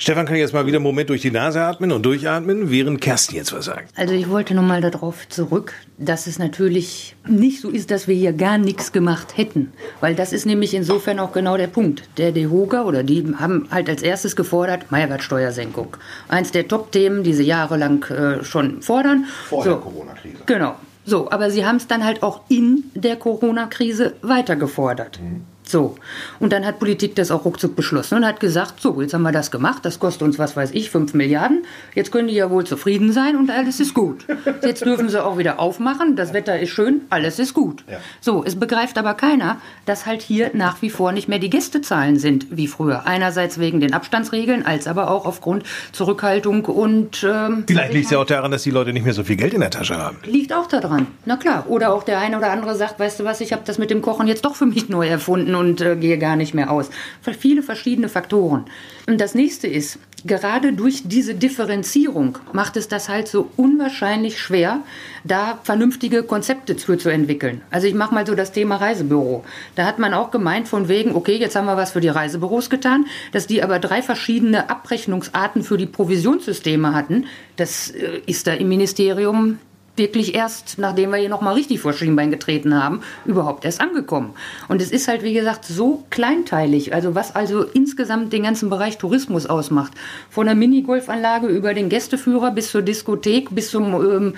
Stefan 0.00 0.26
kann 0.26 0.36
jetzt 0.36 0.54
mal 0.54 0.64
wieder 0.64 0.76
einen 0.76 0.84
Moment 0.84 1.10
durch 1.10 1.22
die 1.22 1.32
Nase 1.32 1.60
atmen 1.60 1.90
und 1.90 2.06
durchatmen, 2.06 2.70
während 2.70 3.00
Kerstin 3.00 3.36
jetzt 3.36 3.52
was 3.52 3.64
sagt. 3.64 3.98
Also 3.98 4.14
ich 4.14 4.28
wollte 4.28 4.54
nochmal 4.54 4.80
darauf 4.80 5.28
zurück, 5.28 5.74
dass 5.98 6.28
es 6.28 6.38
natürlich 6.38 7.16
nicht 7.26 7.60
so 7.60 7.68
ist, 7.68 7.90
dass 7.90 8.06
wir 8.06 8.14
hier 8.14 8.32
gar 8.32 8.58
nichts 8.58 8.92
gemacht 8.92 9.36
hätten. 9.36 9.72
Weil 9.98 10.14
das 10.14 10.32
ist 10.32 10.46
nämlich 10.46 10.72
insofern 10.74 11.18
auch 11.18 11.32
genau 11.32 11.56
der 11.56 11.66
Punkt. 11.66 12.04
Der 12.16 12.30
DEHOGA 12.30 12.84
oder 12.84 13.02
die 13.02 13.34
haben 13.40 13.66
halt 13.72 13.88
als 13.88 14.02
erstes 14.02 14.36
gefordert, 14.36 14.92
Mehrwertsteuersenkung. 14.92 15.96
Eins 16.28 16.52
der 16.52 16.68
Top-Themen, 16.68 17.24
die 17.24 17.34
sie 17.34 17.42
jahrelang 17.44 18.04
äh, 18.04 18.44
schon 18.44 18.82
fordern. 18.82 19.24
Vor 19.48 19.64
so, 19.64 19.70
der 19.70 19.80
Corona-Krise. 19.80 20.36
Genau. 20.46 20.76
So, 21.06 21.28
aber 21.28 21.50
sie 21.50 21.66
haben 21.66 21.76
es 21.76 21.88
dann 21.88 22.04
halt 22.04 22.22
auch 22.22 22.42
in 22.48 22.84
der 22.94 23.16
Corona-Krise 23.16 24.14
weiter 24.22 24.54
gefordert. 24.54 25.18
Mhm. 25.20 25.42
So. 25.68 25.96
Und 26.40 26.52
dann 26.54 26.64
hat 26.64 26.78
Politik 26.78 27.14
das 27.14 27.30
auch 27.30 27.44
ruckzuck 27.44 27.76
beschlossen 27.76 28.16
und 28.16 28.26
hat 28.26 28.40
gesagt, 28.40 28.80
so, 28.80 29.02
jetzt 29.02 29.12
haben 29.12 29.22
wir 29.22 29.32
das 29.32 29.50
gemacht, 29.50 29.84
das 29.84 29.98
kostet 29.98 30.22
uns, 30.22 30.38
was 30.38 30.56
weiß 30.56 30.70
ich, 30.72 30.90
5 30.90 31.12
Milliarden. 31.12 31.66
Jetzt 31.94 32.10
können 32.10 32.28
die 32.28 32.34
ja 32.34 32.48
wohl 32.48 32.64
zufrieden 32.64 33.12
sein 33.12 33.36
und 33.36 33.50
alles 33.50 33.78
ist 33.78 33.92
gut. 33.92 34.24
Jetzt 34.62 34.84
dürfen 34.86 35.10
sie 35.10 35.22
auch 35.22 35.36
wieder 35.36 35.60
aufmachen, 35.60 36.16
das 36.16 36.32
Wetter 36.32 36.58
ist 36.58 36.70
schön, 36.70 37.02
alles 37.10 37.38
ist 37.38 37.52
gut. 37.52 37.84
Ja. 37.86 37.98
So, 38.22 38.42
es 38.44 38.58
begreift 38.58 38.96
aber 38.96 39.12
keiner, 39.12 39.58
dass 39.84 40.06
halt 40.06 40.22
hier 40.22 40.52
nach 40.54 40.80
wie 40.80 40.88
vor 40.88 41.12
nicht 41.12 41.28
mehr 41.28 41.38
die 41.38 41.50
Gästezahlen 41.50 42.18
sind 42.18 42.46
wie 42.50 42.66
früher. 42.66 43.06
Einerseits 43.06 43.58
wegen 43.58 43.80
den 43.80 43.92
Abstandsregeln, 43.92 44.64
als 44.64 44.86
aber 44.86 45.10
auch 45.10 45.26
aufgrund 45.26 45.64
Zurückhaltung 45.92 46.64
und... 46.64 47.26
Ähm, 47.28 47.64
Vielleicht 47.66 47.92
liegt 47.92 48.06
es 48.06 48.10
ja 48.10 48.18
auch 48.18 48.24
daran, 48.24 48.50
dass 48.50 48.62
die 48.62 48.70
Leute 48.70 48.94
nicht 48.94 49.04
mehr 49.04 49.12
so 49.12 49.22
viel 49.22 49.36
Geld 49.36 49.52
in 49.52 49.60
der 49.60 49.70
Tasche 49.70 49.98
haben. 49.98 50.16
Liegt 50.24 50.54
auch 50.54 50.66
daran, 50.66 51.08
na 51.26 51.36
klar. 51.36 51.66
Oder 51.68 51.92
auch 51.92 52.04
der 52.04 52.20
eine 52.20 52.38
oder 52.38 52.50
andere 52.50 52.74
sagt, 52.74 52.98
weißt 52.98 53.20
du 53.20 53.24
was, 53.24 53.42
ich 53.42 53.52
habe 53.52 53.62
das 53.66 53.76
mit 53.76 53.90
dem 53.90 54.00
Kochen 54.00 54.26
jetzt 54.26 54.46
doch 54.46 54.56
für 54.56 54.64
mich 54.64 54.88
neu 54.88 55.06
erfunden 55.06 55.57
und 55.58 55.80
äh, 55.80 55.96
gehe 55.96 56.18
gar 56.18 56.36
nicht 56.36 56.54
mehr 56.54 56.70
aus. 56.70 56.90
Viele 57.38 57.62
verschiedene 57.62 58.08
Faktoren. 58.08 58.64
Und 59.06 59.20
das 59.20 59.34
nächste 59.34 59.66
ist, 59.66 59.98
gerade 60.24 60.72
durch 60.72 61.02
diese 61.04 61.34
Differenzierung 61.34 62.38
macht 62.52 62.76
es 62.76 62.88
das 62.88 63.08
halt 63.08 63.28
so 63.28 63.50
unwahrscheinlich 63.56 64.38
schwer, 64.38 64.80
da 65.24 65.58
vernünftige 65.62 66.22
Konzepte 66.22 66.76
zu, 66.76 66.96
zu 66.96 67.08
entwickeln. 67.08 67.62
Also 67.70 67.86
ich 67.86 67.94
mache 67.94 68.14
mal 68.14 68.26
so 68.26 68.34
das 68.34 68.52
Thema 68.52 68.76
Reisebüro. 68.76 69.44
Da 69.76 69.84
hat 69.84 69.98
man 69.98 70.14
auch 70.14 70.30
gemeint 70.30 70.68
von 70.68 70.88
wegen, 70.88 71.14
okay, 71.14 71.36
jetzt 71.36 71.56
haben 71.56 71.66
wir 71.66 71.76
was 71.76 71.92
für 71.92 72.00
die 72.00 72.08
Reisebüros 72.08 72.70
getan, 72.70 73.06
dass 73.32 73.46
die 73.46 73.62
aber 73.62 73.78
drei 73.78 74.02
verschiedene 74.02 74.68
Abrechnungsarten 74.70 75.62
für 75.62 75.76
die 75.76 75.86
Provisionssysteme 75.86 76.94
hatten. 76.94 77.26
Das 77.56 77.90
äh, 77.90 78.20
ist 78.26 78.46
da 78.46 78.52
im 78.52 78.68
Ministerium 78.68 79.58
wirklich 79.98 80.34
erst, 80.34 80.78
nachdem 80.78 81.10
wir 81.10 81.18
hier 81.18 81.28
nochmal 81.28 81.54
richtig 81.54 81.80
vor 81.80 81.92
Schienbein 81.92 82.30
getreten 82.30 82.74
haben, 82.74 83.00
überhaupt 83.24 83.64
erst 83.64 83.80
angekommen. 83.80 84.34
Und 84.68 84.80
es 84.80 84.90
ist 84.90 85.08
halt, 85.08 85.22
wie 85.22 85.34
gesagt, 85.34 85.64
so 85.64 86.04
kleinteilig. 86.10 86.94
Also 86.94 87.14
was 87.14 87.34
also 87.34 87.62
insgesamt 87.62 88.32
den 88.32 88.44
ganzen 88.44 88.70
Bereich 88.70 88.98
Tourismus 88.98 89.46
ausmacht. 89.46 89.92
Von 90.30 90.46
der 90.46 90.54
Minigolfanlage 90.54 91.48
über 91.48 91.74
den 91.74 91.88
Gästeführer 91.88 92.50
bis 92.50 92.70
zur 92.70 92.82
Diskothek, 92.82 93.54
bis 93.54 93.70
zum 93.70 93.94
ähm, 93.94 94.34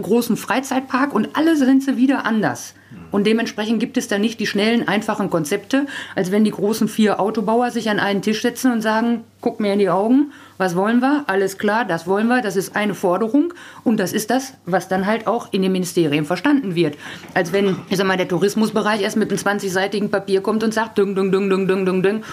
großen 0.00 0.36
Freizeitpark 0.36 1.12
und 1.12 1.36
alle 1.36 1.56
sind 1.56 1.82
sie 1.82 1.96
wieder 1.96 2.24
anders. 2.24 2.74
Und 3.10 3.26
dementsprechend 3.26 3.80
gibt 3.80 3.96
es 3.96 4.08
da 4.08 4.18
nicht 4.18 4.40
die 4.40 4.46
schnellen, 4.46 4.86
einfachen 4.86 5.30
Konzepte, 5.30 5.86
als 6.14 6.30
wenn 6.30 6.44
die 6.44 6.50
großen 6.50 6.88
vier 6.88 7.20
Autobauer 7.20 7.70
sich 7.70 7.90
an 7.90 8.00
einen 8.00 8.22
Tisch 8.22 8.42
setzen 8.42 8.72
und 8.72 8.82
sagen, 8.82 9.24
guck 9.40 9.60
mir 9.60 9.72
in 9.72 9.78
die 9.78 9.90
Augen 9.90 10.32
was 10.60 10.76
wollen 10.76 11.00
wir? 11.00 11.24
Alles 11.26 11.56
klar, 11.56 11.86
das 11.86 12.06
wollen 12.06 12.28
wir, 12.28 12.42
das 12.42 12.54
ist 12.54 12.76
eine 12.76 12.94
Forderung 12.94 13.54
und 13.82 13.98
das 13.98 14.12
ist 14.12 14.28
das, 14.28 14.52
was 14.66 14.88
dann 14.88 15.06
halt 15.06 15.26
auch 15.26 15.54
in 15.54 15.62
den 15.62 15.72
Ministerien 15.72 16.26
verstanden 16.26 16.74
wird. 16.74 16.98
Als 17.32 17.54
wenn, 17.54 17.76
ich 17.88 17.96
sag 17.96 18.06
mal, 18.06 18.18
der 18.18 18.28
Tourismusbereich 18.28 19.00
erst 19.00 19.16
mit 19.16 19.30
einem 19.30 19.38
20-seitigen 19.38 20.10
Papier 20.10 20.42
kommt 20.42 20.62
und 20.62 20.74
sagt, 20.74 20.98
düng, 20.98 21.14
düng, 21.14 21.32
düng, 21.32 21.48
düng, 21.48 21.66
düng, 21.66 21.86
düng, 21.86 22.02
düng 22.02 22.24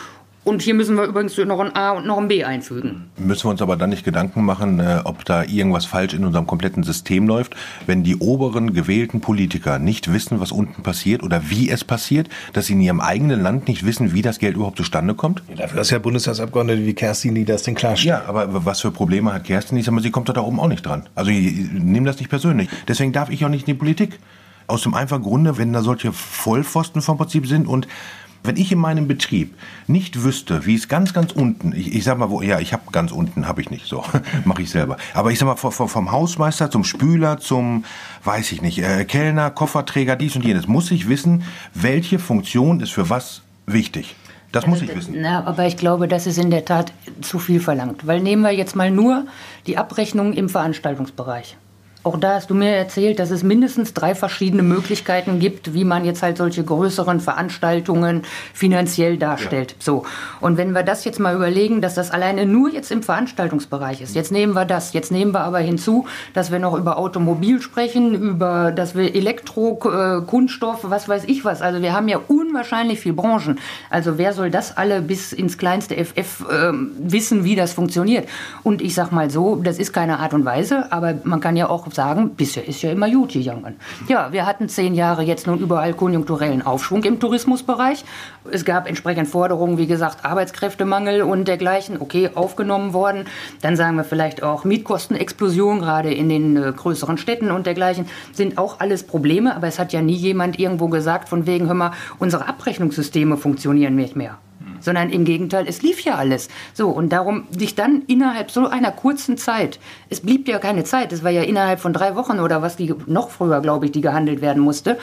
und 0.47 0.61
hier 0.61 0.73
müssen 0.73 0.95
wir 0.95 1.03
übrigens 1.03 1.37
noch 1.37 1.59
ein 1.59 1.75
A 1.75 1.91
und 1.91 2.05
noch 2.05 2.17
ein 2.17 2.29
B 2.29 2.43
einfügen. 2.43 3.09
Müssen 3.17 3.45
wir 3.45 3.51
uns 3.51 3.61
aber 3.61 3.75
dann 3.75 3.89
nicht 3.89 4.05
Gedanken 4.05 4.45
machen, 4.45 4.79
äh, 4.79 5.01
ob 5.03 5.25
da 5.25 5.43
irgendwas 5.43 5.85
falsch 5.85 6.13
in 6.13 6.23
unserem 6.23 6.47
kompletten 6.47 6.83
System 6.83 7.27
läuft, 7.27 7.55
wenn 7.85 8.03
die 8.03 8.15
oberen 8.15 8.73
gewählten 8.73 9.19
Politiker 9.19 9.77
nicht 9.77 10.11
wissen, 10.13 10.39
was 10.39 10.53
unten 10.53 10.83
passiert 10.83 11.21
oder 11.21 11.49
wie 11.49 11.69
es 11.69 11.83
passiert, 11.83 12.29
dass 12.53 12.67
sie 12.67 12.73
in 12.73 12.81
ihrem 12.81 13.01
eigenen 13.01 13.41
Land 13.41 13.67
nicht 13.67 13.85
wissen, 13.85 14.13
wie 14.13 14.21
das 14.21 14.39
Geld 14.39 14.55
überhaupt 14.55 14.77
zustande 14.77 15.15
kommt? 15.15 15.43
Ja, 15.49 15.55
dafür 15.55 15.81
ist 15.81 15.91
ja 15.91 15.99
Bundestagsabgeordnete 15.99 16.85
wie 16.85 16.93
Kerstin, 16.93 17.35
die 17.35 17.43
das 17.43 17.63
denn 17.63 17.75
klarstellen. 17.75 18.21
Ja, 18.23 18.29
aber 18.29 18.65
was 18.65 18.79
für 18.79 18.91
Probleme 18.91 19.33
hat 19.33 19.43
Kerstin? 19.43 19.77
Ich 19.77 19.85
sag 19.85 19.93
mal, 19.93 20.01
sie 20.01 20.11
kommt 20.11 20.29
da 20.29 20.39
oben 20.39 20.59
auch 20.61 20.69
nicht 20.69 20.85
dran. 20.85 21.03
Also 21.13 21.29
ich 21.29 21.71
nehme 21.73 22.05
das 22.05 22.19
nicht 22.19 22.29
persönlich. 22.29 22.69
Deswegen 22.87 23.11
darf 23.11 23.29
ich 23.29 23.43
auch 23.43 23.49
nicht 23.49 23.67
in 23.67 23.73
die 23.73 23.79
Politik. 23.79 24.19
Aus 24.69 24.81
dem 24.81 24.93
einfachen 24.93 25.23
Grunde, 25.23 25.57
wenn 25.57 25.71
da 25.71 25.81
solche 25.81 26.11
Vollpfosten 26.11 27.01
vom 27.01 27.17
Prinzip 27.17 27.47
sind 27.47 27.67
und 27.67 27.87
wenn 28.43 28.57
ich 28.57 28.71
in 28.71 28.79
meinem 28.79 29.07
Betrieb 29.07 29.55
nicht 29.87 30.23
wüsste, 30.23 30.65
wie 30.65 30.75
es 30.75 30.87
ganz, 30.87 31.13
ganz 31.13 31.31
unten, 31.31 31.73
ich, 31.75 31.93
ich 31.93 32.03
sag 32.03 32.17
mal, 32.17 32.29
wo, 32.29 32.41
ja, 32.41 32.59
ich 32.59 32.73
habe 32.73 32.83
ganz 32.91 33.11
unten, 33.11 33.47
habe 33.47 33.61
ich 33.61 33.69
nicht, 33.69 33.85
so, 33.85 34.03
mache 34.45 34.61
ich 34.61 34.69
selber. 34.69 34.97
Aber 35.13 35.31
ich 35.31 35.39
sag 35.39 35.45
mal, 35.45 35.55
vom, 35.55 35.71
vom 35.89 36.11
Hausmeister 36.11 36.71
zum 36.71 36.83
Spüler, 36.83 37.39
zum, 37.39 37.85
weiß 38.23 38.51
ich 38.51 38.61
nicht, 38.61 38.79
äh, 38.79 39.05
Kellner, 39.05 39.51
Kofferträger, 39.51 40.15
dies 40.15 40.35
und 40.35 40.45
jenes, 40.45 40.67
muss 40.67 40.91
ich 40.91 41.09
wissen, 41.09 41.43
welche 41.73 42.19
Funktion 42.19 42.79
ist 42.79 42.91
für 42.91 43.09
was 43.09 43.41
wichtig. 43.65 44.15
Das 44.51 44.65
muss 44.65 44.81
ich 44.81 44.95
wissen. 44.95 45.15
Na, 45.17 45.43
aber 45.45 45.67
ich 45.67 45.75
glaube, 45.75 46.07
das 46.07 46.25
ist 46.25 46.37
in 46.37 46.49
der 46.49 46.63
Tat 46.63 46.93
zu 47.21 47.37
viel 47.37 47.59
verlangt. 47.59 48.07
Weil 48.07 48.21
nehmen 48.21 48.43
wir 48.43 48.51
jetzt 48.51 48.75
mal 48.75 48.89
nur 48.89 49.25
die 49.67 49.77
Abrechnung 49.77 50.33
im 50.33 50.47
Veranstaltungsbereich. 50.47 51.57
Auch 52.07 52.17
da 52.17 52.35
hast 52.35 52.49
du 52.49 52.55
mir 52.55 52.69
erzählt, 52.69 53.19
dass 53.19 53.31
es 53.31 53.43
mindestens 53.43 53.93
drei 53.93 54.15
verschiedene 54.15 54.63
Möglichkeiten 54.63 55.39
gibt, 55.39 55.73
wie 55.73 55.83
man 55.83 56.05
jetzt 56.05 56.23
halt 56.23 56.37
solche 56.37 56.63
größeren 56.63 57.19
Veranstaltungen 57.19 58.21
finanziell 58.53 59.17
darstellt. 59.17 59.71
Ja. 59.71 59.77
So. 59.81 60.05
Und 60.39 60.55
wenn 60.55 60.71
wir 60.71 60.83
das 60.83 61.03
jetzt 61.03 61.19
mal 61.19 61.35
überlegen, 61.35 61.81
dass 61.81 61.95
das 61.95 62.11
alleine 62.11 62.45
nur 62.45 62.71
jetzt 62.71 62.93
im 62.93 63.03
Veranstaltungsbereich 63.03 63.99
ist. 63.99 64.15
Jetzt 64.15 64.31
nehmen 64.31 64.53
wir 64.53 64.63
das. 64.63 64.93
Jetzt 64.93 65.11
nehmen 65.11 65.33
wir 65.33 65.41
aber 65.41 65.59
hinzu, 65.59 66.05
dass 66.33 66.49
wir 66.49 66.59
noch 66.59 66.77
über 66.77 66.97
Automobil 66.97 67.61
sprechen, 67.61 68.15
über, 68.15 68.71
dass 68.71 68.95
wir 68.95 69.13
Elektro, 69.13 69.77
äh, 69.83 70.21
Kunststoff, 70.21 70.89
was 70.89 71.09
weiß 71.09 71.25
ich 71.25 71.43
was. 71.43 71.61
Also 71.61 71.81
wir 71.81 71.91
haben 71.91 72.07
ja 72.07 72.21
unwahrscheinlich 72.25 73.01
viel 73.01 73.11
Branchen. 73.11 73.59
Also 73.89 74.17
wer 74.17 74.31
soll 74.31 74.49
das 74.49 74.77
alle 74.77 75.01
bis 75.01 75.33
ins 75.33 75.57
kleinste 75.57 75.95
FF 75.95 76.45
äh, 76.49 76.71
wissen, 76.99 77.43
wie 77.43 77.57
das 77.57 77.73
funktioniert? 77.73 78.29
Und 78.63 78.81
ich 78.81 78.93
sag 78.95 79.11
mal 79.11 79.29
so, 79.29 79.57
das 79.57 79.77
ist 79.77 79.91
keine 79.91 80.19
Art 80.19 80.33
und 80.33 80.45
Weise, 80.45 80.89
aber 80.93 81.15
man 81.25 81.41
kann 81.41 81.57
ja 81.57 81.69
auch 81.69 81.85
sagen, 81.97 82.35
bisher 82.37 82.65
ist 82.65 82.81
ja 82.81 82.91
immer 82.91 83.11
gut 83.11 83.33
gegangen. 83.33 83.75
Ja, 84.07 84.31
wir 84.31 84.45
hatten 84.45 84.69
zehn 84.69 84.93
Jahre 84.93 85.23
jetzt 85.23 85.47
nun 85.47 85.59
überall 85.59 85.93
konjunkturellen 85.93 86.65
Aufschwung 86.65 87.03
im 87.03 87.19
Tourismusbereich. 87.19 88.05
Es 88.49 88.63
gab 88.63 88.87
entsprechend 88.87 89.27
Forderungen, 89.27 89.77
wie 89.77 89.87
gesagt, 89.87 90.23
Arbeitskräftemangel 90.23 91.21
und 91.23 91.49
dergleichen, 91.49 91.97
okay, 91.99 92.29
aufgenommen 92.33 92.93
worden. 92.93 93.25
Dann 93.61 93.75
sagen 93.75 93.97
wir 93.97 94.05
vielleicht 94.05 94.43
auch 94.43 94.63
Mietkostenexplosion, 94.63 95.79
gerade 95.79 96.13
in 96.13 96.29
den 96.29 96.55
äh, 96.55 96.71
größeren 96.71 97.17
Städten 97.17 97.51
und 97.51 97.65
dergleichen, 97.65 98.05
sind 98.31 98.57
auch 98.57 98.79
alles 98.79 99.03
Probleme. 99.03 99.53
Aber 99.55 99.67
es 99.67 99.79
hat 99.79 99.91
ja 99.91 100.01
nie 100.01 100.15
jemand 100.15 100.57
irgendwo 100.57 100.87
gesagt, 100.87 101.27
von 101.27 101.45
wegen, 101.45 101.67
hör 101.67 101.73
mal, 101.73 101.91
unsere 102.19 102.47
Abrechnungssysteme 102.47 103.35
funktionieren 103.35 103.95
nicht 103.95 104.15
mehr 104.15 104.37
sondern 104.79 105.09
im 105.09 105.25
Gegenteil, 105.25 105.65
es 105.67 105.81
lief 105.81 106.01
ja 106.01 106.15
alles. 106.15 106.49
So, 106.73 106.89
und 106.89 107.09
darum 107.09 107.43
sich 107.51 107.75
dann 107.75 108.03
innerhalb 108.07 108.51
so 108.51 108.67
einer 108.67 108.91
kurzen 108.91 109.37
Zeit, 109.37 109.79
es 110.09 110.21
blieb 110.21 110.47
ja 110.47 110.59
keine 110.59 110.83
Zeit, 110.83 111.11
es 111.11 111.23
war 111.23 111.31
ja 111.31 111.43
innerhalb 111.43 111.79
von 111.79 111.93
drei 111.93 112.15
Wochen 112.15 112.39
oder 112.39 112.61
was, 112.61 112.75
die 112.75 112.93
noch 113.05 113.29
früher, 113.29 113.61
glaube 113.61 113.85
ich, 113.85 113.91
die 113.91 114.01
gehandelt 114.01 114.41
werden 114.41 114.61
musste, 114.61 114.97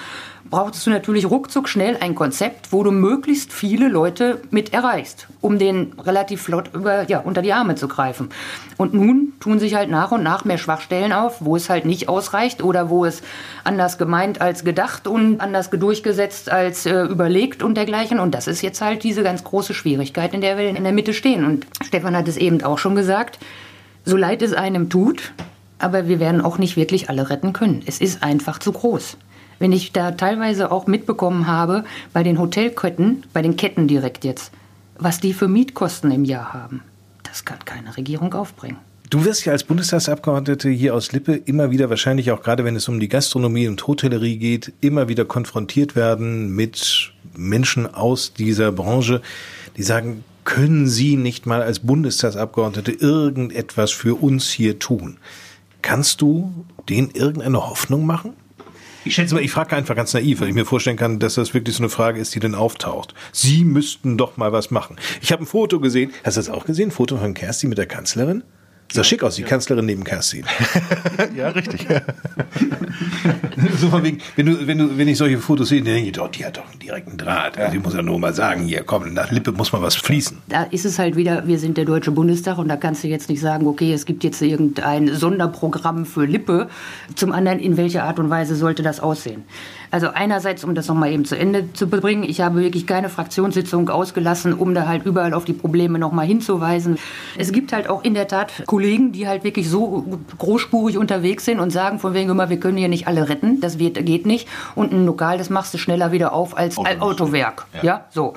brauchtest 0.50 0.86
du 0.86 0.90
natürlich 0.90 1.30
ruckzuck 1.30 1.68
schnell 1.68 1.96
ein 2.00 2.14
Konzept, 2.14 2.72
wo 2.72 2.82
du 2.82 2.90
möglichst 2.90 3.52
viele 3.52 3.88
Leute 3.88 4.40
mit 4.50 4.72
erreichst, 4.72 5.26
um 5.40 5.58
den 5.58 5.94
relativ 5.98 6.42
flott 6.42 6.70
über, 6.74 7.08
ja, 7.08 7.20
unter 7.20 7.42
die 7.42 7.52
Arme 7.52 7.74
zu 7.74 7.88
greifen. 7.88 8.28
Und 8.76 8.94
nun 8.94 9.32
tun 9.40 9.58
sich 9.58 9.74
halt 9.74 9.90
nach 9.90 10.12
und 10.12 10.22
nach 10.22 10.44
mehr 10.44 10.58
Schwachstellen 10.58 11.12
auf, 11.12 11.44
wo 11.44 11.56
es 11.56 11.70
halt 11.70 11.86
nicht 11.86 12.08
ausreicht 12.08 12.62
oder 12.62 12.90
wo 12.90 13.04
es 13.04 13.22
anders 13.62 13.98
gemeint 13.98 14.40
als 14.40 14.64
gedacht 14.64 15.06
und 15.06 15.40
anders 15.40 15.70
durchgesetzt 15.70 16.50
als 16.50 16.86
äh, 16.86 17.02
überlegt 17.02 17.62
und 17.62 17.76
dergleichen. 17.76 18.20
Und 18.20 18.34
das 18.34 18.46
ist 18.46 18.62
jetzt 18.62 18.80
halt 18.80 19.02
diese 19.02 19.22
ganz 19.22 19.44
große 19.44 19.63
Schwierigkeit, 19.72 20.34
in 20.34 20.42
der 20.42 20.58
wir 20.58 20.68
in 20.68 20.84
der 20.84 20.92
Mitte 20.92 21.14
stehen. 21.14 21.44
Und 21.44 21.66
Stefan 21.82 22.16
hat 22.16 22.28
es 22.28 22.36
eben 22.36 22.62
auch 22.62 22.78
schon 22.78 22.94
gesagt, 22.94 23.38
so 24.04 24.16
leid 24.16 24.42
es 24.42 24.52
einem 24.52 24.90
tut, 24.90 25.32
aber 25.78 26.08
wir 26.08 26.20
werden 26.20 26.40
auch 26.40 26.58
nicht 26.58 26.76
wirklich 26.76 27.08
alle 27.08 27.30
retten 27.30 27.52
können. 27.52 27.82
Es 27.86 28.00
ist 28.00 28.22
einfach 28.22 28.58
zu 28.58 28.72
groß. 28.72 29.16
Wenn 29.58 29.72
ich 29.72 29.92
da 29.92 30.10
teilweise 30.10 30.70
auch 30.70 30.86
mitbekommen 30.86 31.46
habe, 31.46 31.84
bei 32.12 32.22
den 32.22 32.38
Hotelketten, 32.38 33.22
bei 33.32 33.40
den 33.40 33.56
Ketten 33.56 33.88
direkt 33.88 34.24
jetzt, 34.24 34.52
was 34.98 35.20
die 35.20 35.32
für 35.32 35.48
Mietkosten 35.48 36.10
im 36.10 36.24
Jahr 36.24 36.52
haben, 36.52 36.82
das 37.22 37.44
kann 37.44 37.64
keine 37.64 37.96
Regierung 37.96 38.34
aufbringen. 38.34 38.78
Du 39.10 39.24
wirst 39.24 39.44
ja 39.44 39.52
als 39.52 39.64
Bundestagsabgeordnete 39.64 40.70
hier 40.70 40.94
aus 40.94 41.12
Lippe 41.12 41.34
immer 41.34 41.70
wieder, 41.70 41.90
wahrscheinlich 41.90 42.30
auch 42.30 42.42
gerade 42.42 42.64
wenn 42.64 42.74
es 42.74 42.88
um 42.88 43.00
die 43.00 43.08
Gastronomie 43.08 43.68
und 43.68 43.86
Hotellerie 43.86 44.38
geht, 44.38 44.72
immer 44.80 45.08
wieder 45.08 45.26
konfrontiert 45.26 45.94
werden 45.94 46.50
mit 46.54 47.12
Menschen 47.36 47.92
aus 47.92 48.32
dieser 48.32 48.72
Branche, 48.72 49.20
die 49.76 49.82
sagen, 49.82 50.24
können 50.44 50.88
Sie 50.88 51.16
nicht 51.16 51.44
mal 51.46 51.62
als 51.62 51.80
Bundestagsabgeordnete 51.80 52.92
irgendetwas 52.92 53.92
für 53.92 54.20
uns 54.20 54.50
hier 54.50 54.78
tun? 54.78 55.18
Kannst 55.82 56.22
du 56.22 56.64
denen 56.88 57.10
irgendeine 57.10 57.68
Hoffnung 57.68 58.06
machen? 58.06 58.32
Ich 59.04 59.14
schätze 59.14 59.34
mal, 59.34 59.42
ich 59.44 59.50
frage 59.50 59.76
einfach 59.76 59.94
ganz 59.94 60.14
naiv, 60.14 60.40
weil 60.40 60.48
ich 60.48 60.54
mir 60.54 60.64
vorstellen 60.64 60.96
kann, 60.96 61.18
dass 61.18 61.34
das 61.34 61.52
wirklich 61.52 61.76
so 61.76 61.82
eine 61.82 61.90
Frage 61.90 62.18
ist, 62.20 62.34
die 62.34 62.40
dann 62.40 62.54
auftaucht. 62.54 63.14
Sie 63.32 63.64
müssten 63.64 64.16
doch 64.16 64.38
mal 64.38 64.52
was 64.52 64.70
machen. 64.70 64.96
Ich 65.20 65.30
habe 65.30 65.42
ein 65.42 65.46
Foto 65.46 65.78
gesehen. 65.78 66.10
Hast 66.24 66.38
du 66.38 66.40
das 66.40 66.48
auch 66.48 66.64
gesehen? 66.64 66.88
Ein 66.88 66.92
Foto 66.92 67.18
von 67.18 67.34
Kerstin 67.34 67.68
mit 67.68 67.76
der 67.76 67.86
Kanzlerin? 67.86 68.44
Sah 68.94 69.00
ja, 69.00 69.04
schick 69.04 69.24
aus, 69.24 69.34
die 69.34 69.42
ja. 69.42 69.48
Kanzlerin 69.48 69.86
neben 69.86 70.04
Kerstin. 70.04 70.44
ja, 71.36 71.48
richtig. 71.48 71.84
so 73.80 73.88
von 73.88 74.04
wegen, 74.04 74.20
wenn, 74.36 74.46
du, 74.46 74.66
wenn, 74.68 74.78
du, 74.78 74.96
wenn 74.96 75.08
ich 75.08 75.18
solche 75.18 75.38
Fotos 75.38 75.70
sehe, 75.70 75.82
dann 75.82 75.94
denke 75.94 76.10
ich, 76.10 76.12
doch, 76.12 76.28
die 76.28 76.44
hat 76.44 76.58
doch 76.58 76.70
einen 76.70 76.78
direkten 76.78 77.16
Draht. 77.16 77.58
Also 77.58 77.76
ich 77.76 77.82
muss 77.82 77.92
ja 77.94 78.02
nur 78.02 78.20
mal 78.20 78.32
sagen, 78.32 78.62
hier, 78.62 78.84
komm, 78.84 79.12
nach 79.12 79.32
Lippe 79.32 79.50
muss 79.50 79.72
mal 79.72 79.82
was 79.82 79.96
fließen. 79.96 80.38
Da 80.48 80.62
ist 80.62 80.84
es 80.84 81.00
halt 81.00 81.16
wieder, 81.16 81.44
wir 81.44 81.58
sind 81.58 81.76
der 81.76 81.86
Deutsche 81.86 82.12
Bundestag 82.12 82.56
und 82.58 82.68
da 82.68 82.76
kannst 82.76 83.02
du 83.02 83.08
jetzt 83.08 83.28
nicht 83.28 83.40
sagen, 83.40 83.66
okay, 83.66 83.92
es 83.92 84.06
gibt 84.06 84.22
jetzt 84.22 84.40
irgendein 84.40 85.12
Sonderprogramm 85.12 86.06
für 86.06 86.24
Lippe. 86.24 86.68
Zum 87.16 87.32
anderen, 87.32 87.58
in 87.58 87.76
welcher 87.76 88.04
Art 88.04 88.20
und 88.20 88.30
Weise 88.30 88.54
sollte 88.54 88.84
das 88.84 89.00
aussehen? 89.00 89.42
Also 89.94 90.08
einerseits, 90.12 90.64
um 90.64 90.74
das 90.74 90.88
nochmal 90.88 91.12
eben 91.12 91.24
zu 91.24 91.38
Ende 91.38 91.72
zu 91.72 91.86
bringen, 91.86 92.24
ich 92.24 92.40
habe 92.40 92.60
wirklich 92.60 92.84
keine 92.84 93.08
Fraktionssitzung 93.08 93.88
ausgelassen, 93.90 94.52
um 94.52 94.74
da 94.74 94.88
halt 94.88 95.06
überall 95.06 95.32
auf 95.32 95.44
die 95.44 95.52
Probleme 95.52 96.00
nochmal 96.00 96.26
hinzuweisen. 96.26 96.98
Es 97.38 97.52
gibt 97.52 97.72
halt 97.72 97.88
auch 97.88 98.02
in 98.02 98.14
der 98.14 98.26
Tat 98.26 98.64
Kollegen, 98.66 99.12
die 99.12 99.28
halt 99.28 99.44
wirklich 99.44 99.70
so 99.70 100.18
großspurig 100.36 100.98
unterwegs 100.98 101.44
sind 101.44 101.60
und 101.60 101.70
sagen 101.70 102.00
von 102.00 102.12
wegen 102.12 102.28
immer, 102.28 102.50
wir 102.50 102.58
können 102.58 102.76
hier 102.76 102.88
nicht 102.88 103.06
alle 103.06 103.28
retten, 103.28 103.60
das 103.60 103.78
wird, 103.78 104.04
geht 104.04 104.26
nicht. 104.26 104.48
Und 104.74 104.92
ein 104.92 105.06
Lokal, 105.06 105.38
das 105.38 105.48
machst 105.48 105.72
du 105.74 105.78
schneller 105.78 106.10
wieder 106.10 106.32
auf 106.32 106.56
als 106.56 106.76
ein 106.76 107.00
Autowerk. 107.00 107.66
Ja. 107.74 107.84
ja, 107.84 108.04
so. 108.10 108.34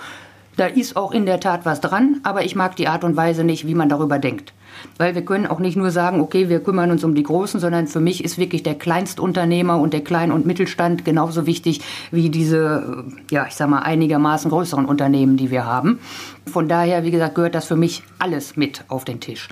Da 0.58 0.68
ist 0.68 0.96
auch 0.96 1.12
in 1.12 1.26
der 1.26 1.40
Tat 1.40 1.66
was 1.66 1.82
dran, 1.82 2.20
aber 2.22 2.46
ich 2.46 2.56
mag 2.56 2.76
die 2.76 2.88
Art 2.88 3.04
und 3.04 3.16
Weise 3.16 3.44
nicht, 3.44 3.66
wie 3.66 3.74
man 3.74 3.90
darüber 3.90 4.20
denkt. 4.20 4.54
Weil 4.98 5.16
wir 5.16 5.24
können 5.24 5.48
auch 5.48 5.60
nicht 5.60 5.76
nur 5.76 5.92
sagen, 5.92 6.22
okay, 6.22 6.50
wir 6.50 6.60
kümmern 6.60 6.92
uns 6.92 7.04
um 7.04 7.16
die 7.16 7.24
Großen, 7.24 7.60
sondern 7.60 7.88
für 7.88 8.00
mich 8.00 8.24
ist 8.24 8.38
wirklich 8.38 8.64
der 8.64 8.76
Kleinstunternehmer 8.76 9.80
und 9.80 9.94
der 9.94 10.04
Klein- 10.04 10.32
und 10.32 10.46
Mittelstand 10.46 11.06
genauso 11.06 11.46
wichtig 11.46 11.82
wie 12.12 12.30
diese, 12.30 13.06
ja, 13.30 13.46
ich 13.48 13.56
sag 13.56 13.70
mal, 13.70 13.80
einigermaßen 13.80 14.50
größeren 14.50 14.86
Unternehmen, 14.86 15.38
die 15.38 15.52
wir 15.52 15.66
haben. 15.66 16.00
Von 16.46 16.68
daher, 16.68 17.04
wie 17.04 17.12
gesagt, 17.12 17.36
gehört 17.36 17.56
das 17.56 17.66
für 17.66 17.76
mich 17.76 18.04
alles 18.20 18.56
mit 18.56 18.84
auf 18.88 19.06
den 19.06 19.20
Tisch. 19.20 19.50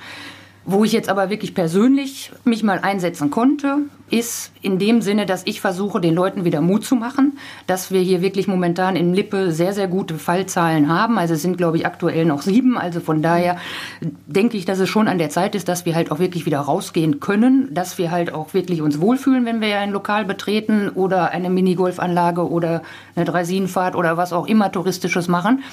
Wo 0.67 0.83
ich 0.83 0.93
jetzt 0.93 1.09
aber 1.09 1.29
wirklich 1.29 1.53
persönlich 1.53 2.31
mich 2.43 2.63
mal 2.63 2.79
einsetzen 2.79 3.29
konnte, 3.29 3.77
ist 4.09 4.51
in 4.65 4.80
dem 4.80 5.01
Sinne, 5.01 5.28
dass 5.28 5.43
ich 5.45 5.62
versuche, 5.62 6.01
den 6.01 6.15
Leuten 6.15 6.43
wieder 6.43 6.60
Mut 6.60 6.84
zu 6.84 6.95
machen, 6.95 7.38
dass 7.67 7.91
wir 7.91 8.01
hier 8.01 8.21
wirklich 8.21 8.47
momentan 8.47 8.95
in 8.95 9.13
Lippe 9.13 9.51
sehr, 9.51 9.73
sehr 9.73 9.88
gute 9.88 10.17
Fallzahlen 10.17 10.89
haben. 10.89 11.19
Also 11.19 11.36
es 11.36 11.43
sind, 11.43 11.58
glaube 11.58 11.78
ich, 11.78 11.86
aktuell 11.86 12.25
noch 12.25 12.41
sieben. 12.41 12.75
Also 12.75 12.99
von 12.99 13.21
daher 13.21 13.58
denke 14.25 14.58
ich, 14.58 14.65
dass 14.65 14.80
es 14.80 14.89
schon 14.89 15.08
an 15.08 15.19
der 15.19 15.30
Zeit 15.30 15.54
ist, 15.54 15.69
dass 15.69 15.86
wir 15.86 15.93
halt 15.93 16.12
auch 16.12 16.17
wirklich 16.17 16.47
wieder 16.47 16.60
rausgehen 16.60 17.19
können, 17.19 17.73
dass 17.73 17.99
wir 17.99 18.10
halt 18.10 18.34
auch 18.34 18.56
wirklich 18.56 18.82
uns 18.82 18.99
wohlfühlen, 18.99 19.45
wenn 19.45 19.62
wir 19.62 19.78
ein 19.80 19.91
Lokal 19.91 20.25
betreten 20.25 20.89
oder 20.89 21.30
eine 21.30 21.51
Minigolfanlage 21.51 22.49
oder 22.49 22.82
eine 23.15 23.25
Dreisinenfahrt 23.25 23.95
oder 23.95 24.17
was 24.17 24.34
auch 24.34 24.47
immer 24.47 24.71
Touristisches 24.71 25.28
machen. 25.28 25.63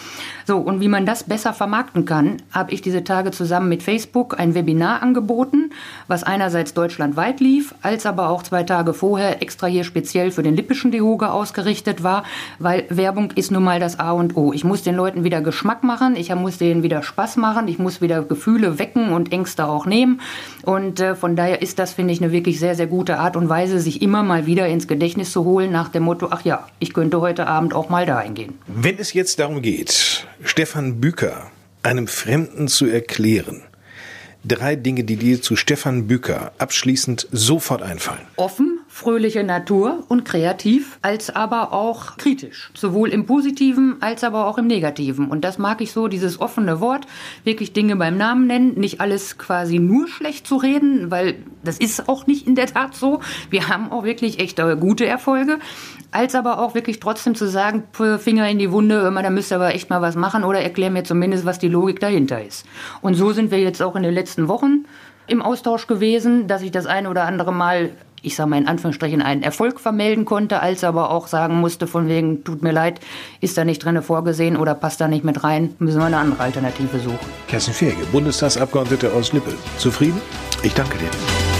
So, 0.46 0.58
und 0.58 0.80
wie 0.80 0.88
man 0.88 1.06
das 1.06 1.24
besser 1.24 1.54
vermarkten 1.54 2.04
kann, 2.04 2.42
habe 2.50 2.72
ich 2.72 2.82
diese 2.82 3.04
Tage 3.04 3.30
zusammen 3.30 3.70
mit 3.70 3.82
Facebook 3.82 4.38
ein 4.38 4.54
Webinar 4.54 5.02
angeboten, 5.02 5.70
was 6.08 6.24
einerseits 6.24 6.74
deutschlandweit 6.74 7.40
lief, 7.40 7.74
als 7.80 8.04
aber 8.04 8.28
auch 8.28 8.42
zwei 8.42 8.64
Tage 8.64 8.81
vorher 8.90 9.40
extra 9.40 9.68
hier 9.68 9.84
speziell 9.84 10.32
für 10.32 10.42
den 10.42 10.56
lippischen 10.56 10.90
Dehoga 10.90 11.30
ausgerichtet 11.30 12.02
war, 12.02 12.24
weil 12.58 12.84
Werbung 12.88 13.30
ist 13.36 13.52
nun 13.52 13.62
mal 13.62 13.78
das 13.78 14.00
A 14.00 14.10
und 14.10 14.36
O. 14.36 14.52
Ich 14.52 14.64
muss 14.64 14.82
den 14.82 14.96
Leuten 14.96 15.22
wieder 15.22 15.40
Geschmack 15.40 15.84
machen, 15.84 16.16
ich 16.16 16.34
muss 16.34 16.58
denen 16.58 16.82
wieder 16.82 17.04
Spaß 17.04 17.36
machen, 17.36 17.68
ich 17.68 17.78
muss 17.78 18.00
wieder 18.00 18.22
Gefühle 18.22 18.80
wecken 18.80 19.12
und 19.12 19.32
Ängste 19.32 19.66
auch 19.66 19.86
nehmen. 19.86 20.20
Und 20.64 20.98
äh, 20.98 21.14
von 21.14 21.36
daher 21.36 21.62
ist 21.62 21.78
das, 21.78 21.92
finde 21.92 22.12
ich, 22.12 22.20
eine 22.20 22.32
wirklich 22.32 22.58
sehr, 22.58 22.74
sehr 22.74 22.88
gute 22.88 23.18
Art 23.18 23.36
und 23.36 23.48
Weise, 23.48 23.78
sich 23.78 24.02
immer 24.02 24.24
mal 24.24 24.46
wieder 24.46 24.66
ins 24.66 24.88
Gedächtnis 24.88 25.30
zu 25.30 25.44
holen 25.44 25.70
nach 25.70 25.88
dem 25.88 26.02
Motto, 26.02 26.28
ach 26.30 26.44
ja, 26.44 26.66
ich 26.80 26.92
könnte 26.92 27.20
heute 27.20 27.46
Abend 27.46 27.74
auch 27.74 27.88
mal 27.88 28.06
dahin 28.06 28.34
gehen. 28.34 28.54
Wenn 28.66 28.98
es 28.98 29.12
jetzt 29.12 29.38
darum 29.38 29.62
geht, 29.62 30.26
Stefan 30.42 31.00
Büker 31.00 31.50
einem 31.82 32.06
Fremden 32.06 32.68
zu 32.68 32.86
erklären, 32.86 33.62
drei 34.44 34.76
Dinge, 34.76 35.04
die 35.04 35.16
dir 35.16 35.42
zu 35.42 35.56
Stefan 35.56 36.06
Büker 36.06 36.52
abschließend 36.58 37.28
sofort 37.32 37.82
einfallen. 37.82 38.22
Offen, 38.36 38.71
fröhliche 38.94 39.42
Natur 39.42 40.04
und 40.08 40.26
kreativ, 40.26 40.98
als 41.00 41.34
aber 41.34 41.72
auch 41.72 42.18
kritisch. 42.18 42.70
Sowohl 42.74 43.08
im 43.08 43.24
Positiven 43.24 43.96
als 44.00 44.22
aber 44.22 44.46
auch 44.46 44.58
im 44.58 44.66
Negativen. 44.66 45.28
Und 45.28 45.46
das 45.46 45.56
mag 45.56 45.80
ich 45.80 45.92
so, 45.92 46.08
dieses 46.08 46.42
offene 46.42 46.78
Wort, 46.80 47.06
wirklich 47.42 47.72
Dinge 47.72 47.96
beim 47.96 48.18
Namen 48.18 48.46
nennen, 48.46 48.74
nicht 48.74 49.00
alles 49.00 49.38
quasi 49.38 49.78
nur 49.78 50.08
schlecht 50.08 50.46
zu 50.46 50.56
reden, 50.56 51.10
weil 51.10 51.36
das 51.64 51.78
ist 51.78 52.06
auch 52.06 52.26
nicht 52.26 52.46
in 52.46 52.54
der 52.54 52.66
Tat 52.66 52.94
so. 52.94 53.20
Wir 53.48 53.68
haben 53.68 53.90
auch 53.90 54.04
wirklich 54.04 54.38
echt 54.38 54.60
gute 54.78 55.06
Erfolge, 55.06 55.58
als 56.10 56.34
aber 56.34 56.58
auch 56.58 56.74
wirklich 56.74 57.00
trotzdem 57.00 57.34
zu 57.34 57.48
sagen, 57.48 57.84
Finger 58.18 58.46
in 58.50 58.58
die 58.58 58.72
Wunde, 58.72 59.10
da 59.10 59.30
müsst 59.30 59.52
ihr 59.52 59.56
aber 59.56 59.74
echt 59.74 59.88
mal 59.88 60.02
was 60.02 60.16
machen 60.16 60.44
oder 60.44 60.60
erklär 60.60 60.90
mir 60.90 61.02
zumindest, 61.02 61.46
was 61.46 61.58
die 61.58 61.68
Logik 61.68 61.98
dahinter 61.98 62.44
ist. 62.44 62.66
Und 63.00 63.14
so 63.14 63.32
sind 63.32 63.50
wir 63.50 63.58
jetzt 63.58 63.80
auch 63.82 63.96
in 63.96 64.02
den 64.02 64.12
letzten 64.12 64.48
Wochen 64.48 64.84
im 65.28 65.40
Austausch 65.40 65.86
gewesen, 65.86 66.46
dass 66.46 66.60
ich 66.60 66.72
das 66.72 66.84
eine 66.84 67.08
oder 67.08 67.24
andere 67.24 67.52
Mal 67.52 67.92
ich 68.22 68.36
sage 68.36 68.50
mal 68.50 68.58
in 68.58 68.68
Anführungsstrichen, 68.68 69.20
einen 69.20 69.42
Erfolg 69.42 69.80
vermelden 69.80 70.24
konnte, 70.24 70.60
als 70.60 70.84
aber 70.84 71.10
auch 71.10 71.26
sagen 71.26 71.56
musste, 71.60 71.86
von 71.86 72.08
wegen, 72.08 72.44
tut 72.44 72.62
mir 72.62 72.72
leid, 72.72 73.00
ist 73.40 73.58
da 73.58 73.64
nicht 73.64 73.84
drin 73.84 74.00
vorgesehen 74.02 74.56
oder 74.56 74.74
passt 74.74 75.00
da 75.00 75.08
nicht 75.08 75.24
mit 75.24 75.44
rein, 75.44 75.74
müssen 75.78 75.98
wir 75.98 76.06
eine 76.06 76.18
andere 76.18 76.42
Alternative 76.42 76.98
suchen. 76.98 77.18
Kerstin 77.48 77.74
Fehrge, 77.74 78.04
Bundestagsabgeordnete 78.12 79.12
aus 79.12 79.32
Lippe. 79.32 79.52
Zufrieden? 79.76 80.20
Ich 80.62 80.74
danke 80.74 80.96
dir. 80.98 81.51